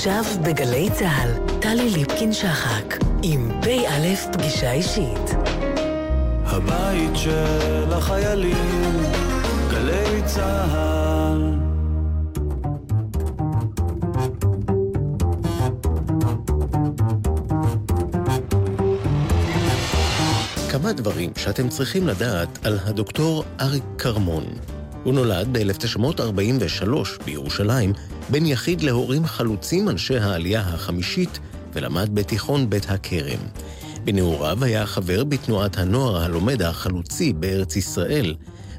עכשיו 0.00 0.24
בגלי 0.42 0.88
צה"ל, 0.92 1.30
טלי 1.60 1.90
ליפקין-שחק, 1.90 2.96
עם 3.22 3.50
פ"א 3.62 4.32
פגישה 4.32 4.72
אישית. 4.72 5.30
הבית 6.44 7.10
של 7.14 7.92
החיילים, 7.92 9.02
גלי 9.70 10.22
צה"ל. 10.26 11.54
כמה 20.70 20.92
דברים 20.92 21.30
שאתם 21.36 21.68
צריכים 21.68 22.06
לדעת 22.06 22.66
על 22.66 22.78
הדוקטור 22.84 23.44
אריק 23.60 23.84
כרמון. 23.98 24.44
הוא 25.04 25.14
נולד 25.14 25.48
ב-1943 25.52 27.24
בירושלים, 27.24 27.92
בן 28.30 28.46
יחיד 28.46 28.82
להורים 28.82 29.26
חלוצים 29.26 29.88
אנשי 29.88 30.18
העלייה 30.18 30.60
החמישית, 30.60 31.38
ולמד 31.72 32.14
בתיכון 32.14 32.70
בית 32.70 32.90
הכרם. 32.90 33.38
בנעוריו 34.04 34.64
היה 34.64 34.86
חבר 34.86 35.24
בתנועת 35.24 35.78
הנוער 35.78 36.16
הלומד 36.16 36.62
החלוצי 36.62 37.32
בארץ 37.32 37.76
ישראל. 37.76 38.34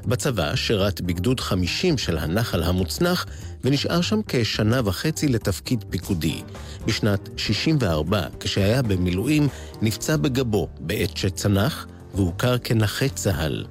בצבא 0.06 0.56
שירת 0.56 1.00
בגדוד 1.00 1.40
50 1.40 1.98
של 1.98 2.18
הנחל 2.18 2.62
המוצנח, 2.62 3.26
ונשאר 3.64 4.00
שם 4.00 4.20
כשנה 4.28 4.80
וחצי 4.84 5.28
לתפקיד 5.28 5.84
פיקודי. 5.90 6.42
בשנת 6.86 7.28
64, 7.36 8.26
כשהיה 8.40 8.82
במילואים, 8.82 9.48
נפצע 9.82 10.16
בגבו 10.16 10.68
בעת 10.80 11.16
שצנח, 11.16 11.86
והוכר 12.14 12.58
כנכה 12.58 13.08
צה"ל. 13.08 13.64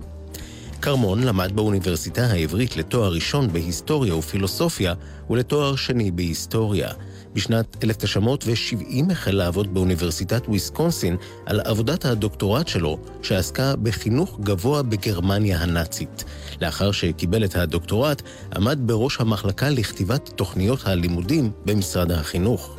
כרמון 0.81 1.23
למד 1.23 1.52
באוניברסיטה 1.55 2.26
העברית 2.26 2.77
לתואר 2.77 3.13
ראשון 3.13 3.54
בהיסטוריה 3.54 4.15
ופילוסופיה 4.15 4.93
ולתואר 5.29 5.76
שני 5.76 6.12
בהיסטוריה. 6.12 6.90
בשנת 7.34 7.84
1970 7.84 9.12
החל 9.12 9.32
לעבוד 9.32 9.73
באוניברסיטת 9.73 10.48
וויסקונסין 10.48 11.18
על 11.46 11.60
עבודת 11.60 12.05
הדוקטורט 12.05 12.68
שלו, 12.68 12.99
שעסקה 13.21 13.76
בחינוך 13.76 14.40
גבוה 14.40 14.84
בגרמניה 14.84 15.60
הנאצית. 15.60 16.23
לאחר 16.62 16.91
שקיבל 16.91 17.45
את 17.45 17.55
הדוקטורט, 17.55 18.21
עמד 18.55 18.79
בראש 18.85 19.18
המחלקה 19.20 19.70
לכתיבת 19.70 20.29
תוכניות 20.35 20.79
הלימודים 20.88 21.51
במשרד 21.66 22.12
החינוך. 22.12 22.77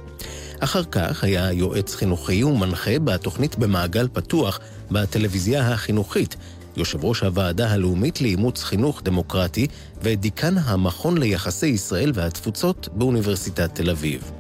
אחר 0.60 0.84
כך 0.84 1.24
היה 1.24 1.52
יועץ 1.52 1.94
חינוכי 1.94 2.44
ומנחה 2.44 2.98
בתוכנית 2.98 3.58
במעגל 3.58 4.08
פתוח 4.12 4.60
בטלוויזיה 4.90 5.72
החינוכית, 5.72 6.36
יושב 6.76 7.04
ראש 7.04 7.20
הוועדה 7.20 7.72
הלאומית 7.72 8.20
לאימוץ 8.20 8.62
חינוך 8.62 9.02
דמוקרטי 9.02 9.66
ודיקן 10.02 10.58
המכון 10.58 11.18
ליחסי 11.18 11.66
ישראל 11.66 12.12
והתפוצות 12.14 12.88
באוניברסיטת 12.92 13.74
תל 13.74 13.90
אביב. 13.90 14.30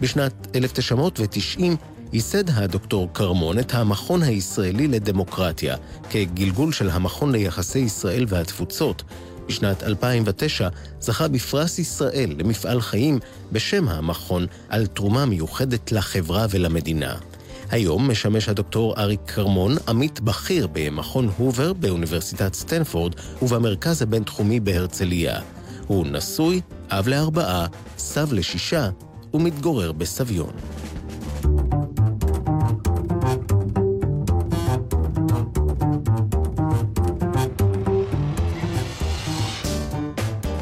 בשנת 0.00 0.46
1990 0.54 1.76
ייסד 2.12 2.50
הדוקטור 2.50 3.08
כרמון 3.14 3.58
את 3.58 3.74
המכון 3.74 4.22
הישראלי 4.22 4.88
לדמוקרטיה, 4.88 5.76
כגלגול 6.10 6.72
של 6.72 6.90
המכון 6.90 7.32
ליחסי 7.32 7.78
ישראל 7.78 8.24
והתפוצות. 8.28 9.02
בשנת 9.48 9.82
2009 9.82 10.68
זכה 11.00 11.28
בפרס 11.28 11.78
ישראל 11.78 12.34
למפעל 12.38 12.80
חיים 12.80 13.18
בשם 13.52 13.88
המכון 13.88 14.46
על 14.68 14.86
תרומה 14.86 15.26
מיוחדת 15.26 15.92
לחברה 15.92 16.46
ולמדינה. 16.50 17.14
היום 17.70 18.10
משמש 18.10 18.48
הדוקטור 18.48 18.94
אריק 18.98 19.20
כרמון 19.26 19.76
עמית 19.88 20.20
בכיר 20.20 20.68
במכון 20.72 21.30
הובר 21.36 21.72
באוניברסיטת 21.72 22.54
סטנפורד 22.54 23.14
ובמרכז 23.42 24.02
הבינתחומי 24.02 24.60
בהרצליה. 24.60 25.40
הוא 25.86 26.06
נשוי, 26.06 26.60
אב 26.90 27.08
לארבעה, 27.08 27.66
סב 27.98 28.32
לשישה 28.32 28.90
ומתגורר 29.34 29.92
בסביון. 29.92 30.52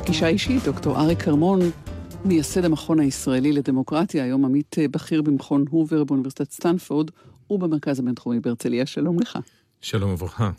פגישה 0.03 0.27
אישית, 0.27 0.65
דוקטור 0.65 1.01
אריק 1.01 1.23
כרמון, 1.23 1.61
מייסד 2.25 2.65
המכון 2.65 3.01
הישראלי 3.01 3.53
לדמוקרטיה, 3.53 4.25
היום 4.25 4.45
עמית 4.45 4.77
אה, 4.79 4.89
בכיר 4.89 5.23
במכון 5.23 5.65
הובר 5.71 6.05
באוניברסיטת 6.05 6.51
סטנפורד 6.51 7.11
ובמרכז 7.51 7.99
הבינתחומי 7.99 8.41
בהרצליה. 8.41 8.87
שלום 8.87 9.21
לך. 9.21 9.39
שלום 9.81 10.11
וברכה. 10.11 10.51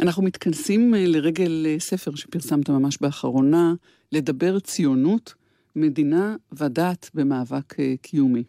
אנחנו 0.00 0.22
מתכנסים 0.22 0.94
אה, 0.94 1.06
לרגל 1.06 1.66
אה, 1.66 1.76
ספר 1.78 2.14
שפרסמת 2.14 2.70
ממש 2.70 2.98
באחרונה, 3.00 3.74
לדבר 4.12 4.60
ציונות, 4.60 5.34
מדינה 5.76 6.36
ודת 6.52 7.10
במאבק 7.14 7.74
קיומי. 8.02 8.44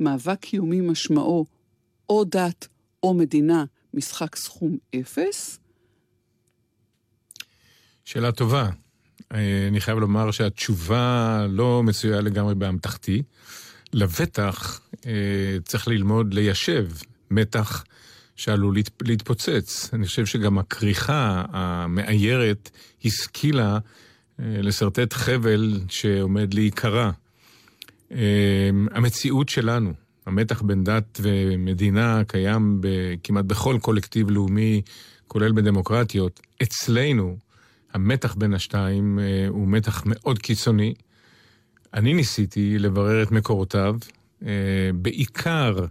מאבק 0.00 0.40
קיומי 0.40 0.80
משמעו 0.80 1.44
או 2.08 2.24
דת 2.24 2.68
או 3.02 3.14
מדינה, 3.14 3.64
משחק 3.94 4.36
סכום 4.36 4.76
אפס? 5.00 5.58
שאלה 8.04 8.32
טובה. 8.32 8.70
אה, 9.34 9.68
אני 9.68 9.80
חייב 9.80 9.98
לומר 9.98 10.30
שהתשובה 10.30 11.46
לא 11.50 11.82
מצויה 11.82 12.20
לגמרי 12.20 12.54
באמתחתי. 12.54 13.22
לבטח 13.92 14.80
אה, 15.06 15.12
צריך 15.64 15.88
ללמוד 15.88 16.34
ליישב 16.34 16.86
מתח 17.30 17.84
שעלול 18.36 18.76
להתפוצץ. 19.02 19.90
אני 19.92 20.06
חושב 20.06 20.26
שגם 20.26 20.58
הכריכה 20.58 21.44
המאיירת 21.48 22.70
השכילה 23.04 23.78
אה, 24.40 24.44
לשרטט 24.58 25.12
חבל 25.12 25.80
שעומד 25.88 26.54
להיקרע. 26.54 27.10
המציאות 28.90 29.48
שלנו, 29.48 29.92
המתח 30.26 30.62
בין 30.62 30.84
דת 30.84 31.20
ומדינה 31.22 32.22
קיים 32.24 32.80
כמעט 33.24 33.44
בכל 33.44 33.78
קולקטיב 33.80 34.30
לאומי, 34.30 34.82
כולל 35.28 35.52
בדמוקרטיות. 35.52 36.40
אצלנו, 36.62 37.36
המתח 37.94 38.34
בין 38.34 38.54
השתיים 38.54 39.18
אה, 39.18 39.46
הוא 39.48 39.68
מתח 39.68 40.02
מאוד 40.06 40.38
קיצוני. 40.38 40.94
אני 41.94 42.14
ניסיתי 42.14 42.78
לברר 42.78 43.22
את 43.22 43.30
מקורותיו, 43.30 43.96
אה, 44.46 44.90
בעיקר 44.94 45.86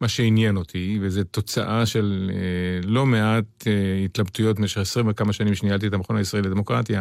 מה 0.00 0.08
שעניין 0.08 0.56
אותי, 0.56 0.98
וזו 1.02 1.24
תוצאה 1.24 1.86
של 1.86 2.30
אה, 2.34 2.88
לא 2.88 3.06
מעט 3.06 3.66
התלבטויות 4.04 4.56
במשך 4.56 4.78
עשרים 4.78 5.08
וכמה 5.08 5.32
שנים 5.32 5.54
שניהלתי 5.54 5.86
את 5.86 5.94
המכון 5.94 6.16
הישראלי 6.16 6.48
לדמוקרטיה, 6.48 7.00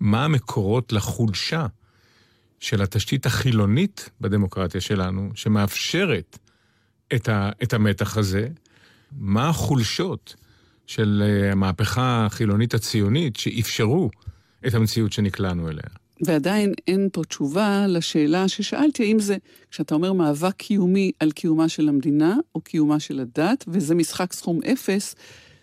מה 0.00 0.24
המקורות 0.24 0.92
לחולשה 0.92 1.66
של 2.60 2.82
התשתית 2.82 3.26
החילונית 3.26 4.10
בדמוקרטיה 4.20 4.80
שלנו, 4.80 5.30
שמאפשרת 5.34 6.38
את 7.62 7.72
המתח 7.72 8.16
הזה, 8.16 8.48
מה 9.12 9.48
החולשות 9.48 10.34
של 10.86 11.22
אה, 11.26 11.52
המהפכה 11.52 12.26
החילונית 12.26 12.74
הציונית 12.74 13.36
שאפשרו 13.36 14.10
את 14.66 14.74
המציאות 14.74 15.12
שנקלענו 15.12 15.68
אליה. 15.68 15.82
ועדיין 16.26 16.72
אין 16.88 17.08
פה 17.12 17.24
תשובה 17.24 17.86
לשאלה 17.88 18.48
ששאלתי, 18.48 19.02
האם 19.02 19.18
זה, 19.18 19.36
כשאתה 19.70 19.94
אומר 19.94 20.12
מאבק 20.12 20.54
קיומי 20.56 21.12
על 21.20 21.30
קיומה 21.30 21.68
של 21.68 21.88
המדינה 21.88 22.36
או 22.54 22.60
קיומה 22.60 23.00
של 23.00 23.20
הדת, 23.20 23.64
וזה 23.68 23.94
משחק 23.94 24.32
סכום 24.32 24.60
אפס, 24.72 25.14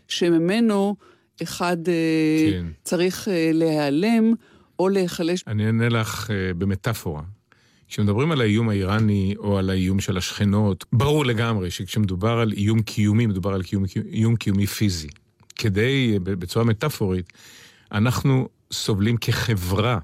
שממנו 0.08 0.96
אחד 1.44 1.78
אה, 1.88 2.52
כן. 2.52 2.66
צריך 2.84 3.28
אה, 3.28 3.52
להיעלם 3.54 4.34
או 4.80 4.90
להיחלש. 4.90 5.44
אני 5.48 5.66
אענה 5.66 5.90
לך 5.90 6.30
במטאפורה. 6.58 7.22
כשמדברים 7.92 8.32
על 8.32 8.42
האיום 8.42 8.70
האיראני 8.70 9.36
או 9.38 9.58
על 9.58 9.70
האיום 9.70 10.00
של 10.00 10.18
השכנות, 10.18 10.86
ברור 10.94 11.26
לגמרי 11.26 11.72
שכשמדובר 11.72 12.40
על 12.40 12.52
איום 12.52 12.82
קיומי, 12.82 13.26
מדובר 13.26 13.54
על 13.54 13.64
קיום, 13.64 13.84
איום 14.12 14.36
קיומי 14.36 14.68
פיזי. 14.68 15.08
כדי, 15.56 16.20
בצורה 16.24 16.66
מטאפורית, 16.66 17.34
אנחנו 17.92 18.50
סובלים 18.72 19.18
כחברה 19.18 20.00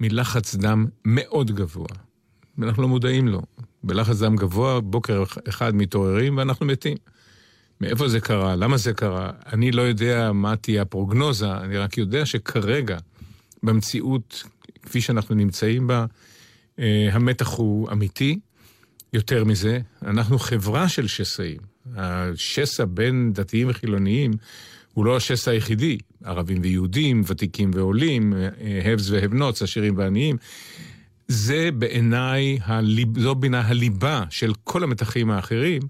מלחץ 0.00 0.54
דם 0.54 0.86
מאוד 1.04 1.50
גבוה. 1.50 1.86
ואנחנו 2.58 2.82
לא 2.82 2.88
מודעים 2.88 3.28
לו. 3.28 3.42
בלחץ 3.84 4.18
דם 4.18 4.36
גבוה, 4.36 4.80
בוקר 4.80 5.22
אחד 5.48 5.74
מתעוררים 5.74 6.36
ואנחנו 6.36 6.66
מתים. 6.66 6.96
מאיפה 7.80 8.08
זה 8.08 8.20
קרה? 8.20 8.56
למה 8.56 8.76
זה 8.76 8.92
קרה? 8.92 9.30
אני 9.52 9.72
לא 9.72 9.82
יודע 9.82 10.32
מה 10.32 10.56
תהיה 10.56 10.82
הפרוגנוזה, 10.82 11.52
אני 11.52 11.78
רק 11.78 11.98
יודע 11.98 12.26
שכרגע, 12.26 12.98
במציאות, 13.62 14.44
כפי 14.82 15.00
שאנחנו 15.00 15.34
נמצאים 15.34 15.86
בה, 15.86 16.06
המתח 17.12 17.48
הוא 17.48 17.92
אמיתי. 17.92 18.38
יותר 19.12 19.44
מזה, 19.44 19.80
אנחנו 20.02 20.38
חברה 20.38 20.88
של 20.88 21.06
שסעים. 21.06 21.60
השסע 21.96 22.84
בין 22.84 23.32
דתיים 23.32 23.70
וחילוניים 23.70 24.30
הוא 24.94 25.04
לא 25.04 25.16
השסע 25.16 25.50
היחידי. 25.50 25.98
ערבים 26.24 26.58
ויהודים, 26.62 27.22
ותיקים 27.26 27.70
ועולים, 27.74 28.32
הבס 28.84 29.10
והבנוץ, 29.10 29.62
עשירים 29.62 29.98
ועניים. 29.98 30.36
זה 31.28 31.70
בעיניי, 31.78 32.58
הליב, 32.64 33.18
זו 33.18 33.34
בעיניי 33.34 33.60
הליבה 33.60 34.24
של 34.30 34.52
כל 34.64 34.82
המתחים 34.82 35.30
האחרים, 35.30 35.82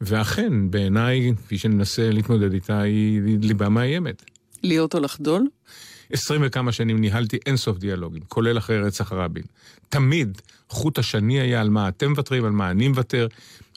ואכן, 0.00 0.70
בעיניי, 0.70 1.32
כפי 1.36 1.58
שננסה 1.58 2.10
להתמודד 2.10 2.52
איתה, 2.52 2.80
היא 2.80 3.20
ליבה 3.42 3.68
מאיימת. 3.68 4.24
להיות 4.62 4.94
או 4.94 5.00
לחדול? 5.00 5.48
עשרים 6.12 6.40
וכמה 6.44 6.72
שנים 6.72 6.98
ניהלתי 6.98 7.38
אינסוף 7.46 7.78
דיאלוגים, 7.78 8.22
כולל 8.28 8.58
אחרי 8.58 8.80
רצח 8.80 9.12
רבין. 9.12 9.42
תמיד 9.88 10.42
חוט 10.68 10.98
השני 10.98 11.40
היה 11.40 11.60
על 11.60 11.70
מה 11.70 11.88
אתם 11.88 12.10
מוותרים, 12.10 12.44
על 12.44 12.50
מה 12.50 12.70
אני 12.70 12.88
מוותר. 12.88 13.26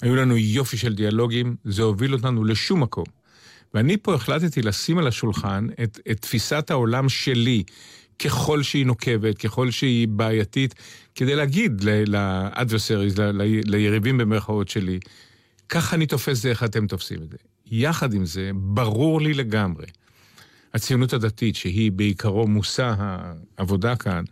היו 0.01 0.15
לנו 0.15 0.37
יופי 0.37 0.77
של 0.77 0.95
דיאלוגים, 0.95 1.55
זה 1.63 1.81
הוביל 1.81 2.13
אותנו 2.13 2.43
לשום 2.43 2.83
מקום. 2.83 3.05
ואני 3.73 3.97
פה 3.97 4.13
החלטתי 4.15 4.61
לשים 4.61 4.97
על 4.97 5.07
השולחן 5.07 5.67
את, 5.83 5.99
את 6.11 6.21
תפיסת 6.21 6.71
העולם 6.71 7.09
שלי, 7.09 7.63
ככל 8.19 8.63
שהיא 8.63 8.85
נוקבת, 8.85 9.37
ככל 9.37 9.71
שהיא 9.71 10.07
בעייתית, 10.07 10.75
כדי 11.15 11.35
להגיד 11.35 11.83
לאדברסריז, 11.83 13.15
ליריבים 13.65 14.17
במרכאות 14.17 14.69
שלי, 14.69 14.99
ככה 15.69 15.95
אני 15.95 16.05
תופס 16.05 16.41
זה, 16.41 16.49
איך 16.49 16.63
אתם 16.63 16.87
תופסים 16.87 17.17
את 17.23 17.29
זה. 17.29 17.37
יחד 17.71 18.13
עם 18.13 18.25
זה, 18.25 18.51
ברור 18.53 19.21
לי 19.21 19.33
לגמרי, 19.33 19.85
הציונות 20.73 21.13
הדתית, 21.13 21.55
שהיא 21.55 21.91
בעיקרו 21.91 22.47
מושא 22.47 22.93
העבודה 22.97 23.95
כאן, 23.95 24.23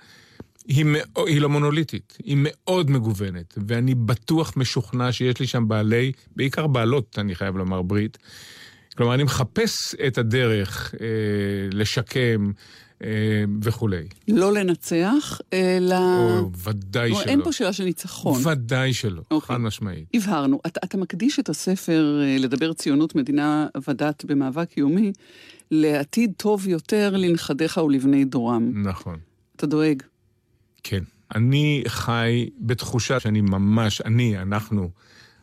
היא, 0.68 0.86
מאו, 0.86 1.28
היא 1.28 1.42
לא 1.42 1.50
מונוליטית, 1.50 2.18
היא 2.24 2.38
מאוד 2.40 2.92
מגוונת, 2.92 3.58
ואני 3.68 3.96
בטוח 3.96 4.54
משוכנע 4.58 5.12
שיש 5.12 5.40
לי 5.40 5.48
שם 5.48 5.68
בעלי, 5.68 6.12
בעיקר 6.36 6.68
בעלות, 6.68 7.20
אני 7.20 7.36
חייב 7.36 7.58
לומר, 7.58 7.82
ברית. 7.82 8.18
כלומר, 8.98 9.14
אני 9.14 9.24
מחפש 9.24 9.96
את 10.08 10.18
הדרך 10.18 10.96
אה, 11.02 11.08
לשקם, 11.74 12.52
אה, 13.04 13.44
וכולי. 13.62 14.08
לא 14.28 14.54
לנצח, 14.54 15.42
אלא... 15.54 15.96
או, 15.96 16.52
ודאי 16.64 17.16
שלא. 17.16 17.22
אין 17.22 17.44
פה 17.44 17.52
שאלה 17.52 17.74
של 17.74 17.84
ניצחון. 17.84 18.48
ודאי 18.48 18.94
שלא, 18.94 19.22
אוקיי. 19.32 19.56
חד 19.56 19.62
משמעית. 19.62 20.06
הבהרנו. 20.14 20.60
אתה, 20.68 20.80
אתה 20.84 20.98
מקדיש 20.98 21.40
את 21.40 21.50
הספר 21.50 22.22
אה, 22.24 22.38
לדבר 22.40 22.74
ציונות, 22.74 23.16
מדינה 23.16 23.68
ודת 23.88 24.26
במאבק 24.26 24.70
קיומי, 24.70 25.14
לעתיד 25.72 26.34
טוב 26.38 26.68
יותר 26.68 27.10
לנכדיך 27.18 27.78
ולבני 27.78 28.26
דורם. 28.26 28.72
נכון. 28.84 29.18
אתה 29.56 29.68
דואג. 29.68 30.04
כן. 30.84 31.04
אני 31.36 31.84
חי 31.88 32.50
בתחושה 32.60 33.20
שאני 33.20 33.42
ממש, 33.42 34.02
אני, 34.02 34.38
אנחנו, 34.38 34.90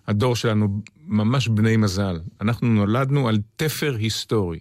הדור 0.07 0.37
שלנו, 0.37 0.81
ממש 1.07 1.49
בני 1.49 1.77
מזל. 1.77 2.21
אנחנו 2.41 2.69
נולדנו 2.69 3.29
על 3.29 3.39
תפר 3.57 3.97
היסטורי. 3.99 4.59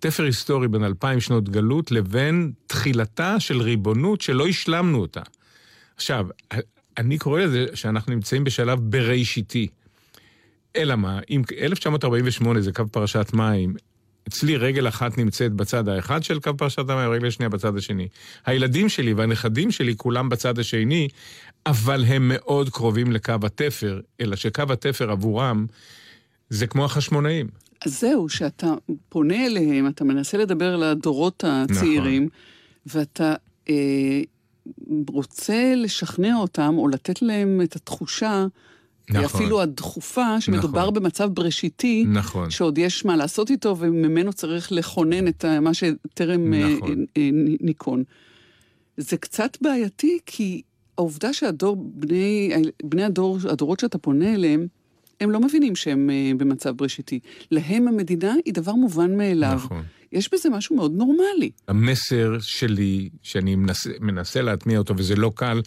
תפר 0.00 0.22
היסטורי 0.22 0.68
בין 0.68 0.84
אלפיים 0.84 1.20
שנות 1.20 1.48
גלות 1.48 1.90
לבין 1.90 2.52
תחילתה 2.66 3.40
של 3.40 3.60
ריבונות 3.60 4.20
שלא 4.20 4.46
השלמנו 4.46 4.98
אותה. 4.98 5.22
עכשיו, 5.96 6.26
אני 6.98 7.18
קורא 7.18 7.40
לזה 7.40 7.66
שאנחנו 7.74 8.14
נמצאים 8.14 8.44
בשלב 8.44 8.78
בראשיתי. 8.82 9.68
אלא 10.76 10.96
מה, 10.96 11.20
אם 11.30 11.42
1948 11.58 12.60
זה 12.60 12.72
קו 12.72 12.84
פרשת 12.92 13.30
מים, 13.32 13.74
אצלי 14.28 14.56
רגל 14.56 14.88
אחת 14.88 15.18
נמצאת 15.18 15.52
בצד 15.52 15.88
האחד 15.88 16.22
של 16.22 16.40
קו 16.40 16.56
פרשת 16.56 16.78
המים, 16.78 16.98
הרגל 16.98 17.26
השנייה 17.26 17.48
בצד 17.48 17.76
השני. 17.76 18.08
הילדים 18.46 18.88
שלי 18.88 19.12
והנכדים 19.12 19.70
שלי 19.70 19.96
כולם 19.96 20.28
בצד 20.28 20.58
השני, 20.58 21.08
אבל 21.66 22.04
הם 22.04 22.28
מאוד 22.34 22.70
קרובים 22.70 23.12
לקו 23.12 23.34
התפר, 23.42 24.00
אלא 24.20 24.36
שקו 24.36 24.62
התפר 24.70 25.10
עבורם 25.10 25.66
זה 26.50 26.66
כמו 26.66 26.84
החשמונאים. 26.84 27.48
אז 27.86 28.00
זהו, 28.00 28.28
שאתה 28.28 28.74
פונה 29.08 29.46
אליהם, 29.46 29.88
אתה 29.88 30.04
מנסה 30.04 30.38
לדבר 30.38 30.76
לדורות 30.76 31.44
הצעירים, 31.46 32.28
נכון. 32.86 33.00
ואתה 33.00 33.34
אה, 33.68 34.20
רוצה 35.08 35.74
לשכנע 35.76 36.36
אותם 36.36 36.74
או 36.78 36.88
לתת 36.88 37.22
להם 37.22 37.60
את 37.64 37.76
התחושה, 37.76 38.46
נכון. 39.10 39.24
אפילו 39.24 39.62
הדחופה, 39.62 40.40
שמדובר 40.40 40.82
נכון. 40.82 40.94
במצב 40.94 41.30
בראשיתי, 41.34 42.04
נכון. 42.08 42.50
שעוד 42.50 42.78
יש 42.78 43.04
מה 43.04 43.16
לעשות 43.16 43.50
איתו, 43.50 43.76
וממנו 43.78 44.32
צריך 44.32 44.72
לכונן 44.72 45.28
את 45.28 45.44
מה 45.44 45.74
שטרם 45.74 46.54
אה, 46.54 46.74
נכון. 46.76 47.04
אה, 47.16 47.28
ניכון. 47.60 48.02
זה 48.96 49.16
קצת 49.16 49.56
בעייתי, 49.60 50.18
כי 50.26 50.62
העובדה 50.98 51.32
שהדור, 51.32 51.76
בני, 51.76 52.52
בני 52.84 53.04
הדור, 53.04 53.38
הדורות 53.50 53.80
שאתה 53.80 53.98
פונה 53.98 54.34
אליהם, 54.34 54.66
הם 55.20 55.30
לא 55.30 55.40
מבינים 55.40 55.76
שהם 55.76 56.10
במצב 56.36 56.70
בראשיתי. 56.70 57.20
להם 57.50 57.88
המדינה 57.88 58.34
היא 58.44 58.54
דבר 58.54 58.72
מובן 58.72 59.16
מאליו. 59.16 59.52
נכון. 59.64 59.82
יש 60.12 60.34
בזה 60.34 60.50
משהו 60.50 60.76
מאוד 60.76 60.92
נורמלי. 60.92 61.50
המסר 61.68 62.36
שלי, 62.40 63.08
שאני 63.22 63.54
מנסה, 63.56 63.90
מנסה 64.00 64.42
להטמיע 64.42 64.78
אותו, 64.78 64.94
וזה 64.96 65.16
לא 65.16 65.32
קל, 65.34 65.62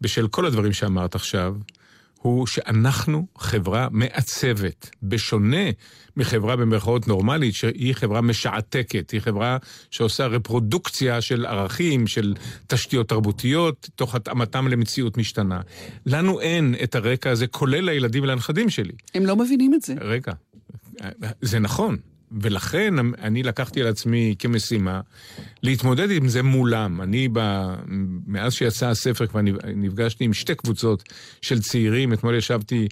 בשל 0.00 0.28
כל 0.28 0.46
הדברים 0.46 0.72
שאמרת 0.72 1.14
עכשיו, 1.14 1.54
הוא 2.18 2.46
שאנחנו 2.46 3.26
חברה 3.38 3.88
מעצבת, 3.90 4.90
בשונה 5.02 5.70
מחברה 6.16 6.56
במרכאות 6.56 7.08
נורמלית, 7.08 7.54
שהיא 7.54 7.94
חברה 7.94 8.20
משעתקת, 8.20 9.10
היא 9.10 9.20
חברה 9.20 9.56
שעושה 9.90 10.26
רפרודוקציה 10.26 11.20
של 11.20 11.46
ערכים, 11.46 12.06
של 12.06 12.34
תשתיות 12.66 13.08
תרבותיות, 13.08 13.88
תוך 13.94 14.14
התאמתם 14.14 14.68
למציאות 14.68 15.16
משתנה. 15.16 15.60
לנו 16.06 16.40
אין 16.40 16.74
את 16.82 16.94
הרקע 16.94 17.30
הזה, 17.30 17.46
כולל 17.46 17.84
לילדים 17.84 18.22
ולנכדים 18.22 18.70
שלי. 18.70 18.92
הם 19.14 19.26
לא 19.26 19.36
מבינים 19.36 19.74
את 19.74 19.82
זה. 19.82 19.94
רגע, 20.00 20.32
זה 21.40 21.58
נכון. 21.58 21.96
ולכן 22.32 22.94
אני 23.18 23.42
לקחתי 23.42 23.82
על 23.82 23.86
עצמי 23.86 24.34
כמשימה 24.38 25.00
להתמודד 25.62 26.10
עם 26.10 26.28
זה 26.28 26.42
מולם. 26.42 27.00
אני, 27.00 27.28
ב... 27.32 27.66
מאז 28.26 28.52
שיצא 28.52 28.88
הספר, 28.88 29.26
כבר 29.26 29.40
נפגשתי 29.74 30.24
עם 30.24 30.32
שתי 30.32 30.54
קבוצות 30.54 31.02
של 31.42 31.60
צעירים. 31.60 32.12
אתמול 32.12 32.34
ישבתי 32.34 32.88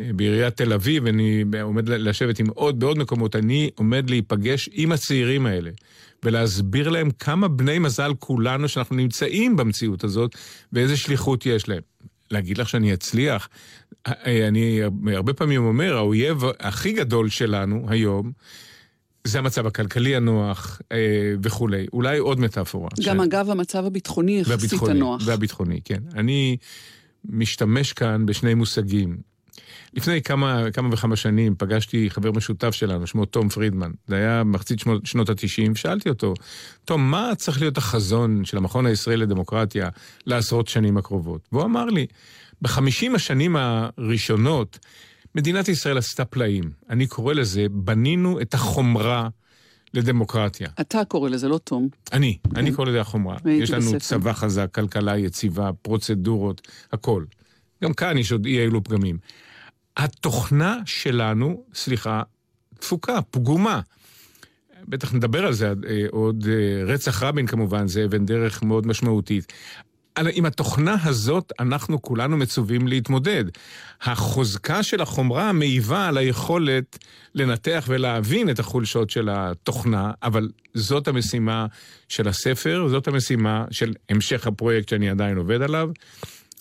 אה, 0.00 0.10
בעיריית 0.16 0.56
תל 0.56 0.72
אביב, 0.72 1.04
ואני 1.06 1.44
עומד 1.62 1.88
לשבת 1.88 2.38
עם 2.38 2.46
עוד, 2.48 2.80
בעוד 2.80 2.98
מקומות. 2.98 3.36
אני 3.36 3.70
עומד 3.74 4.10
להיפגש 4.10 4.68
עם 4.72 4.92
הצעירים 4.92 5.46
האלה, 5.46 5.70
ולהסביר 6.22 6.88
להם 6.88 7.10
כמה 7.10 7.48
בני 7.48 7.78
מזל 7.78 8.12
כולנו 8.18 8.68
שאנחנו 8.68 8.96
נמצאים 8.96 9.56
במציאות 9.56 10.04
הזאת, 10.04 10.36
ואיזה 10.72 10.96
שליחות 10.96 11.46
יש 11.46 11.68
להם. 11.68 11.82
להגיד 12.30 12.58
לך 12.58 12.68
שאני 12.68 12.94
אצליח? 12.94 13.48
אה, 14.06 14.48
אני 14.48 14.80
הרבה 15.14 15.32
פעמים 15.32 15.64
אומר, 15.64 15.96
האויב 15.96 16.42
הכי 16.60 16.92
גדול 16.92 17.28
שלנו 17.28 17.86
היום, 17.88 18.32
זה 19.26 19.38
המצב 19.38 19.66
הכלכלי 19.66 20.16
הנוח 20.16 20.80
אה, 20.92 20.98
וכולי. 21.42 21.86
אולי 21.92 22.18
עוד 22.18 22.40
מטאפורה. 22.40 22.88
גם 23.06 23.20
ש... 23.20 23.24
אגב 23.24 23.50
המצב 23.50 23.84
הביטחוני 23.84 24.38
יחסית 24.40 24.50
והביטחוני, 24.50 24.92
הנוח. 24.92 25.22
והביטחוני, 25.24 25.80
כן. 25.84 26.00
אני 26.14 26.56
משתמש 27.24 27.92
כאן 27.92 28.26
בשני 28.26 28.54
מושגים. 28.54 29.16
לפני 29.94 30.22
כמה, 30.22 30.70
כמה 30.72 30.88
וכמה 30.92 31.16
שנים 31.16 31.54
פגשתי 31.58 32.10
חבר 32.10 32.32
משותף 32.32 32.70
שלנו, 32.70 33.06
שמו 33.06 33.24
תום 33.24 33.48
פרידמן. 33.48 33.90
זה 34.06 34.16
היה 34.16 34.44
מחצית 34.44 34.78
שנות, 34.78 35.06
שנות 35.06 35.28
ה-90, 35.28 35.74
שאלתי 35.74 36.08
אותו, 36.08 36.34
תום, 36.84 37.10
מה 37.10 37.32
צריך 37.36 37.60
להיות 37.60 37.78
החזון 37.78 38.44
של 38.44 38.56
המכון 38.56 38.86
הישראלי 38.86 39.22
לדמוקרטיה 39.22 39.88
לעשרות 40.26 40.68
שנים 40.68 40.96
הקרובות? 40.96 41.48
והוא 41.52 41.64
אמר 41.64 41.84
לי, 41.84 42.06
בחמישים 42.62 43.14
השנים 43.14 43.56
הראשונות, 43.58 44.78
מדינת 45.34 45.68
ישראל 45.68 45.98
עשתה 45.98 46.24
פלאים. 46.24 46.70
אני 46.90 47.06
קורא 47.06 47.34
לזה, 47.34 47.66
בנינו 47.70 48.40
את 48.40 48.54
החומרה 48.54 49.28
לדמוקרטיה. 49.94 50.68
אתה 50.80 51.04
קורא 51.04 51.30
לזה, 51.30 51.48
לא 51.48 51.58
תום. 51.58 51.88
אני, 52.12 52.38
כן. 52.50 52.56
אני 52.56 52.72
קורא 52.72 52.88
לזה 52.88 53.00
החומרה. 53.00 53.36
יש 53.46 53.70
לנו 53.70 53.80
בספר. 53.80 53.98
צבא 53.98 54.32
חזק, 54.32 54.74
כלכלה 54.74 55.18
יציבה, 55.18 55.70
פרוצדורות, 55.82 56.68
הכל. 56.92 57.24
גם 57.84 57.92
כאן 57.92 58.18
יש 58.18 58.32
עוד 58.32 58.46
אי 58.46 58.64
אלו 58.64 58.84
פגמים. 58.84 59.18
התוכנה 59.96 60.78
שלנו, 60.86 61.64
סליחה, 61.74 62.22
תפוקה, 62.78 63.22
פגומה. 63.30 63.80
בטח 64.88 65.14
נדבר 65.14 65.46
על 65.46 65.52
זה 65.52 65.66
אה, 65.66 66.04
עוד, 66.10 66.46
אה, 66.48 66.84
רצח 66.92 67.22
רבין 67.22 67.46
כמובן, 67.46 67.86
זה 67.86 68.04
אבן 68.04 68.26
דרך 68.26 68.62
מאוד 68.62 68.86
משמעותית. 68.86 69.52
עם 70.32 70.46
התוכנה 70.46 70.96
הזאת 71.04 71.52
אנחנו 71.60 72.02
כולנו 72.02 72.36
מצווים 72.36 72.88
להתמודד. 72.88 73.44
החוזקה 74.02 74.82
של 74.82 75.00
החומרה 75.00 75.52
מעיבה 75.52 76.08
על 76.08 76.18
היכולת 76.18 76.98
לנתח 77.34 77.84
ולהבין 77.88 78.50
את 78.50 78.58
החולשות 78.58 79.10
של 79.10 79.28
התוכנה, 79.32 80.12
אבל 80.22 80.48
זאת 80.74 81.08
המשימה 81.08 81.66
של 82.08 82.28
הספר, 82.28 82.88
זאת 82.88 83.08
המשימה 83.08 83.64
של 83.70 83.94
המשך 84.08 84.46
הפרויקט 84.46 84.88
שאני 84.88 85.10
עדיין 85.10 85.36
עובד 85.36 85.62
עליו. 85.62 85.88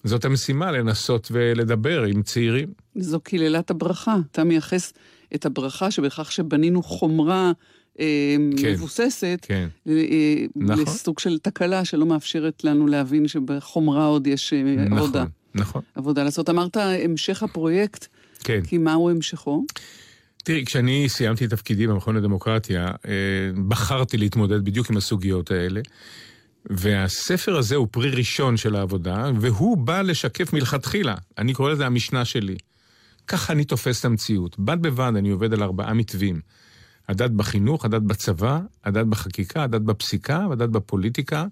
זאת 0.03 0.25
המשימה, 0.25 0.72
לנסות 0.72 1.27
ולדבר 1.31 2.03
עם 2.03 2.24
צעירים. 2.24 2.74
זו 2.95 3.19
קללת 3.19 3.69
הברכה. 3.69 4.15
אתה 4.31 4.43
מייחס 4.43 4.93
את 5.36 5.45
הברכה 5.45 5.91
שבכך 5.91 6.31
שבנינו 6.31 6.83
חומרה 6.83 7.51
כן, 7.97 8.73
מבוססת, 8.73 9.39
כן. 9.41 9.67
אה, 9.88 9.93
נכון. 10.55 10.83
לסוג 10.83 11.19
של 11.19 11.39
תקלה 11.39 11.85
שלא 11.85 12.05
מאפשרת 12.05 12.63
לנו 12.63 12.88
להבין 12.88 13.27
שבחומרה 13.27 14.05
עוד 14.05 14.27
יש 14.27 14.53
אה, 14.53 14.62
נכון, 14.63 14.97
עבודה. 14.97 15.25
נכון. 15.55 15.81
עבודה 15.95 16.23
לעשות. 16.23 16.50
אמרת 16.50 16.77
המשך 16.77 17.43
הפרויקט, 17.43 18.07
כן. 18.43 18.62
כי 18.67 18.77
מהו 18.77 19.09
המשכו? 19.09 19.65
תראי, 20.43 20.65
כשאני 20.65 21.09
סיימתי 21.09 21.47
תפקידי 21.47 21.88
במכון 21.88 22.15
לדמוקרטיה, 22.15 22.88
בחרתי 23.67 24.17
להתמודד 24.17 24.65
בדיוק 24.65 24.89
עם 24.89 24.97
הסוגיות 24.97 25.51
האלה. 25.51 25.81
והספר 26.65 27.57
הזה 27.57 27.75
הוא 27.75 27.88
פרי 27.91 28.09
ראשון 28.09 28.57
של 28.57 28.75
העבודה, 28.75 29.31
והוא 29.39 29.77
בא 29.77 30.01
לשקף 30.01 30.53
מלכתחילה, 30.53 31.15
אני 31.38 31.53
קורא 31.53 31.71
לזה 31.71 31.85
המשנה 31.85 32.25
שלי. 32.25 32.55
ככה 33.27 33.53
אני 33.53 33.63
תופס 33.63 34.00
את 34.00 34.05
המציאות. 34.05 34.59
בד 34.59 34.81
בבד 34.81 35.12
אני 35.17 35.29
עובד 35.29 35.53
על 35.53 35.63
ארבעה 35.63 35.93
מתווים. 35.93 36.41
הדת 37.10 37.31
בחינוך, 37.31 37.86
הדת 37.86 38.01
בצבא, 38.01 38.60
הדת 38.86 39.05
בחקיקה, 39.05 39.63
הדת 39.63 39.81
בפסיקה, 39.81 40.48
הדת 40.51 40.69
בפוליטיקה. 40.69 41.45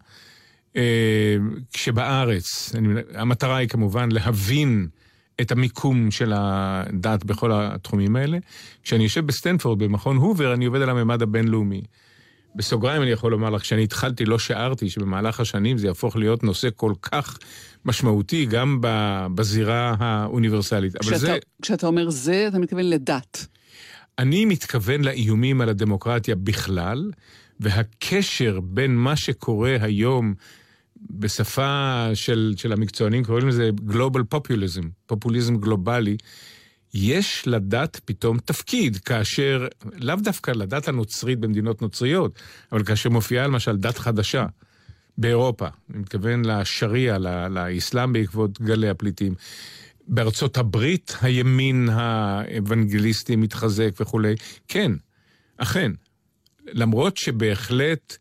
אה, 0.75 1.35
כשבארץ, 1.73 2.71
המטרה 3.13 3.57
היא 3.57 3.69
כמובן 3.69 4.11
להבין 4.11 4.87
את 5.41 5.51
המיקום 5.51 6.11
של 6.11 6.33
הדת 6.35 7.23
בכל 7.23 7.51
התחומים 7.53 8.15
האלה. 8.15 8.37
כשאני 8.83 9.03
יושב 9.03 9.25
בסטנפורד, 9.25 9.79
במכון 9.79 10.17
הובר, 10.17 10.53
אני 10.53 10.65
עובד 10.65 10.81
על 10.81 10.89
הממד 10.89 11.21
הבינלאומי. 11.21 11.81
בסוגריים 12.55 13.01
אני 13.01 13.11
יכול 13.11 13.31
לומר 13.31 13.49
לך, 13.49 13.61
כשאני 13.61 13.83
התחלתי 13.83 14.25
לא 14.25 14.39
שערתי 14.39 14.89
שבמהלך 14.89 15.39
השנים 15.39 15.77
זה 15.77 15.87
יהפוך 15.87 16.15
להיות 16.15 16.43
נושא 16.43 16.69
כל 16.75 16.93
כך 17.01 17.39
משמעותי 17.85 18.45
גם 18.45 18.77
בזירה 19.35 19.95
האוניברסלית. 19.99 20.97
כשאתה, 20.97 21.17
זה... 21.17 21.37
כשאתה 21.61 21.87
אומר 21.87 22.09
זה, 22.09 22.47
אתה 22.47 22.59
מתכוון 22.59 22.89
לדת. 22.89 23.47
אני 24.21 24.45
מתכוון 24.45 25.03
לאיומים 25.03 25.61
על 25.61 25.69
הדמוקרטיה 25.69 26.35
בכלל, 26.35 27.11
והקשר 27.59 28.59
בין 28.59 28.95
מה 28.95 29.15
שקורה 29.15 29.77
היום 29.81 30.33
בשפה 31.09 32.07
של, 32.13 32.53
של 32.57 32.73
המקצוענים 32.73 33.23
קוראים 33.23 33.47
לזה 33.47 33.69
Global 33.89 34.35
Populism, 34.35 34.85
פופוליזם 35.05 35.57
גלובלי. 35.57 36.17
יש 36.93 37.47
לדת 37.47 37.99
פתאום 38.05 38.39
תפקיד, 38.39 38.97
כאשר, 38.97 39.67
לאו 39.95 40.15
דווקא 40.15 40.51
לדת 40.51 40.87
הנוצרית 40.87 41.39
במדינות 41.39 41.81
נוצריות, 41.81 42.39
אבל 42.71 42.83
כאשר 42.83 43.09
מופיעה 43.09 43.47
למשל 43.47 43.77
דת 43.77 43.97
חדשה 43.97 44.45
באירופה, 45.17 45.67
אני 45.89 45.99
מתכוון 45.99 46.45
לשריעה, 46.45 47.17
לאסלאם 47.49 48.13
בעקבות 48.13 48.61
גלי 48.61 48.89
הפליטים. 48.89 49.33
בארצות 50.11 50.57
הברית 50.57 51.17
הימין 51.21 51.89
האוונגליסטי 51.91 53.35
מתחזק 53.35 53.89
וכולי. 53.99 54.35
כן, 54.67 54.91
אכן. 55.57 55.91
למרות 56.67 57.17
שבהחלט 57.17 58.17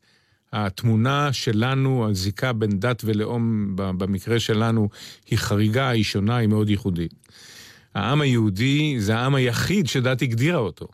התמונה 0.52 1.32
שלנו, 1.32 2.08
הזיקה 2.10 2.52
בין 2.52 2.80
דת 2.80 3.02
ולאום 3.04 3.72
במקרה 3.74 4.40
שלנו, 4.40 4.88
היא 5.30 5.38
חריגה, 5.38 5.88
היא 5.88 6.04
שונה, 6.04 6.36
היא 6.36 6.48
מאוד 6.48 6.70
ייחודית. 6.70 7.14
העם 7.94 8.20
היהודי 8.20 8.96
זה 8.98 9.16
העם 9.16 9.34
היחיד 9.34 9.86
שדת 9.86 10.22
הגדירה 10.22 10.58
אותו. 10.58 10.88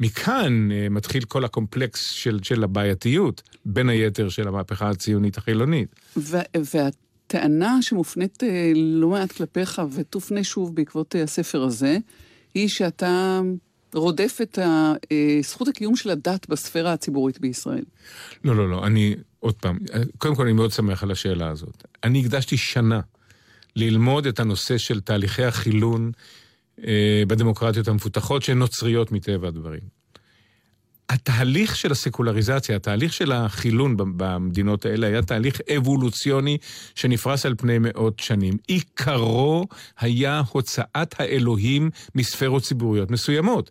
מכאן 0.00 0.68
uh, 0.70 0.90
מתחיל 0.90 1.24
כל 1.24 1.44
הקומפלקס 1.44 2.10
של, 2.10 2.38
של 2.42 2.64
הבעייתיות, 2.64 3.42
בין 3.64 3.88
היתר 3.88 4.28
של 4.28 4.48
המהפכה 4.48 4.90
הציונית 4.90 5.38
החילונית. 5.38 5.94
והטענה 7.34 7.82
שמופנית 7.82 8.42
uh, 8.42 8.46
לא 8.76 9.08
מעט 9.08 9.32
כלפיך 9.32 9.82
ותופנה 9.92 10.44
שוב 10.44 10.74
בעקבות 10.74 11.14
uh, 11.14 11.18
הספר 11.18 11.62
הזה, 11.62 11.98
היא 12.54 12.68
שאתה 12.68 13.40
רודף 13.94 14.38
את 14.42 14.58
זכות 15.42 15.68
הקיום 15.68 15.96
של 15.96 16.10
הדת 16.10 16.48
בספירה 16.48 16.92
הציבורית 16.92 17.40
בישראל. 17.40 17.84
לא, 18.44 18.56
לא, 18.56 18.70
לא, 18.70 18.86
אני, 18.86 19.14
עוד 19.38 19.54
פעם, 19.54 19.78
קודם 20.18 20.34
כל 20.34 20.42
אני 20.42 20.52
מאוד 20.52 20.70
שמח 20.70 21.02
על 21.02 21.10
השאלה 21.10 21.48
הזאת. 21.48 21.84
אני 22.04 22.20
הקדשתי 22.20 22.56
שנה 22.56 23.00
ללמוד 23.76 24.26
את 24.26 24.40
הנושא 24.40 24.78
של 24.78 25.00
תהליכי 25.00 25.44
החילון 25.44 26.12
אה, 26.86 27.22
בדמוקרטיות 27.28 27.88
המפותחות, 27.88 28.42
שהן 28.42 28.58
נוצריות 28.58 29.12
מטבע 29.12 29.48
הדברים. 29.48 29.99
התהליך 31.10 31.76
של 31.76 31.92
הסקולריזציה, 31.92 32.76
התהליך 32.76 33.12
של 33.12 33.32
החילון 33.32 33.94
במדינות 33.96 34.86
האלה 34.86 35.06
היה 35.06 35.22
תהליך 35.22 35.60
אבולוציוני 35.76 36.58
שנפרס 36.94 37.46
על 37.46 37.54
פני 37.58 37.78
מאות 37.80 38.18
שנים. 38.18 38.56
עיקרו 38.66 39.66
היה 39.98 40.42
הוצאת 40.52 41.20
האלוהים 41.20 41.90
מספרות 42.14 42.62
ציבוריות 42.62 43.10
מסוימות. 43.10 43.70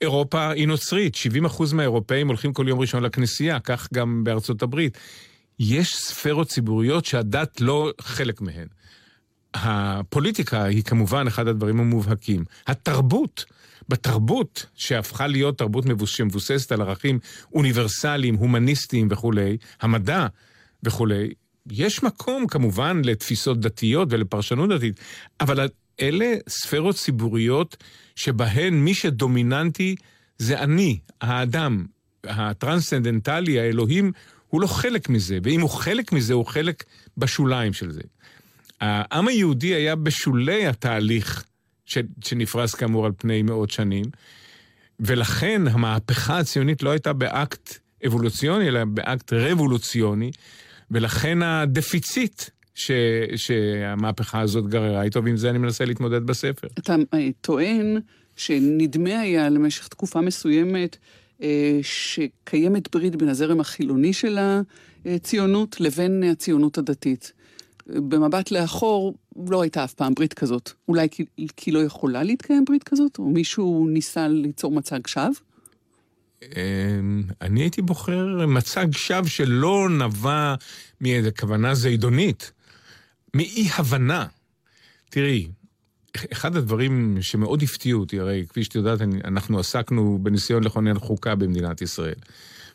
אירופה 0.00 0.50
היא 0.50 0.68
נוצרית, 0.68 1.16
70% 1.46 1.74
מהאירופאים 1.74 2.28
הולכים 2.28 2.52
כל 2.52 2.68
יום 2.68 2.80
ראשון 2.80 3.02
לכנסייה, 3.02 3.60
כך 3.60 3.88
גם 3.94 4.24
בארצות 4.24 4.62
הברית. 4.62 4.98
יש 5.58 5.96
ספרות 5.96 6.48
ציבוריות 6.48 7.04
שהדת 7.04 7.60
לא 7.60 7.90
חלק 8.00 8.40
מהן. 8.40 8.66
הפוליטיקה 9.54 10.64
היא 10.64 10.82
כמובן 10.82 11.26
אחד 11.26 11.48
הדברים 11.48 11.80
המובהקים. 11.80 12.44
התרבות, 12.66 13.44
בתרבות 13.90 14.66
שהפכה 14.74 15.26
להיות 15.26 15.58
תרבות 15.58 15.84
שמבוססת 16.04 16.72
על 16.72 16.82
ערכים 16.82 17.18
אוניברסליים, 17.52 18.34
הומניסטיים 18.34 19.08
וכולי, 19.10 19.56
המדע 19.80 20.26
וכולי, 20.82 21.32
יש 21.70 22.02
מקום 22.02 22.46
כמובן 22.46 23.02
לתפיסות 23.04 23.60
דתיות 23.60 24.08
ולפרשנות 24.10 24.70
דתית, 24.70 25.00
אבל 25.40 25.68
אלה 26.00 26.34
ספרות 26.48 26.96
ציבוריות 26.96 27.76
שבהן 28.16 28.74
מי 28.74 28.94
שדומיננטי 28.94 29.96
זה 30.38 30.58
אני, 30.58 30.98
האדם, 31.20 31.86
הטרנסצנדנטלי, 32.24 33.60
האלוהים, 33.60 34.12
הוא 34.48 34.60
לא 34.60 34.66
חלק 34.66 35.08
מזה, 35.08 35.38
ואם 35.42 35.60
הוא 35.60 35.70
חלק 35.70 36.12
מזה, 36.12 36.34
הוא 36.34 36.46
חלק 36.46 36.84
בשוליים 37.16 37.72
של 37.72 37.90
זה. 37.90 38.00
העם 38.80 39.28
היהודי 39.28 39.74
היה 39.74 39.96
בשולי 39.96 40.66
התהליך 40.66 41.44
ש, 41.90 41.98
שנפרס 42.24 42.74
כאמור 42.74 43.06
על 43.06 43.12
פני 43.16 43.42
מאות 43.42 43.70
שנים, 43.70 44.04
ולכן 45.00 45.62
המהפכה 45.70 46.38
הציונית 46.38 46.82
לא 46.82 46.90
הייתה 46.90 47.12
באקט 47.12 47.74
אבולוציוני, 48.06 48.68
אלא 48.68 48.84
באקט 48.84 49.32
רבולוציוני, 49.32 50.30
ולכן 50.90 51.42
הדפיציט 51.42 52.42
ש, 52.74 52.90
שהמהפכה 53.36 54.40
הזאת 54.40 54.68
גררה 54.68 55.02
איתו, 55.02 55.24
ועם 55.24 55.36
זה 55.36 55.50
אני 55.50 55.58
מנסה 55.58 55.84
להתמודד 55.84 56.26
בספר. 56.26 56.68
אתה 56.78 56.96
אה, 57.14 57.28
טוען 57.40 58.00
שנדמה 58.36 59.20
היה 59.20 59.48
למשך 59.48 59.88
תקופה 59.88 60.20
מסוימת 60.20 60.96
אה, 61.42 61.78
שקיימת 61.82 62.96
ברית 62.96 63.16
בין 63.16 63.28
הזרם 63.28 63.60
החילוני 63.60 64.12
של 64.12 64.38
הציונות 65.06 65.80
לבין 65.80 66.22
הציונות 66.22 66.78
הדתית. 66.78 67.32
במבט 67.94 68.50
לאחור, 68.50 69.14
לא 69.48 69.62
הייתה 69.62 69.84
אף 69.84 69.94
פעם 69.94 70.14
ברית 70.14 70.34
כזאת. 70.34 70.70
אולי 70.88 71.08
כי, 71.10 71.24
כי 71.56 71.70
לא 71.70 71.78
יכולה 71.78 72.22
להתקיים 72.22 72.64
ברית 72.64 72.84
כזאת? 72.84 73.18
או 73.18 73.28
מישהו 73.28 73.88
ניסה 73.90 74.28
ליצור 74.28 74.72
מצג 74.72 75.06
שווא? 75.06 75.24
אמ, 76.42 77.22
אני 77.40 77.60
הייתי 77.60 77.82
בוחר 77.82 78.46
מצג 78.46 78.86
שווא 78.92 79.26
שלא 79.28 79.88
נבע 79.90 80.54
מאיזו 81.00 81.30
כוונה 81.40 81.74
זידונית, 81.74 82.52
מאי-הבנה. 83.34 84.26
תראי, 85.10 85.48
אחד 86.32 86.56
הדברים 86.56 87.18
שמאוד 87.20 87.62
הפתיעו 87.62 88.00
אותי, 88.00 88.20
הרי 88.20 88.46
כפי 88.48 88.64
שאת 88.64 88.74
יודעת, 88.74 89.00
אנחנו 89.24 89.58
עסקנו 89.58 90.18
בניסיון 90.22 90.64
לכונן 90.64 90.98
חוקה 90.98 91.34
במדינת 91.34 91.82
ישראל. 91.82 92.14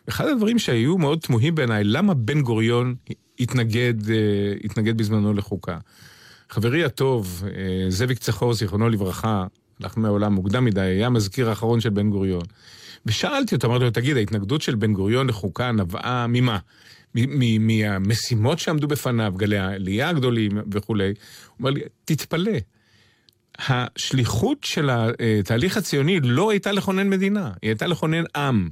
אחד 0.09 0.27
הדברים 0.27 0.59
שהיו 0.59 0.97
מאוד 0.97 1.19
תמוהים 1.19 1.55
בעיניי, 1.55 1.83
למה 1.83 2.13
בן 2.13 2.41
גוריון 2.41 2.95
התנגד, 3.39 4.09
אה, 4.09 4.15
התנגד 4.63 4.97
בזמנו 4.97 5.33
לחוקה. 5.33 5.77
חברי 6.49 6.83
הטוב, 6.83 7.43
אה, 7.47 7.89
זאביק 7.89 8.19
צחור, 8.19 8.53
זיכרונו 8.53 8.89
לברכה, 8.89 9.45
הלך 9.79 9.97
מהעולם 9.97 10.33
מוקדם 10.33 10.65
מדי, 10.65 10.81
היה 10.81 11.07
המזכיר 11.07 11.49
האחרון 11.49 11.81
של 11.81 11.89
בן 11.89 12.09
גוריון. 12.09 12.43
ושאלתי 13.05 13.55
אותו, 13.55 13.67
אמרתי 13.67 13.83
לו, 13.83 13.91
תגיד, 13.91 14.17
ההתנגדות 14.17 14.61
של 14.61 14.75
בן 14.75 14.93
גוריון 14.93 15.27
לחוקה 15.27 15.71
נבעה 15.71 16.25
ממה? 16.29 16.57
מהמשימות 17.59 18.59
שעמדו 18.59 18.87
בפניו, 18.87 19.33
גלי 19.37 19.57
העלייה 19.57 20.09
הגדולים 20.09 20.51
וכולי. 20.71 21.07
הוא 21.07 21.13
אומר 21.59 21.69
לי, 21.69 21.81
תתפלא, 22.05 22.51
השליחות 23.59 24.63
של 24.63 24.89
התהליך 24.89 25.77
הציוני 25.77 26.19
לא 26.23 26.51
הייתה 26.51 26.71
לכונן 26.71 27.09
מדינה, 27.09 27.51
היא 27.61 27.69
הייתה 27.69 27.87
לכונן 27.87 28.23
עם. 28.35 28.69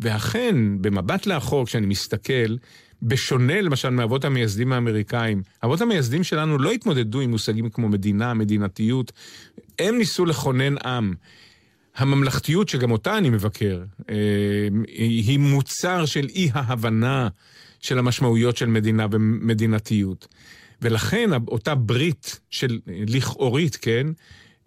ואכן, 0.00 0.56
במבט 0.80 1.26
לאחור, 1.26 1.66
כשאני 1.66 1.86
מסתכל, 1.86 2.56
בשונה 3.02 3.60
למשל 3.60 3.90
מאבות 3.90 4.24
המייסדים 4.24 4.72
האמריקאים, 4.72 5.42
אבות 5.64 5.80
המייסדים 5.80 6.24
שלנו 6.24 6.58
לא 6.58 6.72
התמודדו 6.72 7.20
עם 7.20 7.30
מושגים 7.30 7.70
כמו 7.70 7.88
מדינה, 7.88 8.34
מדינתיות, 8.34 9.12
הם 9.78 9.98
ניסו 9.98 10.24
לכונן 10.24 10.74
עם. 10.86 11.14
הממלכתיות, 11.96 12.68
שגם 12.68 12.90
אותה 12.90 13.18
אני 13.18 13.30
מבקר, 13.30 13.82
אה, 14.10 14.14
היא 14.88 15.38
מוצר 15.38 16.06
של 16.06 16.26
אי 16.28 16.50
ההבנה 16.52 17.28
של 17.80 17.98
המשמעויות 17.98 18.56
של 18.56 18.66
מדינה 18.66 19.06
ומדינתיות. 19.10 20.28
ולכן 20.82 21.30
אותה 21.48 21.74
ברית 21.74 22.40
של 22.50 22.78
לכאורית, 22.86 23.76
כן, 23.76 24.06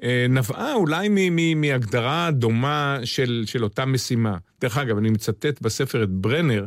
אה, 0.04 0.26
נבעה 0.30 0.74
אולי 0.74 1.10
מהגדרה 1.56 2.32
דומה 2.32 3.00
של, 3.04 3.44
של 3.48 3.64
אותה 3.64 3.86
משימה. 3.86 4.38
דרך 4.62 4.78
אגב, 4.78 4.98
אני 4.98 5.10
מצטט 5.10 5.62
בספר 5.62 6.04
את 6.04 6.10
ברנר, 6.10 6.66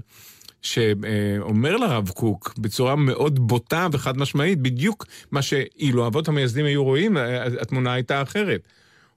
שאומר 0.63 1.77
לרב 1.77 2.09
קוק 2.09 2.55
בצורה 2.59 2.97
מאוד 2.97 3.39
בוטה 3.39 3.89
וחד 3.93 4.19
משמעית, 4.19 4.59
בדיוק 4.59 5.07
מה 5.31 5.43
שאילו 5.43 6.07
אבות 6.07 6.29
המייסדים 6.29 6.65
היו 6.65 6.85
רואים, 6.85 7.17
התמונה 7.61 7.93
הייתה 7.93 8.23
אחרת. 8.23 8.69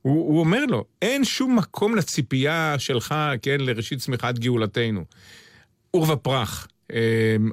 הוא, 0.01 0.27
הוא 0.29 0.39
אומר 0.39 0.65
לו, 0.65 0.83
אין 1.01 1.23
שום 1.23 1.55
מקום 1.55 1.95
לציפייה 1.95 2.75
שלך, 2.77 3.15
כן, 3.41 3.57
לראשית 3.59 3.99
צמיחת 3.99 4.39
גאולתנו. 4.39 5.03
עורבא 5.91 6.15
פרח, 6.15 6.67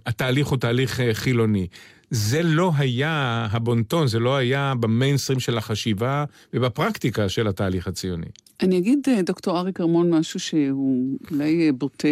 התהליך 0.07 0.47
הוא 0.47 0.59
תהליך 0.59 1.01
חילוני. 1.13 1.67
זה 2.11 2.43
לא 2.43 2.73
היה 2.77 3.47
הבונטון, 3.51 4.07
זה 4.07 4.19
לא 4.19 4.37
היה 4.37 4.73
במיינסטרים 4.81 5.41
של 5.41 5.59
החשיבה 5.59 6.25
ובפרקטיקה 6.55 7.29
של 7.29 7.49
התהליך 7.49 7.87
הציוני. 7.87 8.27
אני 8.63 8.79
אגיד, 8.79 9.09
דוקטור 9.27 9.59
אריק 9.59 9.81
ארמון, 9.81 10.11
משהו 10.15 10.41
שהוא 10.41 11.19
אולי 11.31 11.73
בוטה 11.73 12.09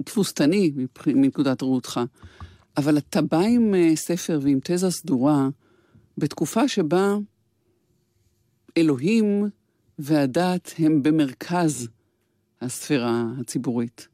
ותבוסתני 0.00 0.72
מנקודת 1.06 1.62
ראותך, 1.62 2.00
אבל 2.76 2.98
אתה 2.98 3.22
בא 3.22 3.40
עם 3.40 3.74
ספר 3.94 4.40
ועם 4.42 4.58
תזה 4.64 4.90
סדורה 4.90 5.48
בתקופה 6.18 6.68
שבה 6.68 7.16
אלוהים 8.78 9.48
והדת 9.98 10.72
הם 10.78 11.02
במרכז 11.02 11.88
הספירה 12.60 13.24
הציבורית. 13.40 14.08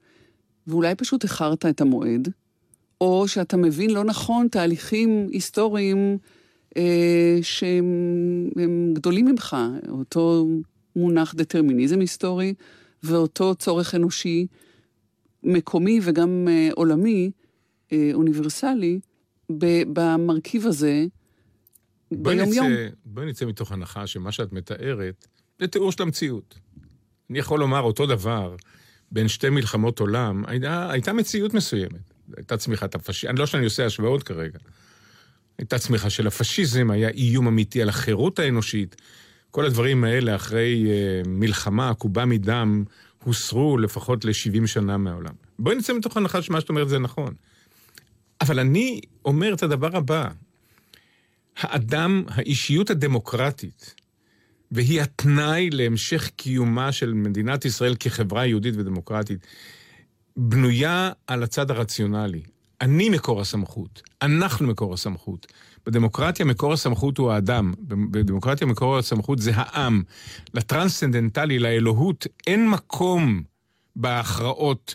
ואולי 0.66 0.94
פשוט 0.94 1.22
איחרת 1.22 1.66
את 1.66 1.80
המועד, 1.80 2.28
או 3.00 3.28
שאתה 3.28 3.56
מבין 3.56 3.90
לא 3.90 4.04
נכון 4.04 4.48
תהליכים 4.48 5.26
היסטוריים 5.30 6.18
אה, 6.76 7.38
שהם 7.42 8.90
גדולים 8.92 9.26
ממך, 9.26 9.56
אותו 9.88 10.46
מונח 10.96 11.34
דטרמיניזם 11.34 12.00
היסטורי, 12.00 12.54
ואותו 13.02 13.54
צורך 13.54 13.94
אנושי 13.94 14.46
מקומי 15.42 16.00
וגם 16.02 16.48
אה, 16.50 16.68
עולמי, 16.74 17.30
אה, 17.92 18.10
אוניברסלי, 18.14 19.00
במרכיב 19.92 20.66
הזה, 20.66 21.04
ביום-יום. 22.12 22.72
בואי 23.04 23.26
נצא 23.26 23.46
מתוך 23.46 23.72
הנחה 23.72 24.06
שמה 24.06 24.32
שאת 24.32 24.52
מתארת 24.52 25.26
זה 25.58 25.66
תיאור 25.66 25.92
של 25.92 26.02
המציאות. 26.02 26.58
אני 27.30 27.38
יכול 27.38 27.60
לומר 27.60 27.80
אותו 27.80 28.06
דבר 28.06 28.56
בין 29.12 29.28
שתי 29.28 29.50
מלחמות 29.50 30.00
עולם, 30.00 30.44
הייתה, 30.46 30.90
הייתה 30.90 31.12
מציאות 31.12 31.54
מסוימת. 31.54 32.14
הייתה 32.36 32.56
צמיחת 32.56 32.94
הפשיזם, 32.94 33.36
לא 33.36 33.46
שאני 33.46 33.64
עושה 33.64 33.86
השוואות 33.86 34.22
כרגע. 34.22 34.58
הייתה 35.58 35.78
צמיחה 35.78 36.10
של 36.10 36.26
הפשיזם, 36.26 36.90
היה 36.90 37.08
איום 37.08 37.46
אמיתי 37.46 37.82
על 37.82 37.88
החירות 37.88 38.38
האנושית. 38.38 38.96
כל 39.50 39.64
הדברים 39.64 40.04
האלה 40.04 40.36
אחרי 40.36 40.86
uh, 40.86 41.28
מלחמה 41.28 41.90
עקובה 41.90 42.24
מדם 42.24 42.84
הוסרו 43.24 43.78
לפחות 43.78 44.24
ל-70 44.24 44.66
שנה 44.66 44.96
מהעולם. 44.96 45.34
בואי 45.58 45.76
נצא 45.76 45.92
מתוך 45.92 46.16
הנחה 46.16 46.42
שמה 46.42 46.60
שאת 46.60 46.68
אומרת 46.68 46.88
זה 46.88 46.98
נכון. 46.98 47.34
אבל 48.40 48.58
אני 48.58 49.00
אומר 49.24 49.54
את 49.54 49.62
הדבר 49.62 49.96
הבא, 49.96 50.28
האדם, 51.56 52.22
האישיות 52.28 52.90
הדמוקרטית, 52.90 53.94
והיא 54.70 55.02
התנאי 55.02 55.70
להמשך 55.70 56.30
קיומה 56.36 56.92
של 56.92 57.14
מדינת 57.14 57.64
ישראל 57.64 57.94
כחברה 58.00 58.46
יהודית 58.46 58.74
ודמוקרטית, 58.76 59.46
בנויה 60.36 61.10
על 61.26 61.42
הצד 61.42 61.70
הרציונלי. 61.70 62.42
אני 62.80 63.08
מקור 63.08 63.40
הסמכות, 63.40 64.02
אנחנו 64.22 64.66
מקור 64.66 64.94
הסמכות. 64.94 65.46
בדמוקרטיה 65.86 66.46
מקור 66.46 66.72
הסמכות 66.72 67.18
הוא 67.18 67.32
האדם, 67.32 67.74
בדמוקרטיה 67.88 68.66
מקור 68.66 68.98
הסמכות 68.98 69.38
זה 69.38 69.50
העם. 69.54 70.02
לטרנסצנדנטלי, 70.54 71.58
לאלוהות, 71.58 72.26
אין 72.46 72.70
מקום 72.70 73.42
בהכרעות 73.96 74.94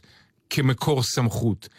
כמקור 0.50 1.04
סמכות. 1.04 1.70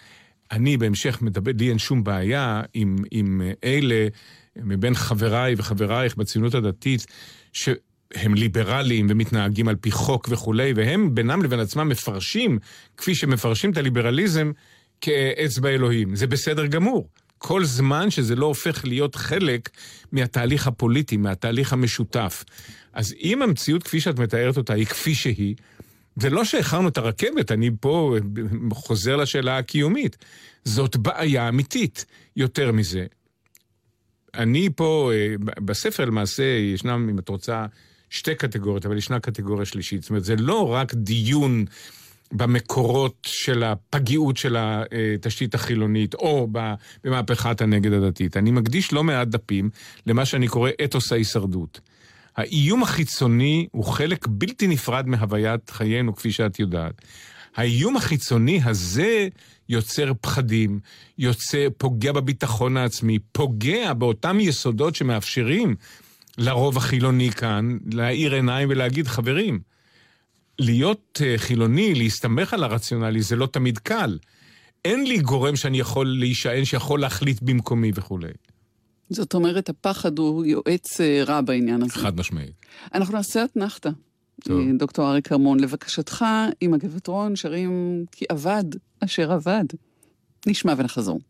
אני 0.52 0.76
בהמשך 0.76 1.23
מדבר, 1.23 1.52
לי 1.58 1.68
אין 1.68 1.78
שום 1.78 2.04
בעיה 2.04 2.62
עם, 2.75 2.96
עם 3.11 3.42
אלה 3.64 4.08
מבין 4.56 4.94
חבריי 4.94 5.54
וחברייך 5.58 6.16
בציונות 6.16 6.54
הדתית, 6.54 7.06
שהם 7.52 8.34
ליברליים 8.34 9.06
ומתנהגים 9.11 9.68
על 9.68 9.76
פי 9.76 9.90
חוק 9.90 10.28
וכולי, 10.30 10.73
והם 10.76 11.14
בינם 11.14 11.42
לבין 11.42 11.61
עצמם 11.61 11.88
מפרשים, 11.88 12.58
כפי 12.96 13.14
שמפרשים 13.14 13.70
את 13.70 13.76
הליברליזם, 13.76 14.52
כאצבע 15.00 15.68
אלוהים. 15.68 16.16
זה 16.16 16.26
בסדר 16.26 16.66
גמור. 16.66 17.08
כל 17.46 17.64
זמן 17.64 18.10
שזה 18.10 18.34
לא 18.34 18.46
הופך 18.46 18.84
להיות 18.84 19.14
חלק 19.14 19.70
מהתהליך 20.12 20.66
הפוליטי, 20.66 21.16
מהתהליך 21.16 21.72
המשותף. 21.72 22.44
אז 22.92 23.14
אם 23.22 23.42
המציאות 23.42 23.82
כפי 23.82 24.00
שאת 24.00 24.18
מתארת 24.18 24.56
אותה 24.56 24.72
היא 24.72 24.86
כפי 24.86 25.14
שהיא, 25.14 25.54
זה 26.16 26.30
לא 26.30 26.44
שאיחרנו 26.44 26.88
את 26.88 26.98
הרכבת, 26.98 27.52
אני 27.52 27.70
פה 27.80 28.16
חוזר 28.72 29.16
לשאלה 29.16 29.58
הקיומית. 29.58 30.16
זאת 30.64 30.96
בעיה 30.96 31.49
אמיתית. 31.49 32.04
יותר 32.36 32.73
מזה, 32.73 33.06
אני 34.34 34.69
פה, 34.76 35.10
אה, 35.14 35.34
בספר 35.64 36.04
למעשה 36.04 36.42
ישנם, 36.45 37.08
אם 37.10 37.19
את 37.19 37.28
רוצה, 37.28 37.66
שתי 38.10 38.34
קטגוריות, 38.34 38.86
אבל 38.86 38.97
ישנה 38.97 39.21
קטגוריה 39.21 39.64
שלישית. 39.64 40.02
זאת 40.02 40.10
אומרת, 40.10 40.25
זה 40.25 40.36
לא 40.36 40.73
רק 40.73 40.95
דיון 40.95 41.64
במקורות 42.34 43.16
של 43.26 43.62
הפגיעות 43.62 44.36
של 44.36 44.56
התשתית 44.58 45.54
החילונית, 45.54 46.14
או 46.14 46.49
במהפכת 47.04 47.60
הנגד 47.60 47.92
הדתית. 47.92 48.36
אני 48.36 48.50
מקדיש 48.50 48.92
לא 48.92 49.04
מעט 49.04 49.28
דפים 49.28 49.70
למה 50.06 50.25
שאני 50.25 50.49
קורא 50.49 50.70
אתוס 50.84 51.12
ההישרדות. 51.12 51.80
האיום 52.36 52.82
החיצוני 52.82 53.66
הוא 53.70 53.84
חלק 53.84 54.26
בלתי 54.28 54.66
נפרד 54.66 55.08
מהוויית 55.08 55.70
חיינו, 55.70 56.16
כפי 56.16 56.32
שאת 56.32 56.58
יודעת. 56.58 57.02
האיום 57.56 57.97
החיצוני 57.97 58.60
הזה 58.64 59.28
יוצר 59.68 60.12
פחדים, 60.20 60.80
יוצר, 61.18 61.68
פוגע 61.78 62.12
בביטחון 62.12 62.76
העצמי, 62.76 63.18
פוגע 63.32 63.92
באותם 63.92 64.40
יסודות 64.40 64.94
שמאפשרים 64.94 65.75
לרוב 66.38 66.76
החילוני 66.76 67.30
כאן 67.30 67.78
להאיר 67.92 68.34
עיניים 68.34 68.68
ולהגיד, 68.70 69.06
חברים, 69.06 69.60
להיות 70.58 71.21
uh, 71.23 71.38
חילוני, 71.38 71.95
להסתמך 71.95 72.54
על 72.54 72.64
הרציונלי, 72.64 73.23
זה 73.23 73.36
לא 73.36 73.47
תמיד 73.47 73.78
קל. 73.78 74.19
אין 74.84 75.04
לי 75.06 75.19
גורם 75.19 75.56
שאני 75.56 75.80
יכול 75.80 76.06
להישען, 76.06 76.64
שיכול 76.64 77.00
להחליט 77.00 77.43
במקומי 77.43 77.90
וכולי. 77.95 78.30
זאת 79.10 79.34
אומרת, 79.34 79.69
הפחד 79.69 80.19
הוא 80.19 80.45
יועץ 80.45 81.00
uh, 81.00 81.04
רע 81.26 81.40
בעניין 81.40 81.82
הזה. 81.82 81.93
חד 81.93 82.17
משמעית. 82.17 82.52
אנחנו 82.95 83.14
נעשה 83.14 83.45
אתנחתא. 83.45 83.90
דוקטור 84.78 85.10
אריק 85.10 85.28
כרמון, 85.28 85.60
לבקשתך, 85.60 86.25
עם 86.60 86.75
הגברת 86.75 87.06
רון 87.06 87.36
שרים 87.36 88.04
כי 88.12 88.25
אבד 88.32 88.64
אשר 89.00 89.34
אבד. 89.34 89.64
נשמע 90.47 90.75
ונחזור. 90.76 91.21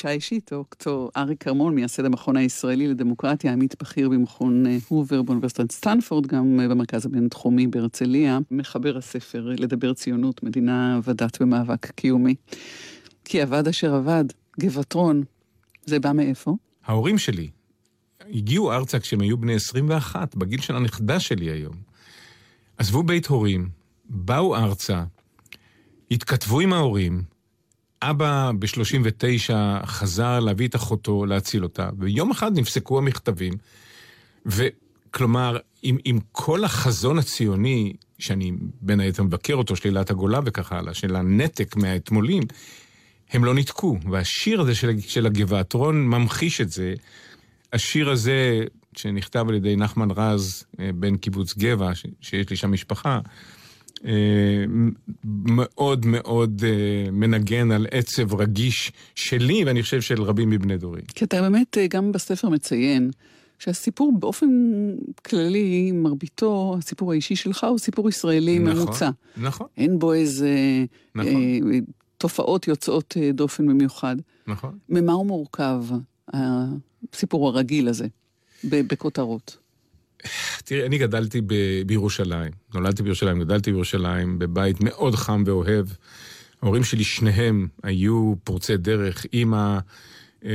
פגישה 0.00 0.14
אישית, 0.14 0.50
דוקטור 0.52 1.10
אריק 1.16 1.42
כרמון, 1.42 1.74
מייסד 1.74 2.04
המכון 2.04 2.36
הישראלי 2.36 2.88
לדמוקרטיה, 2.88 3.52
עמית 3.52 3.74
בכיר 3.82 4.08
במכון 4.08 4.66
אה, 4.66 4.76
הובר 4.88 5.22
באוניברסיטת 5.22 5.72
סטנפורד, 5.72 6.26
גם 6.26 6.60
אה, 6.60 6.68
במרכז 6.68 7.06
הבינתחומי 7.06 7.66
בהרצליה, 7.66 8.38
מחבר 8.50 8.96
הספר 8.96 9.48
לדבר 9.58 9.94
ציונות, 9.94 10.42
מדינה 10.42 11.00
ודת 11.04 11.38
ומאבק 11.40 11.90
קיומי. 11.90 12.34
כי 13.24 13.42
אבד 13.42 13.68
אשר 13.68 13.96
אבד, 13.96 14.24
גבעטרון, 14.60 15.22
זה 15.84 15.98
בא 15.98 16.12
מאיפה? 16.12 16.56
ההורים 16.84 17.18
שלי 17.18 17.50
הגיעו 18.34 18.72
ארצה 18.72 18.98
כשהם 18.98 19.20
היו 19.20 19.38
בני 19.38 19.54
21, 19.54 20.34
בגיל 20.34 20.60
של 20.60 20.76
הנכדה 20.76 21.20
שלי 21.20 21.50
היום. 21.50 21.76
עזבו 22.78 23.02
בית 23.02 23.26
הורים, 23.26 23.68
באו 24.04 24.56
ארצה, 24.56 25.04
התכתבו 26.10 26.60
עם 26.60 26.72
ההורים, 26.72 27.22
אבא 28.02 28.50
ב-39 28.58 29.54
חזר 29.86 30.40
להביא 30.40 30.68
את 30.68 30.76
אחותו, 30.76 31.26
להציל 31.26 31.62
אותה, 31.62 31.90
ויום 31.98 32.30
אחד 32.30 32.58
נפסקו 32.58 32.98
המכתבים, 32.98 33.52
וכלומר, 34.46 35.56
עם, 35.82 35.96
עם 36.04 36.18
כל 36.32 36.64
החזון 36.64 37.18
הציוני, 37.18 37.92
שאני 38.18 38.52
בין 38.80 39.00
היתר 39.00 39.22
מבקר 39.22 39.54
אותו, 39.54 39.76
שלילת 39.76 40.10
הגולה 40.10 40.40
וכך 40.44 40.72
הלאה, 40.72 40.94
של 40.94 41.16
הנתק 41.16 41.76
מהאתמולים, 41.76 42.42
הם 43.32 43.44
לא 43.44 43.54
ניתקו. 43.54 43.98
והשיר 44.10 44.60
הזה 44.60 44.74
של, 44.74 45.00
של 45.00 45.26
הגבעתרון 45.26 46.06
ממחיש 46.06 46.60
את 46.60 46.70
זה. 46.70 46.94
השיר 47.72 48.10
הזה, 48.10 48.64
שנכתב 48.96 49.46
על 49.48 49.54
ידי 49.54 49.76
נחמן 49.76 50.08
רז, 50.10 50.64
אה, 50.80 50.90
בן 50.94 51.16
קיבוץ 51.16 51.56
גבע, 51.56 51.90
שיש 52.20 52.50
לי 52.50 52.56
שם 52.56 52.72
משפחה, 52.72 53.20
מאוד 55.24 56.06
מאוד 56.06 56.62
אה, 56.66 57.10
מנגן 57.10 57.70
על 57.70 57.86
עצב 57.90 58.34
רגיש 58.34 58.92
שלי, 59.14 59.64
ואני 59.64 59.82
חושב 59.82 60.00
של 60.00 60.22
רבים 60.22 60.50
מבני 60.50 60.78
דורי. 60.78 61.00
כי 61.14 61.24
אתה 61.24 61.40
באמת 61.42 61.76
גם 61.90 62.12
בספר 62.12 62.48
מציין 62.48 63.10
שהסיפור 63.58 64.12
באופן 64.18 64.48
כללי, 65.24 65.92
מרביתו, 65.92 66.74
הסיפור 66.78 67.12
האישי 67.12 67.36
שלך 67.36 67.64
הוא 67.64 67.78
סיפור 67.78 68.08
ישראלי 68.08 68.58
נכון, 68.58 68.76
ממוצע. 68.76 69.10
נכון. 69.36 69.66
אין 69.76 69.98
בו 69.98 70.12
איזה 70.12 70.50
נכון. 71.14 71.34
אה, 71.34 71.78
תופעות 72.18 72.68
יוצאות 72.68 73.16
בדופן 73.20 73.66
במיוחד. 73.66 74.16
נכון. 74.46 74.78
ממה 74.88 75.12
הוא 75.12 75.26
מורכב, 75.26 75.84
הסיפור 76.32 77.48
הרגיל 77.48 77.88
הזה, 77.88 78.06
בכותרות? 78.64 79.56
תראה, 80.64 80.86
אני 80.86 80.98
גדלתי 80.98 81.40
ב- 81.40 81.82
בירושלים. 81.86 82.50
נולדתי 82.74 83.02
בירושלים, 83.02 83.40
גדלתי 83.40 83.72
בירושלים, 83.72 84.38
בבית 84.38 84.76
מאוד 84.80 85.14
חם 85.14 85.42
ואוהב. 85.46 85.86
ההורים 86.62 86.84
שלי, 86.84 87.04
שניהם, 87.04 87.68
היו 87.82 88.34
פורצי 88.44 88.76
דרך. 88.76 89.26
אימא 89.32 89.78
אה, 90.44 90.50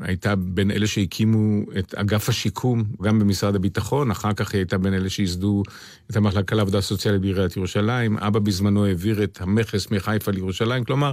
הייתה 0.00 0.36
בין 0.36 0.70
אלה 0.70 0.86
שהקימו 0.86 1.62
את 1.78 1.94
אגף 1.94 2.28
השיקום, 2.28 2.84
גם 3.02 3.18
במשרד 3.18 3.54
הביטחון, 3.54 4.10
אחר 4.10 4.32
כך 4.32 4.52
היא 4.52 4.58
הייתה 4.58 4.78
בין 4.78 4.94
אלה 4.94 5.10
שייסדו 5.10 5.62
את 6.10 6.16
המחלקה 6.16 6.56
לעבודה 6.56 6.80
סוציאלית 6.80 7.20
בעיריית 7.20 7.56
ירושלים. 7.56 8.18
אבא 8.18 8.38
בזמנו 8.38 8.86
העביר 8.86 9.24
את 9.24 9.40
המכס 9.40 9.90
מחיפה 9.90 10.30
לירושלים. 10.30 10.84
כלומר, 10.84 11.12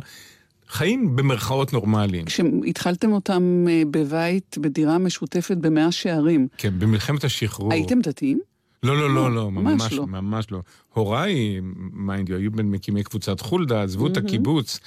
חיים 0.74 1.16
במרכאות 1.16 1.74
נורמליים. 1.74 2.26
כשהתחלתם 2.26 3.12
אותם 3.12 3.66
אה, 3.70 3.84
בבית, 3.92 4.58
בדירה 4.62 4.98
משותפת 4.98 5.58
במאה 5.58 5.92
שערים. 5.92 6.48
כן, 6.58 6.80
במלחמת 6.80 7.24
השחרור. 7.24 7.74
הייתם 7.74 8.02
דתיים? 8.02 8.40
לא, 8.84 8.98
לא, 8.98 9.16
לא, 9.16 9.36
לא, 9.36 9.52
ממש 9.52 9.94
לא. 9.94 10.08
ממש 10.08 10.52
לא. 10.52 10.62
הוריי, 10.94 11.60
mind 11.94 12.30
you, 12.30 12.38
היו 12.38 12.52
בין 12.52 12.72
מקימי 12.72 13.04
קבוצת 13.04 13.40
חולדה, 13.40 13.84
עזבו 13.84 14.08
את 14.08 14.18
הקיבוץ 14.18 14.80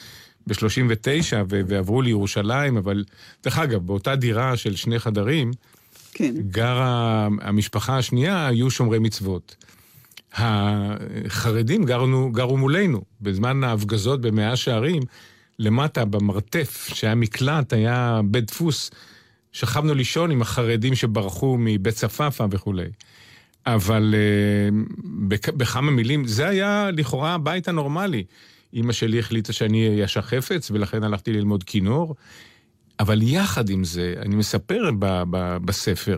ב-39 0.47 1.33
ועברו 1.49 2.03
לירושלים, 2.03 2.77
אבל 2.77 3.05
דרך 3.45 3.59
אגב, 3.59 3.87
באותה 3.87 4.17
דירה 4.17 4.57
של 4.57 4.77
שני 4.77 4.99
חדרים, 4.99 5.51
כן. 6.13 6.35
גרה 6.51 7.29
המשפחה 7.41 7.99
השנייה, 7.99 8.47
היו 8.47 8.71
שומרי 8.71 8.99
מצוות. 8.99 9.57
החרדים 10.35 11.85
גרנו, 11.85 12.33
גרו 12.33 12.57
מולנו, 12.57 13.03
בזמן 13.21 13.65
ההפגזות 13.65 14.21
במאה 14.21 14.57
שערים. 14.57 15.03
למטה 15.59 16.05
במרתף, 16.05 16.89
שהיה 16.95 17.15
מקלט, 17.15 17.73
היה 17.73 18.21
בית 18.25 18.45
דפוס, 18.45 18.91
שכבנו 19.53 19.95
לישון 19.95 20.31
עם 20.31 20.43
החרדים 20.43 20.95
שברחו 20.95 21.57
מבית 21.59 21.95
צפאפא 21.95 22.47
וכולי. 22.51 22.89
אבל 23.67 24.15
uh, 24.15 24.75
בכמה 25.53 25.91
מילים, 25.91 26.27
זה 26.27 26.49
היה 26.49 26.91
לכאורה 26.93 27.35
הבית 27.35 27.69
הנורמלי. 27.69 28.25
אימא 28.73 28.93
שלי 28.93 29.19
החליטה 29.19 29.53
שאני 29.53 29.89
אהיה 29.89 30.07
חפץ, 30.09 30.71
ולכן 30.71 31.05
הלכתי 31.05 31.33
ללמוד 31.33 31.65
כינור. 31.65 32.15
אבל 33.01 33.23
יחד 33.23 33.71
עם 33.71 33.85
זה, 33.85 34.15
אני 34.19 34.37
מספר 34.37 34.91
ב- 34.99 35.23
ב- 35.31 35.57
בספר, 35.65 36.17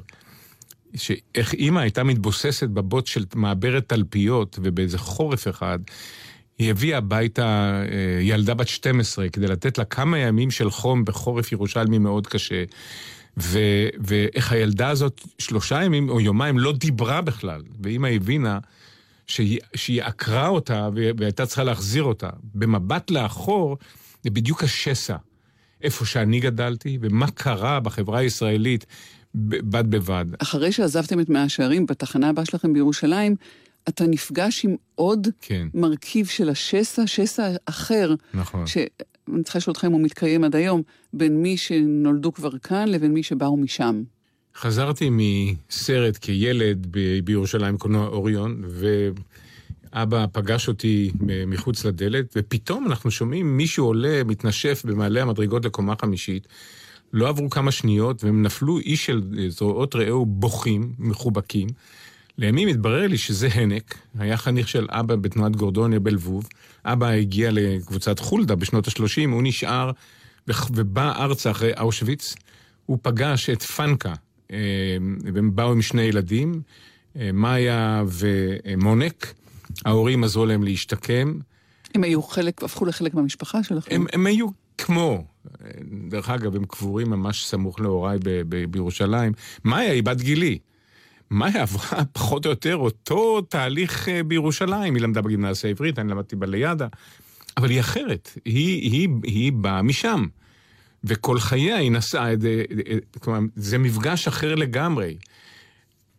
שאיך 0.94 1.54
אימא 1.54 1.80
הייתה 1.80 2.04
מתבוססת 2.04 2.68
בבוט 2.68 3.06
של 3.06 3.24
מעברת 3.34 3.88
תלפיות, 3.88 4.58
ובאיזה 4.62 4.98
חורף 4.98 5.48
אחד, 5.48 5.78
היא 6.58 6.70
הביאה 6.70 6.98
הביתה 6.98 7.82
אה, 7.92 8.20
ילדה 8.20 8.54
בת 8.54 8.68
12 8.68 9.28
כדי 9.28 9.46
לתת 9.46 9.78
לה 9.78 9.84
כמה 9.84 10.18
ימים 10.18 10.50
של 10.50 10.70
חום 10.70 11.04
בחורף 11.04 11.52
ירושלמי 11.52 11.98
מאוד 11.98 12.26
קשה. 12.26 12.64
ו, 13.38 13.58
ואיך 14.00 14.52
הילדה 14.52 14.88
הזאת 14.88 15.20
שלושה 15.38 15.82
ימים 15.82 16.08
או 16.08 16.20
יומיים 16.20 16.58
לא 16.58 16.72
דיברה 16.72 17.20
בכלל, 17.20 17.62
ואימא 17.82 18.06
הבינה 18.06 18.58
שהיא, 19.26 19.58
שהיא 19.74 20.02
עקרה 20.02 20.48
אותה 20.48 20.88
והייתה 20.94 21.46
צריכה 21.46 21.64
להחזיר 21.64 22.02
אותה. 22.02 22.30
במבט 22.54 23.10
לאחור, 23.10 23.76
זה 24.24 24.30
בדיוק 24.30 24.64
השסע. 24.64 25.16
איפה 25.82 26.06
שאני 26.06 26.40
גדלתי, 26.40 26.98
ומה 27.00 27.30
קרה 27.30 27.80
בחברה 27.80 28.18
הישראלית 28.18 28.86
בד 29.34 29.90
בבד. 29.90 30.24
אחרי 30.38 30.72
שעזבתם 30.72 31.20
את 31.20 31.28
מאה 31.28 31.42
השערים, 31.42 31.86
בתחנה 31.86 32.28
הבאה 32.28 32.44
שלכם 32.44 32.72
בירושלים, 32.72 33.36
אתה 33.88 34.06
נפגש 34.06 34.64
עם 34.64 34.76
עוד 34.94 35.28
כן. 35.40 35.68
מרכיב 35.74 36.26
של 36.26 36.48
השסע, 36.48 37.06
שסע 37.06 37.50
אחר. 37.66 38.14
נכון. 38.34 38.66
שאני 38.66 39.42
צריכה 39.44 39.58
לשאול 39.58 39.72
אותך 39.72 39.84
אם 39.84 39.92
הוא 39.92 40.00
מתקיים 40.00 40.44
עד 40.44 40.56
היום, 40.56 40.82
בין 41.12 41.42
מי 41.42 41.56
שנולדו 41.56 42.32
כבר 42.32 42.58
כאן 42.58 42.88
לבין 42.88 43.12
מי 43.12 43.22
שבאו 43.22 43.56
משם. 43.56 44.02
חזרתי 44.56 45.08
מסרט 45.10 46.18
כילד 46.20 46.86
ב- 46.90 47.18
בירושלים, 47.24 47.78
קולנוע 47.78 48.06
אוריון, 48.06 48.62
ואבא 49.92 50.26
פגש 50.32 50.68
אותי 50.68 51.10
מחוץ 51.46 51.84
לדלת, 51.84 52.34
ופתאום 52.36 52.86
אנחנו 52.86 53.10
שומעים 53.10 53.56
מישהו 53.56 53.86
עולה, 53.86 54.24
מתנשף 54.24 54.82
במעלה 54.84 55.22
המדרגות 55.22 55.64
לקומה 55.64 55.94
חמישית. 56.00 56.46
לא 57.12 57.28
עברו 57.28 57.50
כמה 57.50 57.70
שניות, 57.70 58.24
והם 58.24 58.42
נפלו 58.42 58.78
איש 58.78 59.06
של 59.06 59.22
זרועות 59.48 59.96
רעהו 59.96 60.26
בוכים, 60.26 60.92
מחובקים. 60.98 61.68
לימים 62.38 62.68
התברר 62.68 63.06
לי 63.06 63.18
שזה 63.18 63.48
הנק, 63.54 63.94
היה 64.18 64.36
חניך 64.36 64.68
של 64.68 64.86
אבא 64.90 65.16
בתנועת 65.16 65.56
גורדוניה 65.56 66.00
בלבוב. 66.00 66.48
אבא 66.84 67.06
הגיע 67.08 67.50
לקבוצת 67.52 68.18
חולדה 68.18 68.54
בשנות 68.54 68.88
ה-30, 68.88 69.30
הוא 69.30 69.42
נשאר 69.42 69.90
ובא 70.70 71.24
ארצה 71.24 71.50
אחרי 71.50 71.72
אושוויץ. 71.80 72.34
הוא 72.86 72.98
פגש 73.02 73.50
את 73.50 73.62
פנקה, 73.62 74.14
אה, 74.52 74.56
והם 75.34 75.56
באו 75.56 75.72
עם 75.72 75.82
שני 75.82 76.02
ילדים, 76.02 76.62
אה, 77.16 77.30
מאיה 77.32 78.04
ומונק. 78.08 79.34
ההורים 79.84 80.24
עזרו 80.24 80.46
להם 80.46 80.62
להשתקם. 80.62 81.38
הם 81.94 82.04
היו 82.04 82.22
חלק, 82.22 82.62
הפכו 82.62 82.84
לחלק 82.84 83.14
מהמשפחה 83.14 83.62
שלכם? 83.62 83.94
הם, 83.94 84.06
הם 84.12 84.26
היו 84.26 84.46
כמו, 84.78 85.24
דרך 86.08 86.30
אגב, 86.30 86.56
הם 86.56 86.64
קבורים 86.64 87.10
ממש 87.10 87.46
סמוך 87.46 87.80
להוריי 87.80 88.18
בירושלים. 88.70 89.32
מאיה 89.64 89.92
היא 89.92 90.02
בת 90.02 90.20
גילי. 90.20 90.58
מאיה 91.30 91.62
עברה 91.62 92.04
פחות 92.12 92.46
או 92.46 92.50
יותר 92.50 92.76
אותו 92.76 93.40
תהליך 93.40 94.08
אה, 94.08 94.22
בירושלים. 94.22 94.94
היא 94.94 95.02
למדה 95.02 95.22
בגימנסיה 95.22 95.68
העברית, 95.70 95.98
אני 95.98 96.10
למדתי 96.10 96.36
בליאדה, 96.36 96.86
אבל 97.56 97.70
היא 97.70 97.80
אחרת, 97.80 98.30
היא, 98.44 98.92
היא, 98.92 99.08
היא 99.22 99.52
באה 99.52 99.82
משם. 99.82 100.26
וכל 101.04 101.40
חייה 101.40 101.76
היא 101.76 101.92
נסעה, 101.92 102.28
כלומר, 103.20 103.40
זה 103.56 103.78
מפגש 103.78 104.28
אחר 104.28 104.54
לגמרי. 104.54 105.16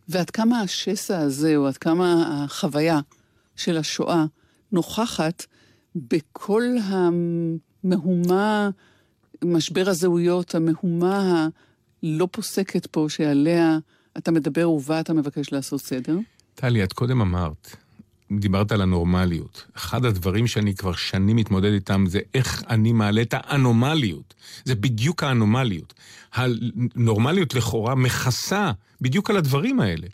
ועד 0.10 0.30
כמה 0.30 0.62
השסע 0.62 1.19
הזה, 1.19 1.56
או 1.56 1.67
עד 1.67 1.78
כמה 1.78 2.24
החוויה 2.43 3.00
של 3.56 3.78
השואה 3.78 4.26
נוכחת 4.72 5.45
בכל 5.95 6.63
המהומה, 6.84 8.69
משבר 9.43 9.89
הזהויות, 9.89 10.56
המהומה 10.56 11.48
הלא 12.04 12.28
פוסקת 12.32 12.86
פה, 12.86 13.06
שעליה 13.10 13.78
אתה 14.17 14.32
מדבר 14.32 14.69
ובה 14.69 15.00
אתה 15.00 15.13
מבקש 15.13 15.54
לעשות 15.54 15.82
סדר? 15.82 16.17
טלי, 16.56 16.84
את 16.84 16.93
קודם 16.93 17.22
אמרת, 17.22 17.76
דיברת 18.32 18.72
על 18.72 18.82
הנורמליות. 18.82 19.65
אחד 19.76 20.06
הדברים 20.06 20.48
שאני 20.48 20.76
כבר 20.76 20.94
שנים 20.94 21.36
מתמודד 21.36 21.72
איתם 21.74 22.06
זה 22.08 22.20
איך 22.34 22.63
אני 22.70 22.94
מעלה 22.94 23.22
את 23.22 23.34
האנומליות. 23.38 24.34
זה 24.65 24.76
בדיוק 24.76 25.24
האנומליות. 25.24 25.94
הנורמליות 26.34 27.54
לכאורה 27.54 27.96
מכסה 27.96 28.72
בדיוק 29.02 29.30
על 29.30 29.38
הדברים 29.38 29.80
האלה. 29.80 30.08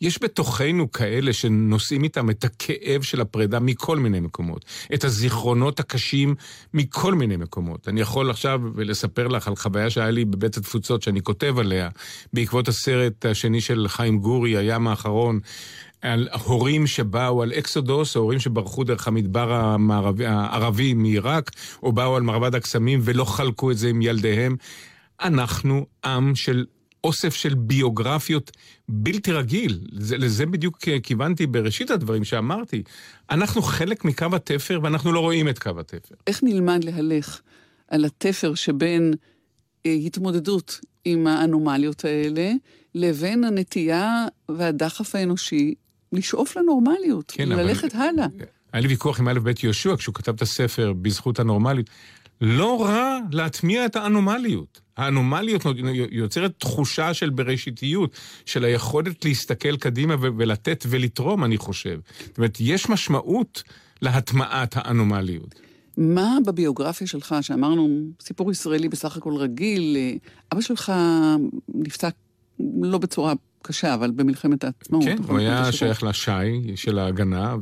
יש 0.00 0.22
בתוכנו 0.22 0.92
כאלה 0.92 1.32
שנושאים 1.32 2.04
איתם 2.04 2.30
את 2.30 2.44
הכאב 2.44 3.02
של 3.02 3.20
הפרידה 3.20 3.60
מכל 3.60 3.98
מיני 3.98 4.20
מקומות, 4.20 4.64
את 4.94 5.04
הזיכרונות 5.04 5.80
הקשים 5.80 6.34
מכל 6.74 7.14
מיני 7.14 7.36
מקומות. 7.36 7.88
אני 7.88 8.00
יכול 8.00 8.30
עכשיו 8.30 8.60
לספר 8.76 9.28
לך 9.28 9.48
על 9.48 9.56
חוויה 9.56 9.90
שהיה 9.90 10.10
לי 10.10 10.24
בבית 10.24 10.56
התפוצות 10.56 11.02
שאני 11.02 11.22
כותב 11.22 11.58
עליה, 11.58 11.88
בעקבות 12.32 12.68
הסרט 12.68 13.26
השני 13.26 13.60
של 13.60 13.86
חיים 13.88 14.18
גורי, 14.18 14.56
הים 14.56 14.88
האחרון. 14.88 15.40
על 16.02 16.28
הורים 16.44 16.86
שבאו 16.86 17.42
על 17.42 17.52
אקסודוס, 17.52 18.16
או 18.16 18.20
הורים 18.20 18.40
שברחו 18.40 18.84
דרך 18.84 19.08
המדבר 19.08 19.52
המערבי, 19.52 20.26
הערבי 20.26 20.94
מעיראק, 20.94 21.50
או 21.82 21.92
באו 21.92 22.16
על 22.16 22.22
מרבד 22.22 22.54
הקסמים 22.54 23.00
ולא 23.02 23.24
חלקו 23.24 23.70
את 23.70 23.78
זה 23.78 23.88
עם 23.88 24.02
ילדיהם. 24.02 24.56
אנחנו 25.20 25.86
עם 26.04 26.34
של 26.34 26.64
אוסף 27.04 27.34
של 27.34 27.54
ביוגרפיות 27.54 28.50
בלתי 28.88 29.32
רגיל. 29.32 29.80
זה, 29.92 30.18
לזה 30.18 30.46
בדיוק 30.46 30.78
כיוונתי 31.02 31.46
בראשית 31.46 31.90
הדברים 31.90 32.24
שאמרתי. 32.24 32.82
אנחנו 33.30 33.62
חלק 33.62 34.04
מקו 34.04 34.26
התפר 34.32 34.80
ואנחנו 34.82 35.12
לא 35.12 35.20
רואים 35.20 35.48
את 35.48 35.58
קו 35.58 35.70
התפר. 35.80 36.14
איך 36.26 36.42
נלמד 36.42 36.84
להלך 36.84 37.40
על 37.88 38.04
התפר 38.04 38.54
שבין 38.54 39.14
אה, 39.86 39.92
התמודדות 39.92 40.80
עם 41.04 41.26
האנומליות 41.26 42.04
האלה, 42.04 42.52
לבין 42.94 43.44
הנטייה 43.44 44.26
והדחף 44.48 45.14
האנושי 45.14 45.74
לשאוף 46.12 46.56
לנורמליות, 46.56 47.32
כן, 47.36 47.48
ללכת 47.48 47.94
אבל... 47.94 48.04
הלאה. 48.04 48.26
היה 48.72 48.82
לי 48.82 48.88
ויכוח 48.88 49.20
עם 49.20 49.28
א' 49.28 49.38
ב' 49.42 49.52
יהושע 49.62 49.96
כשהוא 49.96 50.14
כתב 50.14 50.34
את 50.34 50.42
הספר 50.42 50.92
בזכות 50.92 51.38
הנורמליות. 51.38 51.90
לא 52.40 52.84
רע 52.84 53.18
להטמיע 53.32 53.86
את 53.86 53.96
האנומליות. 53.96 54.80
האנומליות 54.96 55.62
יוצרת 56.10 56.52
תחושה 56.58 57.14
של 57.14 57.30
בראשיתיות, 57.30 58.16
של 58.46 58.64
היכולת 58.64 59.24
להסתכל 59.24 59.76
קדימה 59.76 60.14
ולתת 60.20 60.84
ולתרום, 60.88 61.44
אני 61.44 61.56
חושב. 61.56 61.98
זאת 62.26 62.38
אומרת, 62.38 62.56
יש 62.60 62.88
משמעות 62.88 63.62
להטמעת 64.02 64.74
האנומליות. 64.76 65.54
מה 65.96 66.38
בביוגרפיה 66.46 67.06
שלך, 67.06 67.34
שאמרנו, 67.40 67.88
סיפור 68.20 68.50
ישראלי 68.50 68.88
בסך 68.88 69.16
הכל 69.16 69.36
רגיל, 69.36 69.96
אבא 70.52 70.60
שלך 70.60 70.92
נפצע 71.74 72.08
לא 72.82 72.98
בצורה 72.98 73.32
קשה, 73.62 73.94
אבל 73.94 74.10
במלחמת 74.10 74.64
העצמאות. 74.64 75.04
כן, 75.04 75.16
הוא 75.28 75.38
היה 75.38 75.72
שייך 75.72 76.02
לשי 76.02 76.76
של 76.76 76.98
ההגנה, 76.98 77.56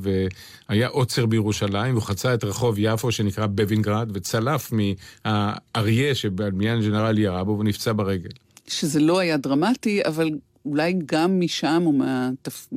והיה 0.68 0.88
עוצר 0.88 1.26
בירושלים, 1.26 1.94
והוא 1.94 2.02
חצה 2.02 2.34
את 2.34 2.44
רחוב 2.44 2.74
יפו 2.78 3.12
שנקרא 3.12 3.46
בווינגרד, 3.46 4.10
וצלף 4.14 4.72
מהאריה 4.72 6.14
שבבניין 6.14 6.80
ג'נרל 6.80 7.18
ירה 7.18 7.44
בו, 7.44 7.58
ונפצע 7.58 7.92
ברגל. 7.92 8.30
שזה 8.66 9.00
לא 9.00 9.18
היה 9.18 9.36
דרמטי, 9.36 10.00
אבל 10.04 10.30
אולי 10.64 10.94
גם 11.06 11.40
משם, 11.40 11.82
או 11.86 11.92
מהתפ... 11.92 12.68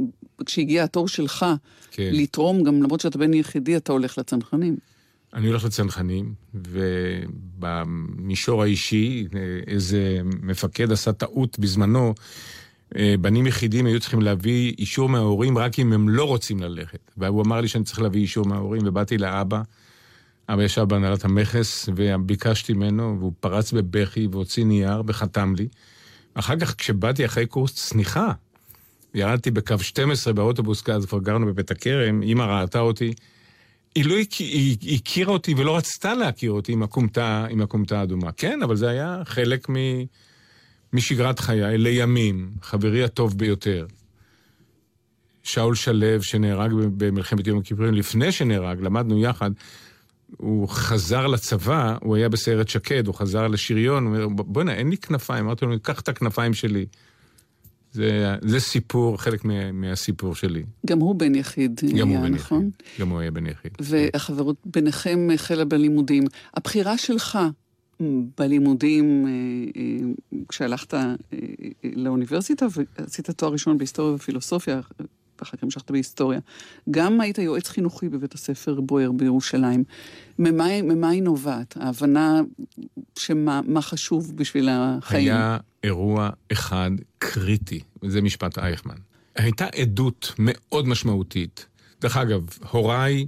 כשהגיע 0.46 0.84
התור 0.84 1.08
שלך 1.08 1.46
כן. 1.92 2.10
לתרום, 2.14 2.64
גם 2.64 2.84
למרות 2.84 3.00
שאתה 3.00 3.18
בן 3.18 3.34
יחידי, 3.34 3.78
אתה 3.78 3.92
הולך 3.92 4.18
לצנחנים. 4.18 4.76
אני 5.34 5.48
הולך 5.48 5.66
לצנחנים, 5.66 6.34
ובמישור 7.60 8.64
האישי, 8.64 9.28
איזה 9.68 10.20
מפקד 10.42 10.92
עשה 10.92 11.14
טעות 11.14 11.60
בזמנו, 11.60 12.08
אה, 12.08 12.14
בנים 13.22 13.48
יחידים 13.48 13.86
היו 13.86 14.00
צריכים 14.00 14.22
להביא 14.22 14.74
אישור 14.78 15.10
מההורים 15.10 15.58
רק 15.58 15.80
אם 15.80 15.94
הם 15.94 16.10
לא 16.10 16.24
רוצים 16.24 16.60
ללכת. 16.60 17.12
והוא 17.18 17.44
אמר 17.44 17.62
לי 17.62 17.68
שאני 17.68 17.84
צריך 17.84 18.02
להביא 18.02 18.22
אישור 18.22 18.46
מההורים, 18.46 18.82
ובאתי 18.86 19.18
לאבא. 19.18 19.62
אבא 20.50 20.64
ישב 20.64 20.82
בהנהלת 20.84 21.26
המכס, 21.26 21.90
וביקשתי 21.96 22.74
ממנו, 22.74 23.16
והוא 23.20 23.34
פרץ 23.40 23.72
בבכי 23.72 24.28
והוציא 24.32 24.66
נייר 24.66 25.04
וחתם 25.08 25.54
לי. 25.58 25.68
אחר 26.34 26.60
כך, 26.60 26.76
כשבאתי 26.76 27.26
אחרי 27.26 27.46
קורס 27.46 27.74
צניחה, 27.74 28.32
ירדתי 29.14 29.52
בקו 29.52 29.80
12 29.80 30.34
באוטובוס, 30.34 30.90
אז 30.90 31.06
כבר 31.06 31.20
גרנו 31.20 31.46
בבית 31.46 31.72
הכרם, 31.72 32.24
אמא 32.24 32.44
ראתה 32.44 32.80
אותי. 32.80 33.14
היא 33.96 34.06
לא 34.06 34.18
הכ... 34.20 34.34
היא 34.40 35.00
הכירה 35.02 35.34
אותי 35.34 35.54
ולא 35.58 35.78
רצתה 35.78 36.14
להכיר 36.14 36.52
אותי 36.52 36.72
עם 36.72 36.84
הכומתה 37.62 38.00
האדומה. 38.00 38.32
כן, 38.32 38.60
אבל 38.64 38.76
זה 38.76 38.90
היה 38.90 39.22
חלק 39.26 39.70
מ... 39.70 39.76
משגרת 40.94 41.40
חיי 41.40 41.78
לימים, 41.78 42.52
חברי 42.62 43.04
הטוב 43.04 43.38
ביותר, 43.38 43.86
שאול 45.44 45.76
שלו, 45.76 46.24
שנהרג 46.24 46.72
במלחמת 46.98 47.48
יום 47.48 47.60
הכיפורים, 47.60 47.94
לפני 47.94 48.32
שנהרג, 48.32 48.82
למדנו 48.82 49.20
יחד, 49.20 49.52
הוא 50.38 50.70
חזר 50.70 51.28
לצבא, 51.28 51.98
הוא 52.02 52.16
היה 52.16 52.30
בסיירת 52.30 52.70
שקד, 52.70 53.08
הוא 53.08 53.16
חזר 53.16 53.48
לשריון, 53.48 54.06
הוא 54.06 54.16
אומר, 54.16 54.28
בוא'נה, 54.28 54.74
אין 54.74 54.90
לי 54.90 54.98
כנפיים. 54.98 55.46
אמרתי 55.46 55.66
לו, 55.66 55.80
קח 55.80 56.00
את 56.00 56.10
הכנפיים 56.10 56.54
שלי. 56.54 56.86
זה, 57.92 58.36
זה 58.42 58.60
סיפור, 58.60 59.22
חלק 59.22 59.46
מה, 59.46 59.72
מהסיפור 59.72 60.36
שלי. 60.36 60.64
גם 60.86 61.00
הוא 61.00 61.16
בן 61.16 61.36
יחיד, 61.36 61.82
גם 62.00 62.10
היה, 62.10 62.18
הוא 62.18 62.26
בן 62.26 62.34
נכון? 62.34 62.70
יחיד. 62.82 63.00
גם 63.00 63.10
הוא 63.10 63.20
היה 63.20 63.32
בן 63.32 63.46
יחיד. 63.46 63.72
והחברות 63.80 64.56
ביניכם 64.66 65.28
החלה 65.34 65.66
בלימודים. 65.66 66.24
הבחירה 66.54 66.98
שלך 66.98 67.40
בלימודים, 68.38 69.26
אה, 69.28 69.32
אה, 69.82 70.44
כשהלכת 70.50 70.94
אה, 70.94 71.14
לאוניברסיטה 71.96 72.66
ועשית 72.72 73.30
תואר 73.30 73.52
ראשון 73.52 73.78
בהיסטוריה 73.78 74.14
ופילוסופיה, 74.14 74.82
ואחר 75.40 75.58
כך 75.58 75.64
המשכת 75.64 75.92
בהיסטוריה. 75.92 76.40
גם 76.92 77.22
היית 77.22 77.38
יועץ 77.38 77.68
חינוכי 77.68 78.10
בבית 78.10 78.34
הספר 78.34 78.82
בויאר 78.82 79.12
בירושלים. 79.12 79.84
ממה, 80.40 80.82
ממה 80.82 81.10
היא 81.10 81.24
נובעת? 81.24 81.78
ההבנה 81.80 82.42
שמה 83.20 83.82
חשוב 83.82 84.36
בשביל 84.36 84.70
החיים? 84.72 85.28
היה 85.28 85.58
אירוע 85.84 86.30
אחד 86.52 86.92
קריטי, 87.18 87.80
וזה 88.04 88.22
משפט 88.22 88.58
אייכמן. 88.58 88.96
הייתה 89.36 89.66
עדות 89.66 90.34
מאוד 90.40 90.88
משמעותית. 90.88 91.66
דרך 92.02 92.18
אגב, 92.18 92.42
הוריי 92.72 93.28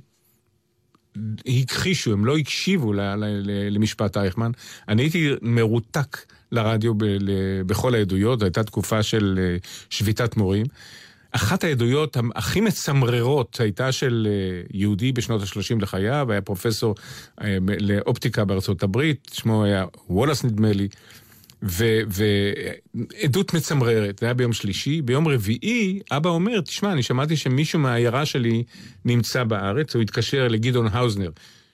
הכחישו, 1.48 2.14
הם 2.14 2.26
לא 2.26 2.38
הקשיבו 2.38 2.94
ל, 2.94 3.00
ל, 3.00 3.24
ל, 3.24 3.76
למשפט 3.76 4.18
אייכמן. 4.18 4.52
אני 4.88 5.02
הייתי 5.02 5.32
מרותק 5.42 6.18
לרדיו 6.52 6.96
ב, 6.96 7.04
ל, 7.04 7.30
בכל 7.66 7.96
העדויות, 7.96 8.40
זו 8.40 8.46
הייתה 8.46 8.64
תקופה 8.64 9.04
של 9.04 9.40
אה, 9.42 9.58
שביתת 9.90 10.38
מורים. 10.38 10.66
אחת 11.32 11.64
העדויות 11.64 12.18
הכי 12.36 12.62
מצמררות 12.62 13.60
הייתה 13.60 13.92
של 13.92 14.28
אה, 14.30 14.62
יהודי 14.74 15.12
בשנות 15.12 15.42
ה-30 15.42 15.82
לחייו, 15.82 16.32
היה 16.32 16.42
פרופסור 16.42 16.96
אה, 17.42 17.58
לאופטיקה 17.80 18.46
בארצות 18.46 18.84
הברית, 18.84 19.30
שמו 19.34 19.64
היה 19.64 19.86
וולאס 20.10 20.44
נדמה 20.44 20.72
לי. 20.72 20.88
ועדות 21.62 23.54
מצמררת, 23.54 24.20
זה 24.20 24.26
היה 24.26 24.34
ביום 24.34 24.54
שלישי. 24.54 25.02
ביום 25.02 25.28
רביעי, 25.28 26.00
אבא 26.12 26.30
אומר, 26.30 26.62
תשמע, 26.62 26.92
אני 26.92 27.04
שמעתי 27.04 27.38
שמישהו 27.38 27.80
מהעיירה 27.80 28.26
שלי 28.26 28.64
נמצא 29.06 29.44
בארץ, 29.44 29.96
הוא 29.96 30.02
התקשר 30.02 30.48
לגדעון 30.48 30.88
האוזנר, 30.92 31.30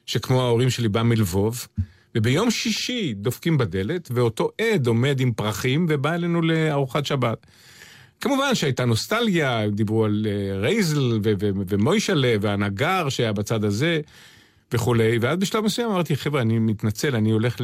שכמו 0.05 0.41
ההורים 0.41 0.69
שלי 0.69 0.87
בא 0.87 1.03
מלבוב, 1.03 1.67
וביום 2.15 2.51
שישי 2.51 3.13
דופקים 3.13 3.57
בדלת, 3.57 4.09
ואותו 4.13 4.49
עד 4.61 4.87
עומד 4.87 5.19
עם 5.19 5.31
פרחים 5.31 5.85
ובא 5.89 6.13
אלינו 6.13 6.41
לארוחת 6.41 7.05
שבת. 7.05 7.45
כמובן 8.21 8.55
שהייתה 8.55 8.85
נוסטלגיה, 8.85 9.69
דיברו 9.69 10.05
על 10.05 10.27
אה, 10.29 10.59
רייזל 10.59 11.19
ומוישלה 11.43 12.35
והנגר 12.41 13.09
שהיה 13.09 13.33
בצד 13.33 13.63
הזה. 13.63 14.01
וכולי, 14.73 15.17
ואז 15.21 15.37
בשלב 15.37 15.63
מסוים 15.63 15.91
אמרתי, 15.91 16.15
חבר'ה, 16.15 16.41
אני 16.41 16.59
מתנצל, 16.59 17.15
אני 17.15 17.31
הולך 17.31 17.61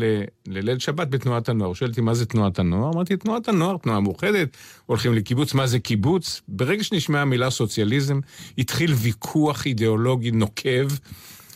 לליל 0.48 0.80
שבת 0.80 1.08
בתנועת 1.08 1.50
הנוער. 1.50 1.74
שואל 1.74 1.90
אותי, 1.90 2.02
מה 2.02 2.14
זה 2.14 2.26
תנועת 2.26 2.60
הנוער? 2.60 2.94
אמרתי, 2.94 3.18
תנועת 3.18 3.48
הנוער, 3.48 3.78
תנועה 3.78 4.00
מאוחדת, 4.00 4.58
הולכים 4.86 5.14
לקיבוץ, 5.14 5.54
מה 5.54 5.68
זה 5.68 5.80
קיבוץ? 5.80 6.42
ברגע 6.48 6.84
שנשמעה 6.84 7.22
המילה 7.22 7.50
סוציאליזם, 7.50 8.20
התחיל 8.58 8.94
ויכוח 8.94 9.66
אידיאולוגי 9.66 10.32
נוקב. 10.32 10.88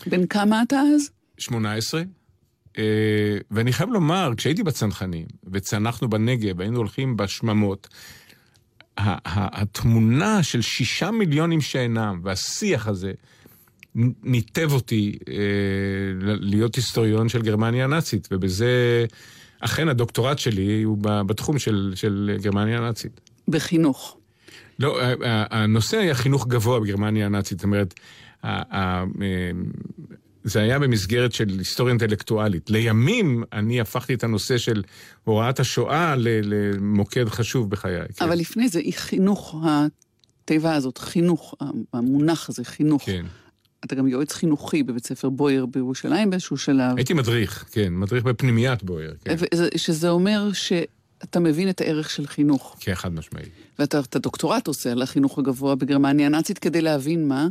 בן 0.05 0.25
כמה 0.25 0.61
אתה 0.61 0.79
אז? 0.95 1.09
18. 1.37 2.01
אה, 2.77 2.83
ואני 3.51 3.73
חייב 3.73 3.89
לומר, 3.89 4.31
כשהייתי 4.37 4.63
בצנחנים, 4.63 5.25
וצנחנו 5.51 6.09
בנגב, 6.09 6.61
היינו 6.61 6.77
הולכים 6.77 7.17
בשממות, 7.17 7.87
התמונה 8.97 10.43
של 10.43 10.61
שישה 10.61 11.11
מיליונים 11.11 11.61
שאינם, 11.61 12.21
והשיח 12.23 12.87
הזה, 12.87 13.11
ניתב 14.23 14.69
אותי 14.71 15.17
אה, 15.29 15.35
להיות 16.39 16.75
היסטוריון 16.75 17.29
של 17.29 17.41
גרמניה 17.41 17.83
הנאצית, 17.83 18.27
ובזה, 18.31 19.05
אכן 19.59 19.87
הדוקטורט 19.87 20.39
שלי 20.39 20.81
הוא 20.81 20.97
בתחום 21.01 21.59
של, 21.59 21.91
של 21.95 22.37
גרמניה 22.41 22.77
הנאצית. 22.77 23.21
בחינוך. 23.47 24.17
לא, 24.79 24.99
הנושא 25.51 25.97
היה 25.97 26.15
חינוך 26.15 26.47
גבוה 26.47 26.79
בגרמניה 26.79 27.25
הנאצית, 27.25 27.59
זאת 27.59 27.63
אומרת, 27.63 27.93
אה, 28.43 29.03
זה 30.43 30.61
היה 30.61 30.79
במסגרת 30.79 31.33
של 31.33 31.49
היסטוריה 31.49 31.91
אינטלקטואלית. 31.91 32.69
לימים 32.69 33.43
אני 33.53 33.81
הפכתי 33.81 34.13
את 34.13 34.23
הנושא 34.23 34.57
של 34.57 34.83
הוראת 35.23 35.59
השואה 35.59 36.15
למוקד 36.17 37.29
חשוב 37.29 37.69
בחיי. 37.69 37.99
כן. 38.15 38.25
אבל 38.25 38.33
כן. 38.33 38.39
לפני 38.39 38.69
זה, 38.69 38.81
חינוך 38.91 39.55
התיבה 39.63 40.75
הזאת, 40.75 40.97
חינוך, 40.97 41.55
המונח 41.93 42.49
הזה, 42.49 42.63
חינוך. 42.63 43.03
כן. 43.05 43.25
אתה 43.85 43.95
גם 43.95 44.07
יועץ 44.07 44.33
חינוכי 44.33 44.83
בבית 44.83 45.05
ספר 45.05 45.29
בויאר 45.29 45.65
בירושלים 45.65 46.29
באיזשהו 46.29 46.57
שלב. 46.57 46.97
הייתי 46.97 47.13
מדריך, 47.13 47.65
כן, 47.71 47.93
מדריך 47.93 48.23
בפנימיית 48.23 48.83
בויאר, 48.83 49.13
כן. 49.25 49.35
שזה 49.77 50.09
אומר 50.09 50.53
שאתה 50.53 51.39
מבין 51.39 51.69
את 51.69 51.81
הערך 51.81 52.09
של 52.09 52.27
חינוך. 52.27 52.75
כן, 52.79 52.95
חד 52.95 53.13
משמעי. 53.13 53.45
ואתה 53.79 53.99
את 53.99 54.15
הדוקטורט 54.15 54.67
עושה 54.67 54.91
על 54.91 55.01
החינוך 55.01 55.39
הגבוה 55.39 55.75
בגרמניה 55.75 56.25
הנאצית 56.25 56.59
כדי 56.59 56.81
להבין 56.81 57.27
מה? 57.27 57.47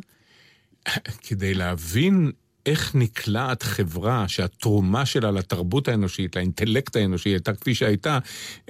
כדי 1.28 1.54
להבין 1.54 2.30
איך 2.66 2.94
נקלעת 2.94 3.62
חברה 3.62 4.28
שהתרומה 4.28 5.06
שלה 5.06 5.30
לתרבות 5.30 5.88
האנושית, 5.88 6.36
לאינטלקט 6.36 6.96
האנושי, 6.96 7.28
הייתה 7.28 7.54
כפי 7.54 7.74
שהייתה, 7.74 8.18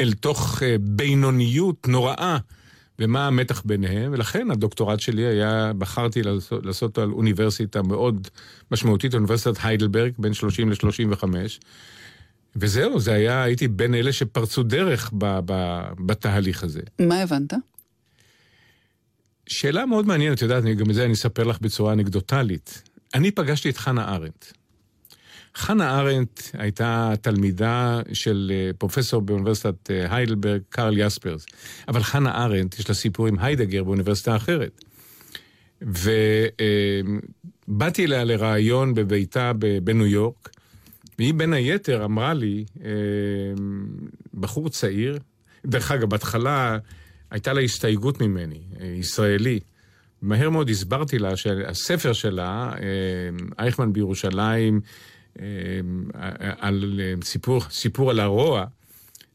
אל 0.01 0.13
תוך 0.13 0.63
אה, 0.63 0.77
בינוניות 0.81 1.89
נוראה. 1.89 2.39
ומה 3.01 3.27
המתח 3.27 3.63
ביניהם, 3.65 4.13
ולכן 4.13 4.51
הדוקטורט 4.51 5.01
שלי 5.01 5.27
היה, 5.27 5.73
בחרתי 5.79 6.23
לעשות, 6.23 6.67
לעשות 6.67 6.99
על 6.99 7.13
אוניברסיטה 7.13 7.83
מאוד 7.83 8.29
משמעותית, 8.71 9.15
אוניברסיטת 9.15 9.59
היידלברג, 9.63 10.13
בין 10.19 10.35
30 10.35 10.71
ל-35, 10.71 11.25
וזהו, 12.57 13.01
זה 13.01 13.13
היה, 13.13 13.43
הייתי 13.43 13.69
בין 13.69 13.95
אלה 13.95 14.13
שפרצו 14.13 14.63
דרך 14.63 15.11
ב, 15.19 15.39
ב, 15.45 15.81
בתהליך 16.07 16.65
הזה. 16.65 16.81
מה 16.99 17.23
הבנת? 17.23 17.53
שאלה 19.47 19.87
מאוד 19.87 20.07
מעניינת, 20.07 20.37
את 20.37 20.43
יודעת, 20.43 20.65
גם 20.65 20.91
את 20.91 20.95
זה 20.95 21.05
אני 21.05 21.13
אספר 21.13 21.45
לך 21.45 21.59
בצורה 21.61 21.93
אנקדוטלית. 21.93 22.83
אני 23.15 23.31
פגשתי 23.31 23.71
את 23.71 23.77
חנה 23.77 24.15
ארנדט. 24.15 24.53
חנה 25.55 26.01
ארנדט 26.01 26.41
הייתה 26.53 27.13
תלמידה 27.21 28.01
של 28.13 28.53
אה, 28.55 28.71
פרופסור 28.79 29.23
באוניברסיטת 29.23 29.91
אה, 29.91 30.17
היידלברג, 30.17 30.61
קרל 30.69 30.99
יספרס. 30.99 31.47
אבל 31.89 32.03
חנה 32.03 32.45
ארנדט, 32.45 32.79
יש 32.79 32.89
לה 32.89 32.95
סיפור 32.95 33.27
עם 33.27 33.39
היידגר 33.39 33.85
באוניברסיטה 33.85 34.37
אחרת. 34.37 34.85
ובאתי 37.69 38.05
אליה 38.05 38.25
לראיון 38.25 38.95
בביתה 38.95 39.53
בניו 39.85 40.07
יורק, 40.07 40.51
והיא 41.19 41.35
בין 41.35 41.53
היתר 41.53 42.05
אמרה 42.05 42.35
לי, 42.35 42.65
בחור 44.35 44.69
צעיר, 44.69 45.19
דרך 45.67 45.91
אגב, 45.91 46.11
בהתחלה 46.11 46.79
הייתה 47.31 47.53
לה 47.53 47.61
הסתייגות 47.61 48.21
ממני, 48.21 48.61
אה, 48.81 48.87
ישראלי. 48.87 49.61
מהר 50.23 50.51
מאוד 50.51 50.71
הסברתי 50.71 51.19
לה 51.19 51.37
שהספר 51.37 52.13
שלה, 52.13 52.73
אייכמן 53.59 53.93
בירושלים, 53.93 54.81
אה, 54.85 54.89
על 56.59 57.01
אה, 57.03 57.15
סיפור, 57.23 57.61
סיפור 57.71 58.11
על 58.11 58.21
הרוע, 58.21 58.65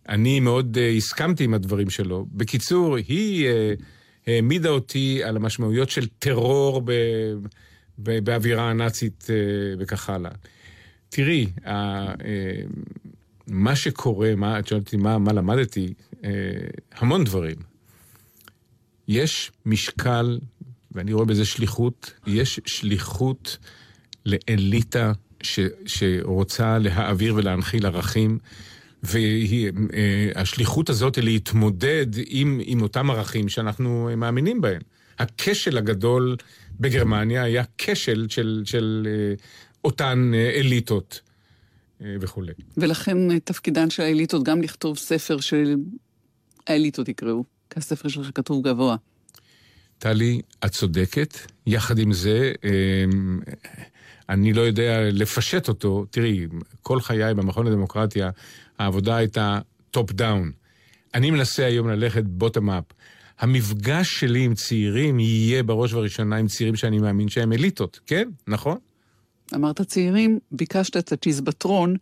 אני 0.09 0.39
מאוד 0.39 0.77
אה, 0.77 0.89
הסכמתי 0.89 1.43
עם 1.43 1.53
הדברים 1.53 1.89
שלו. 1.89 2.25
בקיצור, 2.31 2.95
היא 2.95 3.47
העמידה 4.27 4.69
אותי 4.69 5.23
על 5.23 5.35
המשמעויות 5.35 5.89
של 5.89 6.07
טרור 6.07 6.81
ב, 6.81 6.91
ב, 7.99 8.19
באווירה 8.19 8.69
הנאצית 8.69 9.27
וכך 9.79 10.09
הלאה. 10.09 10.31
תראי, 11.09 11.47
מה 13.47 13.75
שקורה, 13.75 14.35
מה, 14.35 14.59
את 14.59 14.67
שואלת 14.67 14.85
אותי 14.85 14.97
מה, 14.97 15.17
מה 15.17 15.33
למדתי, 15.33 15.93
המון 16.95 17.23
דברים. 17.23 17.55
יש 19.07 19.51
משקל, 19.65 20.39
ואני 20.91 21.13
רואה 21.13 21.25
בזה 21.25 21.45
שליחות, 21.45 22.13
יש 22.27 22.59
שליחות 22.65 23.57
לאליטה 24.25 25.11
ש, 25.45 25.59
שרוצה 25.85 26.77
להעביר 26.77 27.35
ולהנחיל 27.35 27.85
ערכים, 27.85 28.39
והשליחות 29.03 30.89
הזאת 30.89 31.15
היא 31.15 31.23
להתמודד 31.23 32.07
עם, 32.27 32.61
עם 32.63 32.81
אותם 32.81 33.11
ערכים 33.11 33.49
שאנחנו 33.49 34.09
מאמינים 34.17 34.61
בהם. 34.61 34.81
הכשל 35.19 35.77
הגדול 35.77 36.35
בגרמניה 36.79 37.43
היה 37.43 37.63
כשל 37.77 38.25
של, 38.29 38.63
של 38.65 39.07
אה, 39.09 39.33
אותן 39.83 40.31
אה, 40.33 40.49
אליטות 40.49 41.21
אה, 42.01 42.15
וכולי. 42.21 42.53
ולכן 42.77 43.39
תפקידן 43.39 43.89
של 43.89 44.03
האליטות 44.03 44.43
גם 44.43 44.61
לכתוב 44.61 44.97
ספר 44.97 45.37
שהאליטות 45.39 47.09
יקראו, 47.09 47.43
כי 47.69 47.79
הספר 47.79 48.07
שלך 48.07 48.29
כתוב 48.35 48.67
גבוה. 48.67 48.95
טלי, 49.97 50.41
את 50.65 50.71
צודקת. 50.71 51.37
יחד 51.67 51.99
עם 51.99 52.13
זה, 52.13 52.51
אני 54.29 54.53
לא 54.53 54.61
יודע 54.61 54.99
לפשט 55.11 55.67
אותו. 55.67 56.05
תראי, 56.09 56.47
כל 56.81 57.01
חיי 57.01 57.33
במכון 57.33 57.67
לדמוקרטיה, 57.67 58.29
העבודה 58.79 59.15
הייתה 59.15 59.59
top 59.91 60.11
down. 60.11 60.51
אני 61.13 61.31
מנסה 61.31 61.65
היום 61.65 61.89
ללכת 61.89 62.23
בוטום 62.23 62.69
אפ. 62.69 62.83
המפגש 63.39 64.19
שלי 64.19 64.43
עם 64.43 64.53
צעירים 64.53 65.19
יהיה 65.19 65.63
בראש 65.63 65.93
ובראשונה 65.93 66.35
עם 66.35 66.47
צעירים 66.47 66.75
שאני 66.75 66.99
מאמין 66.99 67.29
שהם 67.29 67.53
אליטות, 67.53 67.99
כן? 68.05 68.29
נכון? 68.47 68.77
אמרת 69.55 69.81
צעירים, 69.81 70.39
ביקשת 70.51 70.97
את 70.97 71.11
הצ'יזבטרון, 71.11 71.95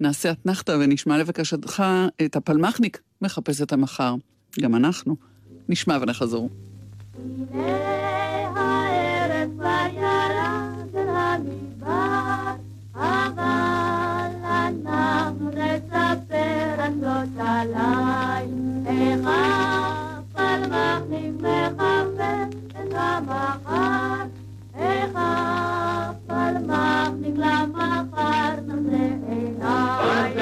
נעשה 0.00 0.30
אתנחתא 0.30 0.72
ונשמע 0.80 1.18
לבקשתך 1.18 1.82
את 2.24 2.36
הפלמחניק 2.36 3.00
מחפש 3.22 3.62
את 3.62 3.72
המחר. 3.72 4.14
גם 4.60 4.74
אנחנו. 4.74 5.16
נשמע 5.68 5.98
ונחזור. 6.02 6.50
במדבר, 11.38 12.52
אבל 12.94 14.30
אנחנו 14.44 15.50
נספר 15.50 16.74
על 16.78 16.92
זאת 17.00 17.28
עליי. 17.38 18.46
איך 18.86 19.20
הפלמחים 20.36 21.38
מחפש 21.38 22.54
את 22.70 22.92
המחר, 22.94 24.24
איך 24.78 25.10
הפלמחים 25.94 27.36
למחר 27.36 28.54
נושא 28.66 29.06
עיניי. 29.28 30.32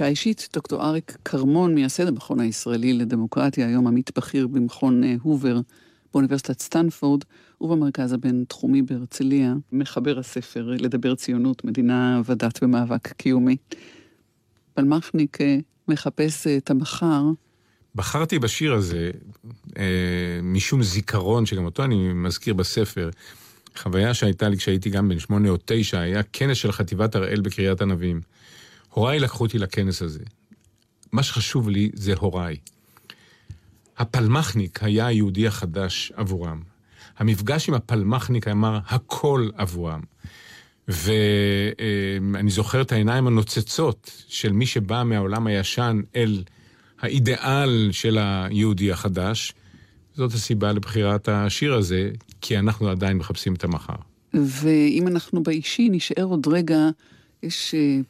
פגישה 0.00 0.10
אישית, 0.10 0.48
דוקטור 0.52 0.84
אריק 0.84 1.16
כרמון, 1.24 1.74
מייסד 1.74 2.06
המכון 2.08 2.40
הישראלי 2.40 2.92
לדמוקרטיה, 2.92 3.66
היום 3.66 3.86
עמית 3.86 4.10
בכיר 4.18 4.46
במכון 4.46 5.04
אה, 5.04 5.14
הובר 5.22 5.60
באוניברסיטת 6.12 6.60
סטנפורד 6.60 7.24
ובמרכז 7.60 8.12
הבינתחומי 8.12 8.82
בהרצליה, 8.82 9.54
מחבר 9.72 10.18
הספר 10.18 10.70
לדבר 10.78 11.14
ציונות, 11.14 11.64
מדינה 11.64 12.20
ודת 12.24 12.62
ומאבק 12.62 13.12
קיומי. 13.12 13.56
פלמחניק 14.74 15.40
אה, 15.40 15.58
מחפש 15.88 16.46
את 16.46 16.70
המחר. 16.70 17.22
בחרתי 17.94 18.38
בשיר 18.38 18.74
הזה 18.74 19.10
אה, 19.78 20.40
משום 20.42 20.82
זיכרון, 20.82 21.46
שגם 21.46 21.64
אותו 21.64 21.84
אני 21.84 22.12
מזכיר 22.12 22.54
בספר, 22.54 23.10
חוויה 23.76 24.14
שהייתה 24.14 24.48
לי 24.48 24.56
כשהייתי 24.56 24.90
גם 24.90 25.08
בן 25.08 25.18
שמונה 25.18 25.48
או 25.48 25.56
תשע, 25.64 26.00
היה 26.00 26.22
כנס 26.22 26.56
של 26.56 26.72
חטיבת 26.72 27.14
הראל 27.14 27.40
בקריית 27.40 27.82
ענבים. 27.82 28.20
הוריי 28.90 29.18
לקחו 29.18 29.44
אותי 29.44 29.58
לכנס 29.58 30.02
הזה. 30.02 30.24
מה 31.12 31.22
שחשוב 31.22 31.68
לי 31.68 31.90
זה 31.94 32.14
הוריי. 32.14 32.56
הפלמחניק 33.98 34.82
היה 34.82 35.06
היהודי 35.06 35.46
החדש 35.46 36.12
עבורם. 36.16 36.62
המפגש 37.18 37.68
עם 37.68 37.74
הפלמחניק 37.74 38.48
אמר 38.48 38.78
הכל 38.86 39.50
עבורם. 39.56 40.00
ואני 40.88 42.50
זוכר 42.50 42.80
את 42.80 42.92
העיניים 42.92 43.26
הנוצצות 43.26 44.24
של 44.28 44.52
מי 44.52 44.66
שבא 44.66 45.02
מהעולם 45.02 45.46
הישן 45.46 46.00
אל 46.16 46.42
האידיאל 47.00 47.88
של 47.92 48.18
היהודי 48.18 48.92
החדש. 48.92 49.52
זאת 50.14 50.32
הסיבה 50.32 50.72
לבחירת 50.72 51.28
השיר 51.28 51.74
הזה, 51.74 52.10
כי 52.40 52.58
אנחנו 52.58 52.88
עדיין 52.88 53.16
מחפשים 53.16 53.54
את 53.54 53.64
המחר. 53.64 53.94
ואם 54.34 55.08
אנחנו 55.08 55.42
באישי, 55.42 55.88
נשאר 55.88 56.24
עוד 56.24 56.46
רגע, 56.46 56.88
יש 57.42 57.74
אה, 57.74 58.00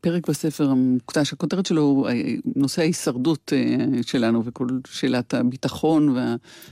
פרק 0.00 0.28
בספר 0.28 0.70
המוקדש, 0.70 1.32
הכותרת 1.32 1.66
שלו 1.66 1.82
הוא 1.82 2.08
אה, 2.08 2.22
נושא 2.56 2.82
ההישרדות 2.82 3.52
אה, 3.56 4.02
שלנו 4.02 4.44
וכל 4.44 4.66
שאלת 4.86 5.34
הביטחון 5.34 6.16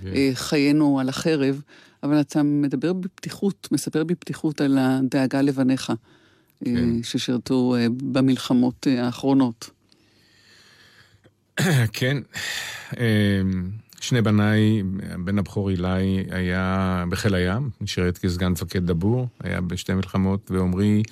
וחיינו 0.02 1.00
על 1.00 1.08
החרב, 1.08 1.62
אבל 2.02 2.20
אתה 2.20 2.42
מדבר 2.42 2.92
בפתיחות, 2.92 3.68
מספר 3.72 4.04
בפתיחות 4.04 4.60
על 4.60 4.78
הדאגה 4.80 5.42
לבניך, 5.42 5.92
כן. 6.64 7.02
ששירתו 7.02 7.76
במלחמות 8.02 8.86
האחרונות. 8.86 9.70
כן. 11.92 12.16
שני 14.00 14.22
בניי, 14.22 14.82
בן 15.24 15.38
הבכור 15.38 15.70
אילי 15.70 16.24
היה 16.30 17.04
בחיל 17.08 17.34
הים, 17.34 17.70
שירת 17.84 18.18
כסגן 18.18 18.48
מפקד 18.48 18.86
דבור, 18.86 19.28
היה 19.40 19.60
בשתי 19.60 19.94
מלחמות, 19.94 20.50
ועמרי 20.50 21.02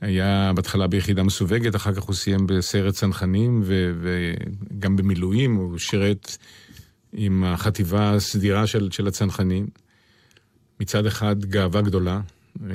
היה 0.00 0.52
בהתחלה 0.56 0.86
ביחידה 0.86 1.22
מסווגת, 1.22 1.76
אחר 1.76 1.94
כך 1.94 2.02
הוא 2.02 2.14
סיים 2.14 2.46
בסיירת 2.46 2.94
צנחנים, 2.94 3.62
וגם 3.64 4.96
במילואים, 4.96 5.54
הוא 5.54 5.78
שירת 5.78 6.36
עם 7.12 7.44
החטיבה 7.44 8.14
הסדירה 8.14 8.66
של, 8.66 8.90
של 8.90 9.06
הצנחנים. 9.06 9.66
מצד 10.80 11.06
אחד 11.06 11.44
גאווה 11.44 11.82
גדולה, 11.82 12.20
אה, 12.64 12.70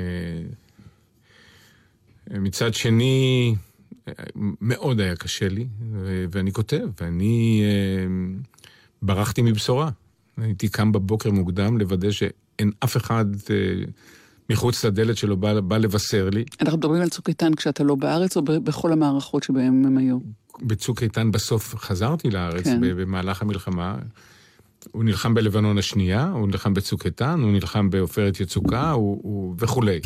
מצד 2.30 2.74
שני, 2.74 3.56
מאוד 4.62 5.00
היה 5.00 5.16
קשה 5.16 5.50
לי, 5.50 5.68
ואני 6.32 6.52
כותב, 6.52 6.88
ואני... 7.02 7.64
אה, 7.64 8.06
ברחתי 9.02 9.42
מבשורה. 9.42 9.90
הייתי 10.38 10.70
קם 10.70 10.92
בבוקר 10.92 11.32
מוקדם 11.32 11.78
לוודא 11.78 12.12
שאין 12.12 12.72
אף 12.84 12.98
אחד 12.98 13.26
אה, 13.50 13.56
מחוץ 14.52 14.86
לדלת 14.86 15.18
שלו 15.18 15.38
בא, 15.38 15.60
בא 15.60 15.78
לבשר 15.78 16.30
לי. 16.30 16.44
אנחנו 16.62 16.78
מדברים 16.78 17.02
על 17.02 17.10
צוק 17.10 17.30
איתן 17.30 17.54
כשאתה 17.54 17.84
לא 17.84 17.96
בארץ 17.96 18.38
או 18.38 18.42
בכל 18.42 18.92
המערכות 18.92 19.44
שבהן 19.44 19.86
הם 19.86 19.98
היו? 19.98 20.18
בצוק 20.62 21.04
איתן 21.04 21.32
בסוף 21.32 21.76
חזרתי 21.76 22.30
לארץ 22.30 22.64
כן. 22.64 22.82
במהלך 22.82 23.42
המלחמה. 23.42 23.96
הוא 24.92 25.04
נלחם 25.04 25.34
בלבנון 25.34 25.78
השנייה, 25.78 26.30
הוא 26.30 26.48
נלחם 26.48 26.74
בצוק 26.74 27.06
איתן, 27.06 27.40
הוא 27.42 27.52
נלחם 27.52 27.90
בעופרת 27.90 28.40
יצוקה 28.40 28.92
הוא, 28.92 29.20
הוא... 29.24 29.56
וכולי. 29.60 30.00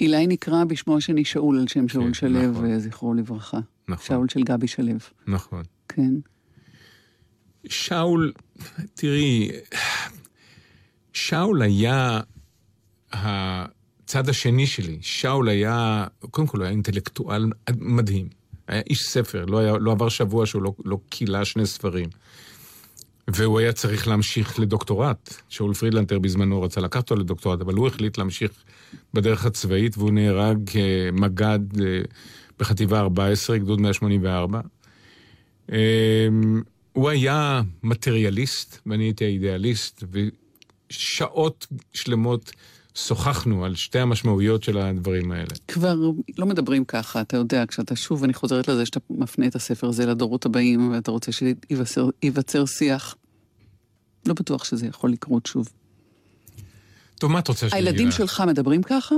אילי 0.00 0.26
נקרא 0.26 0.64
בשמו 0.64 0.96
השני 0.96 1.24
שאול, 1.24 1.58
על 1.58 1.68
שם 1.68 1.80
כן, 1.80 1.88
שאול 1.88 2.14
שלו, 2.14 2.50
נכון. 2.50 2.78
זכרו 2.78 3.14
לברכה. 3.14 3.58
נכון. 3.88 4.06
שאול 4.06 4.28
של 4.28 4.42
גבי 4.42 4.68
שלו. 4.68 4.92
נכון. 5.26 5.62
כן. 5.88 6.14
שאול, 7.68 8.32
תראי, 8.94 9.50
שאול 11.12 11.62
היה 11.62 12.20
הצד 14.08 14.28
השני 14.28 14.66
שלי. 14.66 14.98
שאול 15.00 15.48
היה, 15.48 16.06
קודם 16.30 16.46
כל 16.48 16.58
הוא 16.58 16.64
היה 16.64 16.70
אינטלקטואל 16.70 17.50
מדהים. 17.76 18.28
היה 18.68 18.82
איש 18.90 19.02
ספר, 19.02 19.44
לא, 19.44 19.58
היה, 19.58 19.72
לא 19.80 19.92
עבר 19.92 20.08
שבוע 20.08 20.46
שהוא 20.46 20.62
לא, 20.62 20.72
לא 20.84 20.98
קילה 21.08 21.44
שני 21.44 21.66
ספרים. 21.66 22.08
והוא 23.28 23.58
היה 23.58 23.72
צריך 23.72 24.08
להמשיך 24.08 24.60
לדוקטורט. 24.60 25.34
שאול 25.48 25.74
פרידלנטר 25.74 26.18
בזמנו 26.18 26.62
רצה 26.62 26.80
לקחת 26.80 27.10
אותו 27.10 27.16
לדוקטורט, 27.16 27.60
אבל 27.60 27.74
הוא 27.74 27.86
החליט 27.86 28.18
להמשיך 28.18 28.52
בדרך 29.14 29.46
הצבאית, 29.46 29.98
והוא 29.98 30.10
נהרג 30.10 30.70
כמג"ד 30.70 31.80
אה, 31.80 32.00
בחטיבה 32.58 33.00
14, 33.00 33.58
גדוד 33.58 33.80
184. 33.80 34.60
הוא 36.92 37.08
היה 37.08 37.62
מטריאליסט 37.82 38.78
ואני 38.86 39.04
הייתי 39.04 39.24
האידיאליסט, 39.24 40.04
ושעות 40.90 41.66
שלמות 41.92 42.52
שוחחנו 43.06 43.64
על 43.64 43.74
שתי 43.74 43.98
המשמעויות 43.98 44.62
של 44.62 44.78
הדברים 44.78 45.32
האלה. 45.32 45.54
כבר 45.68 45.96
לא 46.38 46.46
מדברים 46.46 46.84
ככה, 46.84 47.20
אתה 47.20 47.36
יודע, 47.36 47.64
כשאתה 47.68 47.96
שוב, 47.96 48.24
אני 48.24 48.34
חוזרת 48.34 48.68
לזה 48.68 48.86
שאתה 48.86 49.00
מפנה 49.10 49.46
את 49.46 49.54
הספר 49.54 49.88
הזה 49.88 50.06
לדורות 50.06 50.46
הבאים, 50.46 50.92
ואתה 50.92 51.10
רוצה 51.10 51.32
שייווצר 51.32 52.66
שיח. 52.66 53.14
לא 54.26 54.34
בטוח 54.34 54.64
שזה 54.64 54.86
יכול 54.86 55.12
לקרות 55.12 55.46
שוב. 55.46 55.68
טוב, 57.18 57.32
מה 57.32 57.38
את 57.38 57.48
רוצה 57.48 57.68
שאני 57.68 57.80
אגיד? 57.80 57.88
הילדים 57.88 58.10
שלך 58.10 58.42
מדברים 58.46 58.82
ככה? 58.82 59.14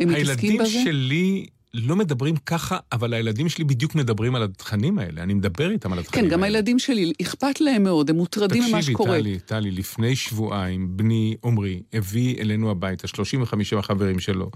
הם 0.00 0.08
מתעסקים 0.08 0.58
בזה? 0.58 0.78
הילדים 0.78 0.84
שלי 0.84 1.46
לא 1.74 1.96
מדברים 1.96 2.36
ככה, 2.36 2.78
אבל 2.92 3.14
הילדים 3.14 3.48
שלי 3.48 3.64
בדיוק 3.64 3.94
מדברים 3.94 4.34
על 4.34 4.42
התכנים 4.42 4.98
האלה. 4.98 5.22
אני 5.22 5.34
מדבר 5.34 5.70
איתם 5.70 5.92
על 5.92 5.98
התכנים 5.98 6.12
כן, 6.12 6.18
האלה. 6.20 6.30
כן, 6.30 6.36
גם 6.36 6.42
הילדים 6.42 6.78
שלי, 6.78 7.12
אכפת 7.22 7.60
להם 7.60 7.82
מאוד, 7.82 8.10
הם 8.10 8.16
מוטרדים 8.16 8.62
ממה 8.68 8.82
שקורה. 8.82 9.10
תקשיבי, 9.18 9.38
טלי, 9.38 9.60
טלי, 9.60 9.70
לפני 9.70 10.16
שבועיים, 10.16 10.96
בני 10.96 11.36
עמרי 11.44 11.82
הביא 11.92 12.40
אלינו 12.40 12.70
הביתה 12.70 13.06
35 13.06 13.72
החברים 13.72 14.18
שלו, 14.18 14.50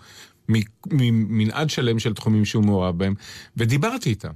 ממנעד 0.90 1.70
שלם 1.70 1.98
של 1.98 2.14
תחומים 2.14 2.44
שהוא 2.44 2.64
מעורב 2.64 2.98
בהם, 2.98 3.14
ודיברתי 3.56 4.10
איתם, 4.10 4.32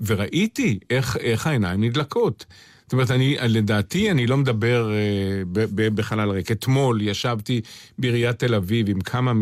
וראיתי 0.00 0.78
איך, 0.90 1.16
איך 1.16 1.46
העיניים 1.46 1.84
נדלקות. 1.84 2.46
זאת 2.90 2.92
אומרת, 2.92 3.10
אני, 3.10 3.36
לדעתי, 3.48 4.10
אני 4.10 4.26
לא 4.26 4.36
מדבר 4.36 4.90
אה, 4.92 5.42
בחלל 5.94 6.30
ריק. 6.30 6.50
אתמול 6.50 7.02
ישבתי 7.02 7.60
בעיריית 7.98 8.38
תל 8.38 8.54
אביב 8.54 8.88
עם 8.88 9.00
כמה 9.00 9.32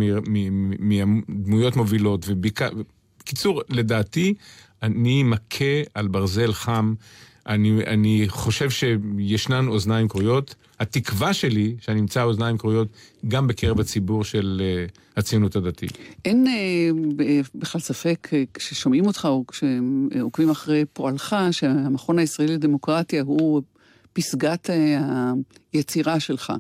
מהדמויות 0.78 1.76
מובילות, 1.76 2.26
ובקיצור, 2.28 3.62
לדעתי, 3.68 4.34
אני 4.82 5.22
מכה 5.22 5.64
על 5.94 6.08
ברזל 6.08 6.52
חם. 6.52 6.94
אני, 7.48 7.82
אני 7.86 8.24
חושב 8.28 8.70
שישנן 8.70 9.68
אוזניים 9.68 10.08
כרויות. 10.08 10.54
התקווה 10.80 11.32
שלי 11.32 11.76
שאני 11.80 12.00
אמצא 12.00 12.22
אוזניים 12.22 12.58
כרויות 12.58 12.88
גם 13.28 13.46
בקרב 13.46 13.80
הציבור 13.80 14.24
של 14.24 14.62
uh, 14.88 14.98
הציונות 15.16 15.56
הדתית. 15.56 15.98
אין 16.24 16.46
uh, 16.46 17.20
בכלל 17.54 17.80
ספק, 17.80 18.28
כששומעים 18.54 19.06
אותך 19.06 19.24
או 19.30 19.44
כשעוקבים 19.46 20.50
אחרי 20.50 20.84
פועלך, 20.92 21.36
שהמכון 21.50 22.18
הישראלי 22.18 22.54
לדמוקרטיה 22.54 23.22
הוא 23.22 23.62
פסגת 24.12 24.70
uh, 24.70 24.72
היצירה 25.72 26.20
שלך. 26.20 26.52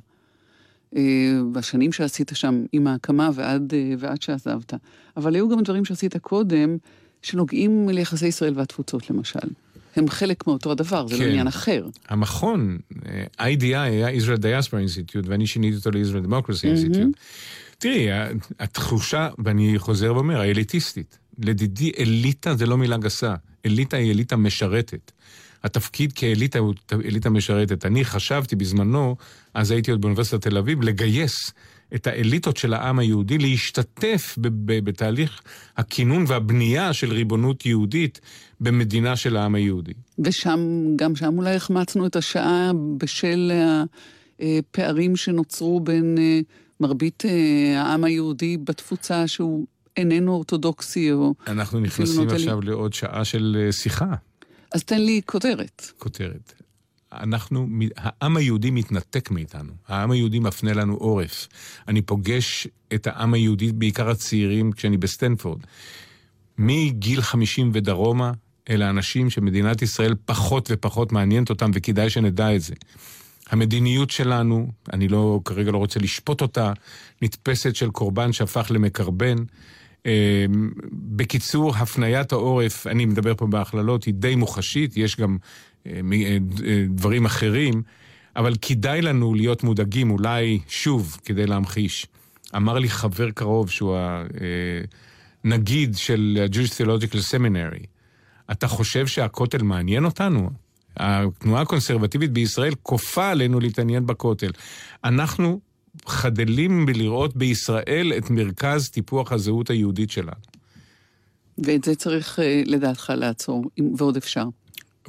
בשנים 1.52 1.92
שעשית 1.92 2.30
שם 2.34 2.64
עם 2.72 2.86
ההקמה 2.86 3.30
ועד, 3.34 3.72
ועד 3.98 4.22
שעזבת. 4.22 4.74
אבל 5.16 5.34
היו 5.34 5.48
גם 5.48 5.62
דברים 5.62 5.84
שעשית 5.84 6.16
קודם, 6.16 6.76
שנוגעים 7.22 7.88
ליחסי 7.88 8.26
ישראל 8.26 8.52
והתפוצות 8.56 9.10
למשל. 9.10 9.48
הם 9.96 10.08
חלק 10.08 10.46
מאותו 10.46 10.72
הדבר, 10.72 11.06
זה 11.06 11.14
לא 11.14 11.18
כן. 11.18 11.24
לא 11.24 11.30
עניין 11.30 11.46
אחר. 11.46 11.86
המכון, 12.08 12.78
אה, 13.38 13.52
IDI 13.52 13.76
היה 13.76 14.08
Israel 14.10 14.40
Diaspora 14.40 14.70
Institute, 14.70 15.26
ואני 15.26 15.46
שיניתי 15.46 15.76
אותו 15.76 15.90
ל-Israel 15.90 16.26
Democracy 16.26 16.64
Institute. 16.64 17.18
תראי, 17.78 18.08
התחושה, 18.60 19.28
ואני 19.44 19.78
חוזר 19.78 20.14
ואומר, 20.14 20.40
האליטיסטית. 20.40 21.18
לדידי 21.38 21.92
אליטה 21.98 22.54
זה 22.54 22.66
לא 22.66 22.78
מילה 22.78 22.96
גסה, 22.96 23.34
אליטה 23.66 23.96
היא 23.96 24.12
אליטה 24.12 24.36
משרתת. 24.36 25.12
התפקיד 25.64 26.12
כאליטה 26.12 26.58
הוא 26.58 26.74
אליטה 26.92 27.30
משרתת. 27.30 27.86
אני 27.86 28.04
חשבתי 28.04 28.56
בזמנו, 28.56 29.16
אז 29.54 29.70
הייתי 29.70 29.90
עוד 29.90 30.00
באוניברסיטת 30.00 30.42
תל 30.42 30.58
אביב, 30.58 30.82
לגייס 30.82 31.52
את 31.94 32.06
האליטות 32.06 32.56
של 32.56 32.74
העם 32.74 32.98
היהודי 32.98 33.38
להשתתף 33.38 34.34
בתהליך 34.66 35.40
הכינון 35.76 36.24
והבנייה 36.28 36.92
של 36.92 37.12
ריבונות 37.12 37.66
יהודית 37.66 38.20
במדינה 38.60 39.16
של 39.16 39.36
העם 39.36 39.54
היהודי. 39.54 39.92
ושם, 40.18 40.60
גם 40.96 41.16
שם 41.16 41.38
אולי 41.38 41.54
החמצנו 41.54 42.06
את 42.06 42.16
השעה 42.16 42.70
בשל 42.98 43.52
הפערים 44.40 45.16
שנוצרו 45.16 45.80
בין 45.80 46.18
אה, 46.18 46.40
מרבית 46.80 47.22
אה, 47.26 47.82
העם 47.82 48.04
היהודי 48.04 48.56
בתפוצה 48.56 49.26
שהוא 49.26 49.66
איננו 49.96 50.32
אורתודוקסי 50.32 51.12
או... 51.12 51.34
אנחנו 51.46 51.80
נכנסים 51.80 52.28
עכשיו 52.28 52.60
לי... 52.60 52.66
לעוד 52.66 52.94
שעה 52.94 53.24
של 53.24 53.56
אה, 53.60 53.72
שיחה. 53.72 54.14
אז 54.74 54.84
תן 54.84 55.00
לי 55.00 55.20
כותרת. 55.26 55.92
כותרת. 55.98 56.52
אנחנו, 57.12 57.68
העם 57.96 58.36
היהודי 58.36 58.70
מתנתק 58.70 59.30
מאיתנו. 59.30 59.72
העם 59.86 60.10
היהודי 60.10 60.38
מפנה 60.38 60.72
לנו 60.72 60.94
עורף. 60.94 61.48
אני 61.88 62.02
פוגש 62.02 62.68
את 62.94 63.06
העם 63.06 63.34
היהודי, 63.34 63.72
בעיקר 63.72 64.10
הצעירים, 64.10 64.72
כשאני 64.72 64.96
בסטנפורד. 64.96 65.58
מגיל 66.58 67.20
50 67.20 67.70
ודרומה, 67.74 68.32
אלה 68.70 68.90
אנשים 68.90 69.30
שמדינת 69.30 69.82
ישראל 69.82 70.14
פחות 70.24 70.68
ופחות 70.72 71.12
מעניינת 71.12 71.50
אותם, 71.50 71.70
וכדאי 71.74 72.10
שנדע 72.10 72.54
את 72.54 72.60
זה. 72.60 72.74
המדיניות 73.50 74.10
שלנו, 74.10 74.70
אני 74.92 75.08
לא, 75.08 75.40
כרגע 75.44 75.70
לא 75.70 75.78
רוצה 75.78 76.00
לשפוט 76.00 76.40
אותה, 76.40 76.72
נתפסת 77.22 77.76
של 77.76 77.90
קורבן 77.90 78.32
שהפך 78.32 78.66
למקרבן. 78.70 79.36
אה, 80.06 80.46
בקיצור, 80.92 81.76
הפניית 81.76 82.32
העורף, 82.32 82.86
אני 82.86 83.06
מדבר 83.06 83.34
פה 83.34 83.46
בהכללות, 83.46 84.04
היא 84.04 84.14
די 84.14 84.34
מוחשית, 84.34 84.96
יש 84.96 85.16
גם 85.16 85.36
אה, 85.86 86.00
אה, 86.66 86.84
דברים 86.88 87.24
אחרים, 87.26 87.82
אבל 88.36 88.54
כדאי 88.62 89.02
לנו 89.02 89.34
להיות 89.34 89.64
מודאגים, 89.64 90.10
אולי 90.10 90.60
שוב, 90.68 91.20
כדי 91.24 91.46
להמחיש. 91.46 92.06
אמר 92.56 92.78
לי 92.78 92.88
חבר 92.88 93.30
קרוב, 93.30 93.70
שהוא 93.70 93.96
הנגיד 95.44 95.96
של 95.96 96.38
ה-Jewish 96.42 96.70
Theological 96.70 97.32
Seminary, 97.32 97.97
אתה 98.50 98.68
חושב 98.68 99.06
שהכותל 99.06 99.62
מעניין 99.62 100.04
אותנו? 100.04 100.50
התנועה 100.96 101.62
הקונסרבטיבית 101.62 102.32
בישראל 102.32 102.74
כופה 102.82 103.30
עלינו 103.30 103.60
להתעניין 103.60 104.06
בכותל. 104.06 104.50
אנחנו 105.04 105.60
חדלים 106.06 106.86
בלראות 106.86 107.36
בישראל 107.36 108.12
את 108.18 108.30
מרכז 108.30 108.90
טיפוח 108.90 109.32
הזהות 109.32 109.70
היהודית 109.70 110.10
שלנו. 110.10 110.40
ואת 111.58 111.84
זה 111.84 111.94
צריך 111.94 112.38
אה, 112.38 112.62
לדעתך 112.66 113.12
לעצור, 113.16 113.64
ועוד 113.96 114.16
אפשר. 114.16 114.44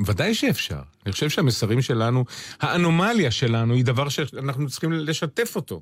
ודאי 0.05 0.33
שאפשר. 0.35 0.81
אני 1.05 1.11
חושב 1.11 1.29
שהמסרים 1.29 1.81
שלנו, 1.81 2.25
האנומליה 2.59 3.31
שלנו 3.31 3.73
היא 3.73 3.85
דבר 3.85 4.09
שאנחנו 4.09 4.69
צריכים 4.69 4.91
לשתף 4.91 5.55
אותו. 5.55 5.81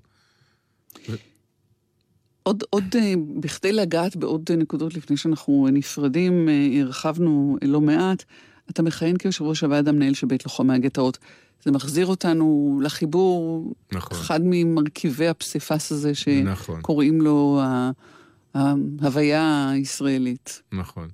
עוד, 2.48 2.64
עוד, 2.70 2.84
אה, 2.96 3.14
בכדי 3.40 3.74
לגעת 3.74 4.16
בעוד 4.16 4.52
נקודות 4.52 4.96
לפני 4.96 5.18
שאנחנו 5.18 5.68
נפרדים, 5.72 6.50
אה, 6.50 6.82
הרחבנו 6.82 7.58
לא 7.62 7.82
מעט. 7.82 8.24
אתה 8.70 8.82
מכהן 8.82 9.18
כיושב 9.18 9.44
ראש 9.44 9.62
הוועד 9.62 9.88
המנהל 9.88 10.14
של 10.14 10.28
בית 10.28 10.46
לוחמי 10.46 10.74
הגטאות. 10.74 11.18
זה 11.64 11.72
מחזיר 11.72 12.06
אותנו 12.06 12.80
לחיבור, 12.84 13.74
נכון. 13.92 14.18
אחד 14.18 14.40
ממרכיבי 14.44 15.28
הפסיפס 15.28 15.92
הזה 15.92 16.16
שקוראים 16.16 17.18
נכון. 17.18 17.22
לו 17.22 17.62
ההוויה 18.54 19.70
הישראלית. 19.70 20.62
נכון. 20.72 21.08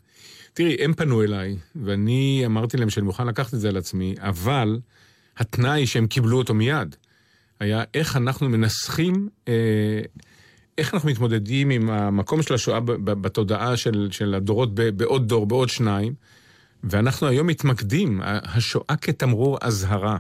תראי, 0.53 0.75
הם 0.79 0.93
פנו 0.93 1.23
אליי, 1.23 1.57
ואני 1.75 2.43
אמרתי 2.45 2.77
להם 2.77 2.89
שאני 2.89 3.05
מוכן 3.05 3.27
לקחת 3.27 3.53
את 3.53 3.59
זה 3.59 3.69
על 3.69 3.77
עצמי, 3.77 4.15
אבל 4.19 4.79
התנאי 5.37 5.87
שהם 5.87 6.07
קיבלו 6.07 6.37
אותו 6.37 6.53
מיד 6.53 6.95
היה 7.59 7.83
איך 7.93 8.17
אנחנו 8.17 8.49
מנסחים, 8.49 9.29
אה, 9.47 10.01
איך 10.77 10.93
אנחנו 10.93 11.09
מתמודדים 11.09 11.69
עם 11.69 11.89
המקום 11.89 12.41
של 12.41 12.53
השואה 12.53 12.79
בתודעה 13.03 13.77
של, 13.77 14.07
של 14.11 14.35
הדורות 14.35 14.75
בעוד 14.75 15.27
דור, 15.27 15.45
בעוד 15.45 15.69
שניים. 15.69 16.13
ואנחנו 16.83 17.27
היום 17.27 17.47
מתמקדים, 17.47 18.21
השואה 18.23 18.95
כתמרור 19.01 19.57
אזהרה. 19.61 20.17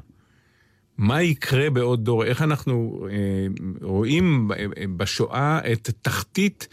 מה 0.97 1.21
יקרה 1.21 1.69
בעוד 1.69 2.05
דור? 2.05 2.25
איך 2.25 2.41
אנחנו 2.41 3.07
אה, 3.11 3.47
רואים 3.81 4.49
בשואה 4.97 5.59
את 5.71 5.89
תחתית 6.01 6.67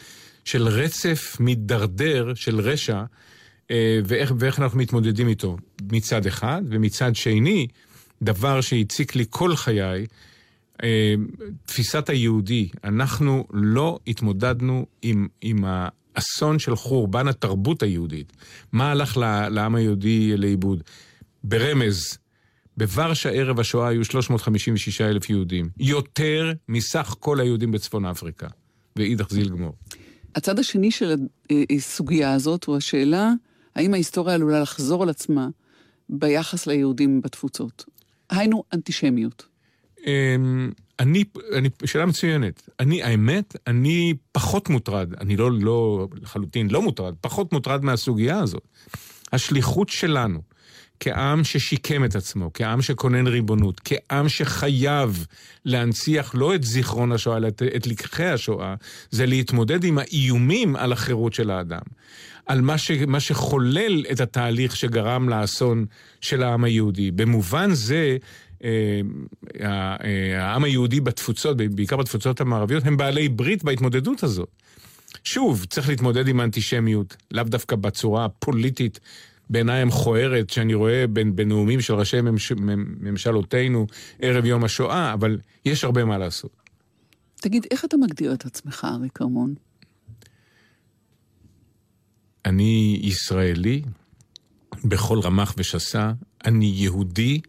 של 0.44 0.68
רצף 0.68 1.36
מידרדר 1.40 2.34
של 2.34 2.60
רשע, 2.60 3.02
אה, 3.70 4.00
ואיך, 4.04 4.32
ואיך 4.38 4.60
אנחנו 4.60 4.78
מתמודדים 4.78 5.28
איתו 5.28 5.56
מצד 5.92 6.26
אחד, 6.26 6.62
ומצד 6.70 7.16
שני, 7.16 7.66
דבר 8.22 8.60
שהציק 8.60 9.16
לי 9.16 9.24
כל 9.30 9.56
חיי, 9.56 9.80
אה, 9.82 10.04
תפיסת 11.66 12.08
היהודי. 12.08 12.68
אנחנו 12.84 13.44
לא 13.52 13.98
התמודדנו 14.06 14.86
עם, 15.02 15.28
עם 15.40 15.64
אסון 16.14 16.58
של 16.58 16.76
חורבן 16.76 17.28
התרבות 17.28 17.82
היהודית. 17.82 18.32
מה 18.72 18.90
הלך 18.90 19.16
לעם 19.50 19.74
היהודי 19.74 20.36
לאיבוד? 20.36 20.82
ברמז, 21.44 22.18
בוורשה 22.76 23.30
ערב 23.30 23.60
השואה 23.60 23.88
היו 23.88 24.04
356 24.04 25.00
אלף 25.00 25.30
יהודים. 25.30 25.68
יותר 25.78 26.52
מסך 26.68 27.14
כל 27.18 27.40
היהודים 27.40 27.72
בצפון 27.72 28.04
אפריקה. 28.04 28.48
ואידך 28.96 29.30
זיל 29.30 29.48
גמור. 29.48 29.72
הצד 30.34 30.58
השני 30.58 30.90
של 30.90 31.14
הסוגיה 31.76 32.32
הזאת 32.32 32.64
הוא 32.64 32.76
השאלה, 32.76 33.32
האם 33.74 33.94
ההיסטוריה 33.94 34.34
עלולה 34.34 34.60
לחזור 34.60 35.02
על 35.02 35.08
עצמה 35.08 35.48
ביחס 36.08 36.66
ליהודים 36.66 37.20
בתפוצות? 37.20 37.84
היינו 38.30 38.64
אנטישמיות. 38.72 39.49
אמ, 40.06 40.70
אני, 41.00 41.24
אני, 41.54 41.68
שאלה 41.84 42.06
מצוינת. 42.06 42.68
אני, 42.80 43.02
האמת, 43.02 43.56
אני 43.66 44.14
פחות 44.32 44.68
מוטרד, 44.68 45.14
אני 45.20 45.36
לא, 45.36 45.50
לא, 45.52 46.08
לחלוטין 46.22 46.70
לא 46.70 46.82
מוטרד, 46.82 47.14
פחות 47.20 47.52
מוטרד 47.52 47.84
מהסוגיה 47.84 48.38
הזאת. 48.38 48.68
השליחות 49.32 49.88
שלנו, 49.88 50.40
כעם 51.00 51.44
ששיקם 51.44 52.04
את 52.04 52.16
עצמו, 52.16 52.50
כעם 52.54 52.82
שכונן 52.82 53.26
ריבונות, 53.26 53.80
כעם 53.84 54.28
שחייב 54.28 55.26
להנציח 55.64 56.34
לא 56.34 56.54
את 56.54 56.64
זיכרון 56.64 57.12
השואה, 57.12 57.36
אלא 57.36 57.48
את, 57.48 57.62
את 57.76 57.86
לקחי 57.86 58.24
השואה, 58.24 58.74
זה 59.10 59.26
להתמודד 59.26 59.84
עם 59.84 59.98
האיומים 59.98 60.76
על 60.76 60.92
החירות 60.92 61.34
של 61.34 61.50
האדם. 61.50 61.82
על 62.46 62.60
מה, 62.60 62.78
ש, 62.78 62.90
מה 62.90 63.20
שחולל 63.20 64.04
את 64.12 64.20
התהליך 64.20 64.76
שגרם 64.76 65.28
לאסון 65.28 65.84
של 66.20 66.42
העם 66.42 66.64
היהודי. 66.64 67.10
במובן 67.10 67.74
זה, 67.74 68.16
העם 70.38 70.64
היהודי 70.64 71.00
בתפוצות, 71.00 71.56
בעיקר 71.56 71.96
בתפוצות 71.96 72.40
המערביות, 72.40 72.86
הם 72.86 72.96
בעלי 72.96 73.28
ברית 73.28 73.64
בהתמודדות 73.64 74.22
הזאת. 74.22 74.48
שוב, 75.24 75.64
צריך 75.64 75.88
להתמודד 75.88 76.28
עם 76.28 76.40
האנטישמיות, 76.40 77.16
לאו 77.30 77.44
דווקא 77.44 77.76
בצורה 77.76 78.24
הפוליטית, 78.24 79.00
בעיניי 79.50 79.82
המכוערת, 79.82 80.50
שאני 80.50 80.74
רואה 80.74 81.04
בנאומים 81.06 81.80
של 81.80 81.94
ראשי 81.94 82.20
ממש, 82.20 82.52
ממשלותינו 83.00 83.86
ערב 84.20 84.44
יום 84.44 84.64
השואה, 84.64 85.12
אבל 85.12 85.38
יש 85.64 85.84
הרבה 85.84 86.04
מה 86.04 86.18
לעשות. 86.18 86.50
תגיד, 87.40 87.66
איך 87.70 87.84
אתה 87.84 87.96
מגדיר 87.96 88.32
את 88.32 88.46
עצמך, 88.46 88.86
אריק 88.90 89.12
כרמון? 89.12 89.54
אני 92.44 93.00
ישראלי 93.02 93.82
בכל 94.84 95.20
רמ"ח 95.20 95.54
ושס"ה, 95.58 96.12
אני 96.44 96.66
יהודי 96.66 97.40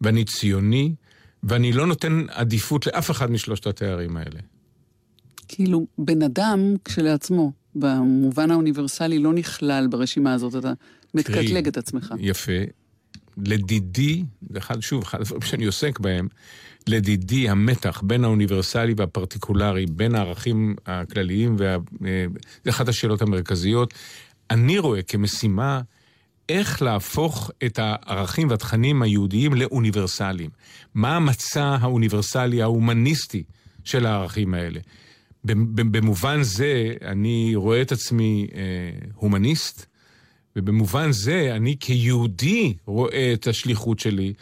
ואני 0.00 0.24
ציוני, 0.24 0.94
ואני 1.42 1.72
לא 1.72 1.86
נותן 1.86 2.26
עדיפות 2.30 2.86
לאף 2.86 3.10
אחד 3.10 3.30
משלושת 3.30 3.66
התארים 3.66 4.16
האלה. 4.16 4.40
כאילו, 5.48 5.86
בן 5.98 6.22
אדם 6.22 6.74
כשלעצמו, 6.84 7.52
במובן 7.74 8.50
האוניברסלי, 8.50 9.18
לא 9.18 9.32
נכלל 9.32 9.86
ברשימה 9.90 10.32
הזאת, 10.32 10.56
אתה 10.56 10.72
מקטלג 11.14 11.68
את 11.68 11.76
עצמך. 11.76 12.14
יפה. 12.18 12.52
לדידי, 13.36 14.24
אחד, 14.58 14.80
שוב, 14.80 15.02
אחד 15.02 15.20
הדברים 15.20 15.42
שאני 15.42 15.64
עוסק 15.64 15.98
בהם, 15.98 16.28
לדידי 16.88 17.48
המתח 17.48 18.02
בין 18.04 18.24
האוניברסלי 18.24 18.94
והפרטיקולרי, 18.96 19.86
בין 19.86 20.14
הערכים 20.14 20.76
הכלליים, 20.86 21.56
וה... 21.58 21.76
אה, 22.06 22.26
זה 22.64 22.70
אחת 22.70 22.88
השאלות 22.88 23.22
המרכזיות. 23.22 23.94
אני 24.50 24.78
רואה 24.78 25.02
כמשימה 25.02 25.80
איך 26.50 26.82
להפוך 26.82 27.50
את 27.66 27.78
הערכים 27.82 28.50
והתכנים 28.50 29.02
היהודיים 29.02 29.54
לאוניברסליים. 29.54 30.50
מה 30.94 31.16
המצע 31.16 31.76
האוניברסלי 31.80 32.62
ההומניסטי 32.62 33.42
של 33.84 34.06
הערכים 34.06 34.54
האלה? 34.54 34.80
במובן 35.44 36.42
זה 36.42 36.94
אני 37.02 37.52
רואה 37.54 37.82
את 37.82 37.92
עצמי 37.92 38.46
אה, 38.54 38.60
הומניסט, 39.14 39.86
ובמובן 40.56 41.12
זה 41.12 41.52
אני 41.56 41.76
כיהודי 41.80 42.74
רואה 42.86 43.32
את 43.32 43.46
השליחות 43.46 43.98
שלי 43.98 44.32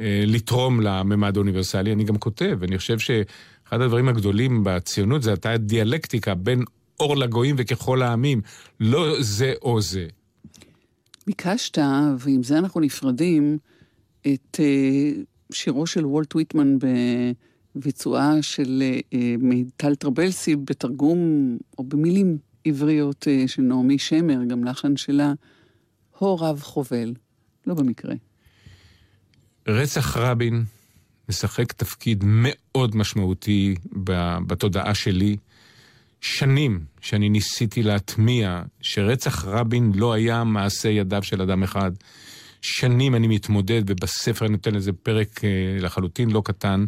אה, 0.00 0.24
לתרום 0.26 0.80
לממד 0.80 1.36
האוניברסלי. 1.36 1.92
אני 1.92 2.04
גם 2.04 2.16
כותב, 2.16 2.58
אני 2.62 2.78
חושב 2.78 2.98
שאחד 2.98 3.80
הדברים 3.80 4.08
הגדולים 4.08 4.60
בציונות 4.64 5.22
זה 5.22 5.30
הייתה 5.30 5.56
דיאלקטיקה 5.56 6.34
בין 6.34 6.64
אור 7.00 7.16
לגויים 7.16 7.54
וככל 7.58 8.02
העמים, 8.02 8.40
לא 8.80 9.16
זה 9.20 9.54
או 9.62 9.80
זה. 9.80 10.06
ביקשת, 11.28 11.78
ועם 12.18 12.42
זה 12.42 12.58
אנחנו 12.58 12.80
נפרדים, 12.80 13.58
את 14.20 14.60
אה, 14.60 15.10
שירו 15.52 15.86
של 15.86 16.06
וולט 16.06 16.36
ויטמן 16.36 16.76
בביצועה 17.74 18.42
של 18.42 18.82
אה, 19.12 19.34
מיטל 19.38 19.94
טרבלסי 19.94 20.56
בתרגום, 20.56 21.18
או 21.78 21.84
במילים 21.84 22.38
עבריות 22.64 23.28
אה, 23.28 23.44
של 23.46 23.62
נעמי 23.62 23.98
שמר, 23.98 24.44
גם 24.44 24.64
לחן 24.64 24.96
שלה, 24.96 25.32
הו 26.18 26.38
רב 26.38 26.60
חובל, 26.60 27.14
לא 27.66 27.74
במקרה. 27.74 28.14
רצח 29.68 30.16
רבין 30.16 30.64
משחק 31.28 31.72
תפקיד 31.72 32.24
מאוד 32.26 32.96
משמעותי 32.96 33.74
בתודעה 34.46 34.94
שלי, 34.94 35.36
שנים 36.20 36.84
שאני 37.00 37.28
ניסיתי 37.28 37.82
להטמיע 37.82 38.62
שרצח 38.80 39.44
רבין 39.44 39.92
לא 39.94 40.12
היה 40.12 40.44
מעשה 40.44 40.88
ידיו 40.88 41.22
של 41.22 41.42
אדם 41.42 41.62
אחד. 41.62 41.92
שנים 42.62 43.14
אני 43.14 43.26
מתמודד, 43.26 43.82
ובספר 43.86 44.46
אני 44.46 44.52
נותן 44.52 44.74
לזה 44.74 44.92
פרק 44.92 45.44
אה, 45.44 45.50
לחלוטין 45.80 46.30
לא 46.30 46.42
קטן, 46.44 46.84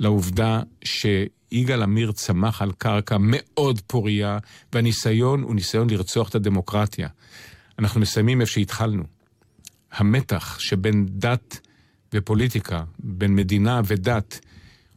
לעובדה 0.00 0.62
שיגאל 0.84 1.82
עמיר 1.82 2.12
צמח 2.12 2.62
על 2.62 2.72
קרקע 2.78 3.16
מאוד 3.20 3.80
פורייה, 3.86 4.38
והניסיון 4.72 5.42
הוא 5.42 5.54
ניסיון 5.54 5.90
לרצוח 5.90 6.28
את 6.28 6.34
הדמוקרטיה. 6.34 7.08
אנחנו 7.78 8.00
מסיימים 8.00 8.40
איפה 8.40 8.52
שהתחלנו. 8.52 9.04
המתח 9.92 10.58
שבין 10.58 11.06
דת 11.08 11.60
ופוליטיקה, 12.14 12.82
בין 12.98 13.34
מדינה 13.34 13.80
ודת, 13.84 14.40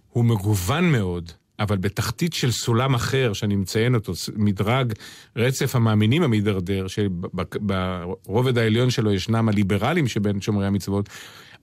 הוא 0.09 0.25
מגוון 0.25 0.91
מאוד, 0.91 1.31
אבל 1.63 1.77
בתחתית 1.77 2.33
של 2.33 2.51
סולם 2.51 2.93
אחר, 2.93 3.33
שאני 3.33 3.55
מציין 3.55 3.95
אותו, 3.95 4.13
מדרג 4.35 4.93
רצף 5.35 5.75
המאמינים 5.75 6.23
המידרדר, 6.23 6.85
שברובד 6.87 8.57
העליון 8.57 8.89
שלו 8.89 9.11
ישנם 9.11 9.49
הליברלים 9.49 10.07
שבין 10.07 10.41
שומרי 10.41 10.65
המצוות, 10.65 11.09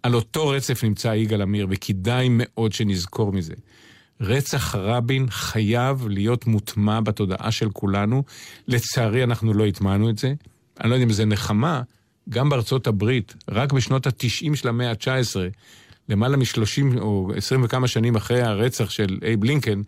על 0.02 0.14
אותו 0.14 0.48
רצף 0.48 0.84
נמצא 0.84 1.08
יגאל 1.08 1.42
עמיר, 1.42 1.66
וכדאי 1.70 2.28
מאוד 2.30 2.72
שנזכור 2.72 3.32
מזה. 3.32 3.54
רצח 4.20 4.74
רבין 4.74 5.26
חייב 5.30 6.08
להיות 6.08 6.46
מוטמע 6.46 7.00
בתודעה 7.00 7.50
של 7.50 7.70
כולנו. 7.70 8.22
לצערי, 8.68 9.24
אנחנו 9.24 9.54
לא 9.54 9.66
הטמענו 9.66 10.10
את 10.10 10.18
זה. 10.18 10.34
אני 10.80 10.90
לא 10.90 10.94
יודע 10.94 11.04
אם 11.04 11.12
זה 11.12 11.24
נחמה, 11.24 11.82
גם 12.28 12.48
בארצות 12.48 12.86
הברית, 12.86 13.34
רק 13.50 13.72
בשנות 13.72 14.06
ה-90 14.06 14.56
של 14.56 14.68
המאה 14.68 14.90
ה-19, 14.90 15.36
למעלה 16.10 16.36
מ-30 16.36 17.00
או 17.00 17.30
20 17.36 17.64
וכמה 17.64 17.88
שנים 17.88 18.16
אחרי 18.16 18.42
הרצח 18.42 18.90
של 18.90 19.18
אייב 19.22 19.44
לינקן, 19.44 19.82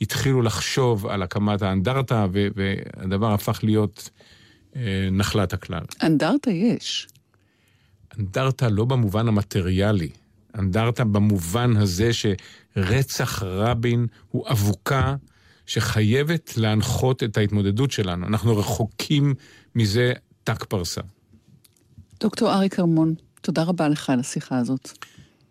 התחילו 0.00 0.42
לחשוב 0.42 1.06
על 1.06 1.22
הקמת 1.22 1.62
האנדרטה, 1.62 2.26
והדבר 2.32 3.32
הפך 3.32 3.60
להיות 3.62 4.10
אה, 4.76 5.08
נחלת 5.12 5.52
הכלל. 5.52 5.84
אנדרטה 6.02 6.50
יש. 6.50 7.08
אנדרטה 8.18 8.68
לא 8.68 8.84
במובן 8.84 9.28
המטריאלי, 9.28 10.08
אנדרטה 10.58 11.04
במובן 11.04 11.76
הזה 11.76 12.10
שרצח 12.12 13.42
רבין 13.42 14.06
הוא 14.30 14.48
אבוקה 14.48 15.14
שחייבת 15.66 16.56
להנחות 16.56 17.22
את 17.22 17.36
ההתמודדות 17.36 17.90
שלנו. 17.90 18.26
אנחנו 18.26 18.56
רחוקים 18.56 19.34
מזה 19.74 20.12
ת"ק 20.44 20.64
פרסה. 20.64 21.00
דוקטור 22.20 22.54
אריק 22.54 22.80
ארמון, 22.80 23.14
תודה 23.40 23.62
רבה 23.62 23.88
לך 23.88 24.10
על 24.10 24.20
השיחה 24.20 24.58
הזאת. 24.58 24.92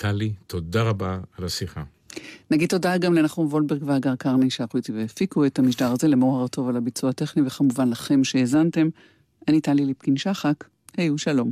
טלי, 0.03 0.33
תודה 0.47 0.83
רבה 0.83 1.19
על 1.37 1.45
השיחה. 1.45 1.83
נגיד 2.51 2.69
תודה 2.69 2.97
גם 2.97 3.13
לנחום 3.13 3.47
וולברג 3.47 3.83
והגר 3.83 4.15
קרני 4.15 4.49
שערכו 4.49 4.77
איתי 4.77 4.91
והפיקו 4.91 5.45
את 5.45 5.59
המשדר 5.59 5.91
הזה, 5.91 6.07
למור 6.07 6.39
הרטוב 6.39 6.69
על 6.69 6.77
הביצוע 6.77 7.09
הטכני, 7.09 7.43
וכמובן 7.47 7.89
לכם 7.89 8.23
שהאזנתם. 8.23 8.89
אני 9.47 9.61
טלי 9.61 9.85
ליפקין 9.85 10.17
שחק, 10.17 10.63
היו 10.97 11.17
שלום. 11.17 11.49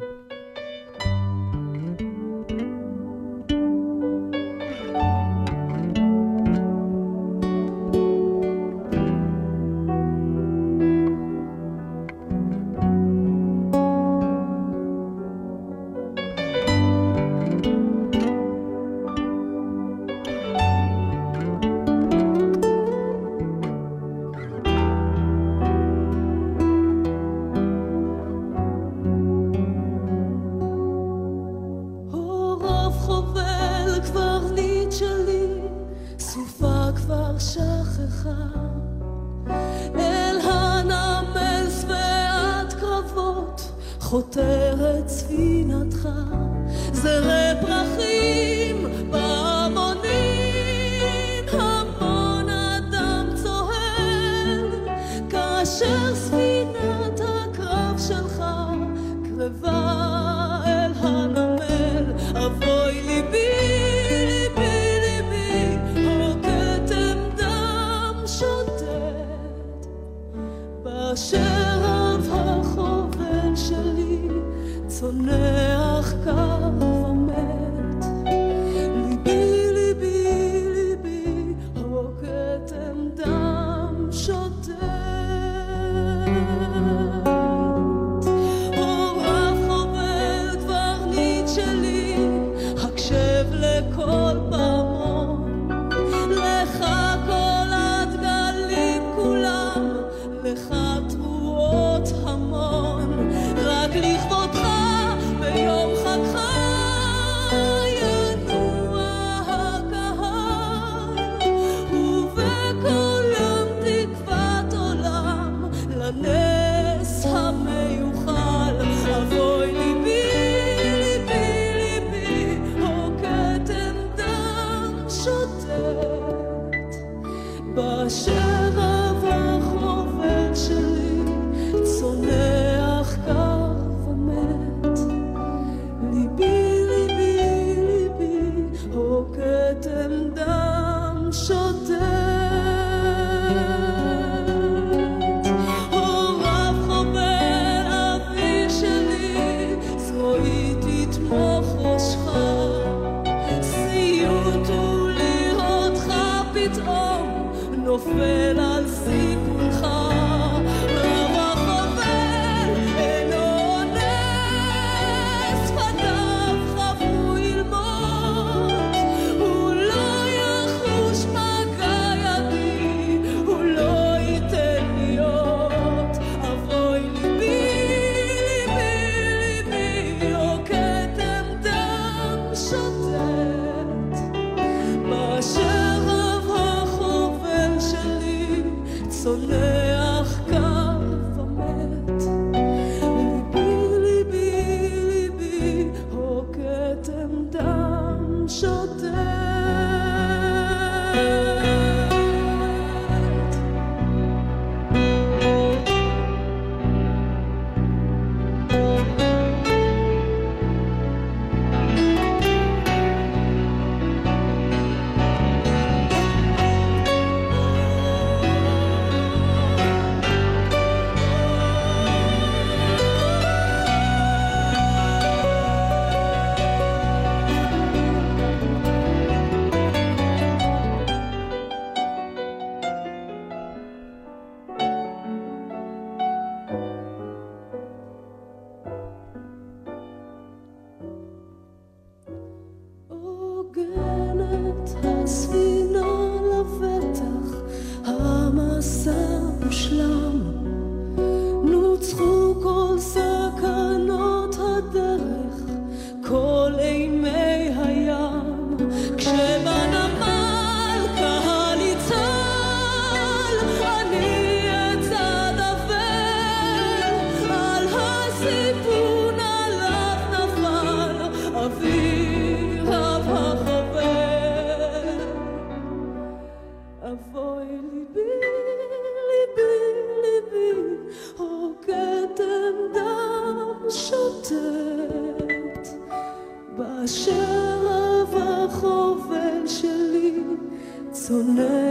so 291.31 291.41
nice. 291.43 291.90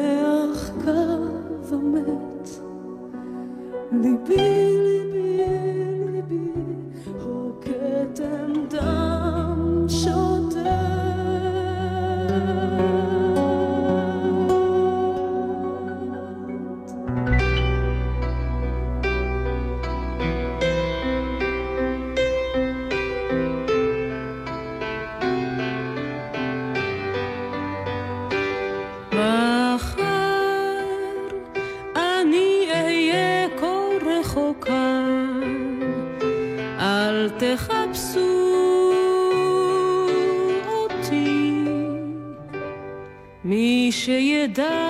da 44.51 44.90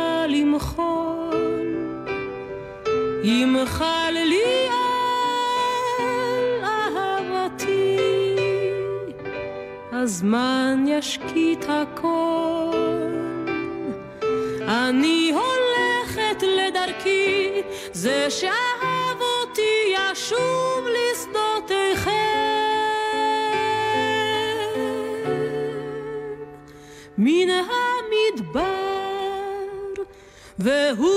והוא 30.60 30.96
יבין, 30.96 31.09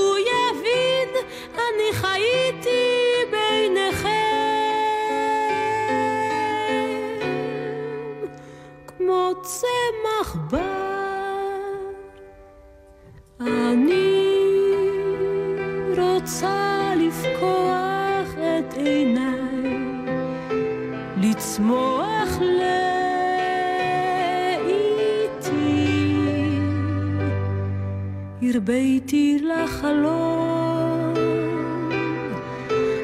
הרביתי 28.45 29.39
לחלום, 29.41 31.13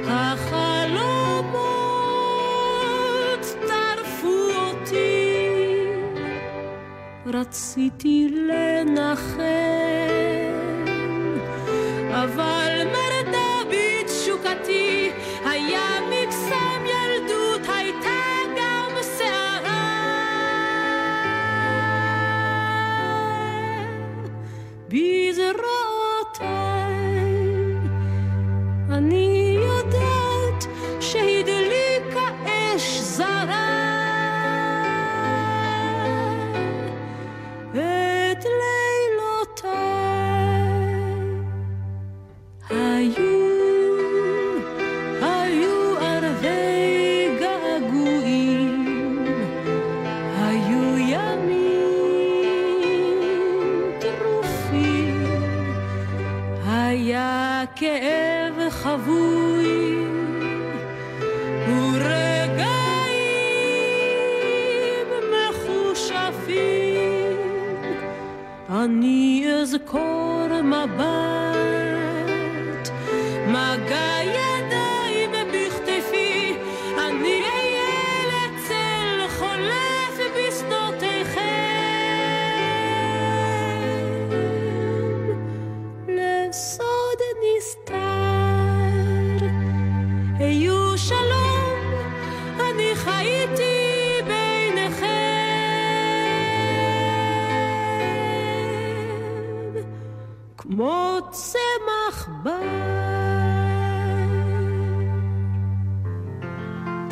החלומות 0.07 1.59
טרפו 3.67 4.37
אותי. 4.55 5.35
רציתי 7.25 8.29
לנחם, 8.47 9.39
אבל 12.09 12.58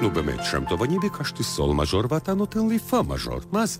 נו 0.01 0.11
באמת, 0.11 0.39
שם 0.43 0.65
טוב, 0.69 0.83
אני 0.83 0.99
ביקשתי 0.99 1.43
סול 1.43 1.75
מז'ור 1.75 2.03
ואתה 2.09 2.33
נותן 2.33 2.67
לי 2.67 2.79
פה 2.79 3.03
מז'ור, 3.07 3.39
מה 3.51 3.65
זה? 3.65 3.79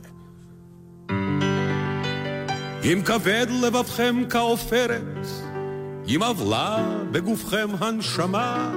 אם 2.84 3.02
כבד 3.06 3.48
לבבכם 3.50 4.16
כעופרת, 4.30 5.28
אם 6.08 6.24
עוולה 6.24 6.86
בגופכם 7.12 7.68
הנשמה, 7.80 8.72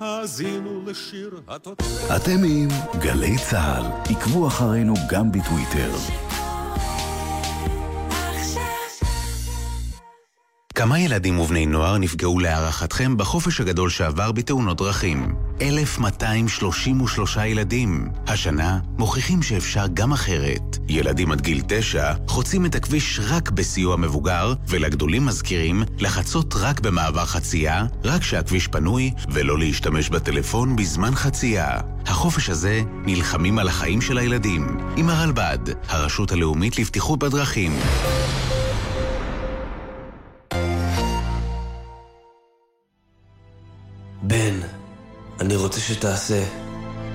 האזינו 0.00 0.82
לשיר 0.86 1.40
התוצרת. 1.48 2.22
אתם 2.22 2.44
עם 2.48 2.68
גלי 2.98 3.36
צה"ל. 3.50 4.14
עקבו 4.14 4.46
אחרינו 4.46 4.94
גם 5.10 5.32
בטוויטר. 5.32 5.90
כמה 10.84 10.98
ילדים 10.98 11.38
ובני 11.38 11.66
נוער 11.66 11.98
נפגעו 11.98 12.38
להערכתכם 12.38 13.16
בחופש 13.16 13.60
הגדול 13.60 13.90
שעבר 13.90 14.32
בתאונות 14.32 14.76
דרכים? 14.76 15.34
1,233 15.62 17.36
ילדים. 17.36 18.08
השנה 18.26 18.78
מוכיחים 18.98 19.42
שאפשר 19.42 19.86
גם 19.94 20.12
אחרת. 20.12 20.78
ילדים 20.88 21.32
עד 21.32 21.40
גיל 21.40 21.62
9 21.68 22.12
חוצים 22.28 22.66
את 22.66 22.74
הכביש 22.74 23.20
רק 23.28 23.50
בסיוע 23.50 23.96
מבוגר, 23.96 24.52
ולגדולים 24.68 25.26
מזכירים 25.26 25.82
לחצות 25.98 26.54
רק 26.56 26.80
במעבר 26.80 27.24
חצייה, 27.24 27.86
רק 28.04 28.20
כשהכביש 28.20 28.68
פנוי, 28.68 29.10
ולא 29.28 29.58
להשתמש 29.58 30.08
בטלפון 30.08 30.76
בזמן 30.76 31.14
חצייה. 31.14 31.80
החופש 32.06 32.50
הזה 32.50 32.82
נלחמים 33.04 33.58
על 33.58 33.68
החיים 33.68 34.00
של 34.00 34.18
הילדים. 34.18 34.78
עם 34.96 35.10
הרלב"ד, 35.10 35.58
הרשות 35.88 36.32
הלאומית 36.32 36.78
לבטיחות 36.78 37.18
בדרכים. 37.18 37.72
אני 45.40 45.56
רוצה 45.56 45.80
שתעשה 45.80 46.42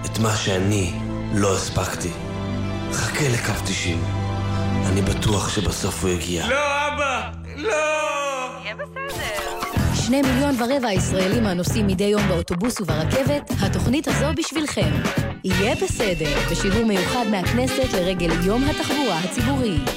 את 0.05 0.19
מה 0.19 0.35
שאני 0.35 0.93
לא 1.35 1.55
הספקתי. 1.55 2.09
חכה 2.91 3.25
לקו 3.33 3.65
90. 3.65 4.03
אני 4.85 5.01
בטוח 5.01 5.49
שבסוף 5.49 6.03
הוא 6.03 6.09
יגיע. 6.11 6.47
לא, 6.47 6.87
אבא! 6.87 7.29
לא! 7.55 7.69
שני 9.93 10.21
מיליון 10.21 10.55
ורבע 10.61 10.87
הישראלים 10.87 11.45
הנוסעים 11.45 11.87
מדי 11.87 12.03
יום 12.03 12.27
באוטובוס 12.27 12.81
וברכבת, 12.81 13.51
התוכנית 13.61 14.07
הזו 14.07 14.25
בשבילכם. 14.37 14.91
יהיה 15.43 15.75
בסדר, 15.75 16.39
בשידור 16.51 16.85
מיוחד 16.85 17.25
מהכנסת 17.31 17.93
לרגל 17.93 18.29
יום 18.45 18.63
התחבורה 18.63 19.19
הציבורית. 19.19 19.89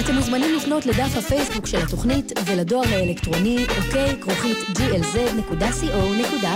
אתם 0.00 0.14
מוזמנים 0.14 0.56
לפנות 0.56 0.86
לדף 0.86 1.16
הפייסבוק 1.16 1.66
של 1.66 1.78
התוכנית 1.82 2.32
ולדואר 2.46 2.88
האלקטרוני 2.88 3.66
אוקיי 3.78 4.20
כרוכית 4.20 4.58
glz.co.il. 4.58 6.46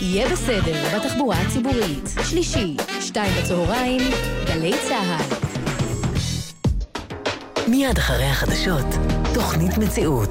יהיה 0.00 0.28
בסדר 0.28 0.96
בתחבורה 0.96 1.36
הציבורית. 1.40 2.10
שלישי, 2.30 2.76
שתיים 3.00 3.32
בצהריים, 3.42 4.02
גלי 4.46 4.72
צה"ל. 4.88 5.46
מיד 7.68 7.98
אחרי 7.98 8.24
החדשות, 8.24 8.86
תוכנית 9.34 9.78
מציאות. 9.78 10.30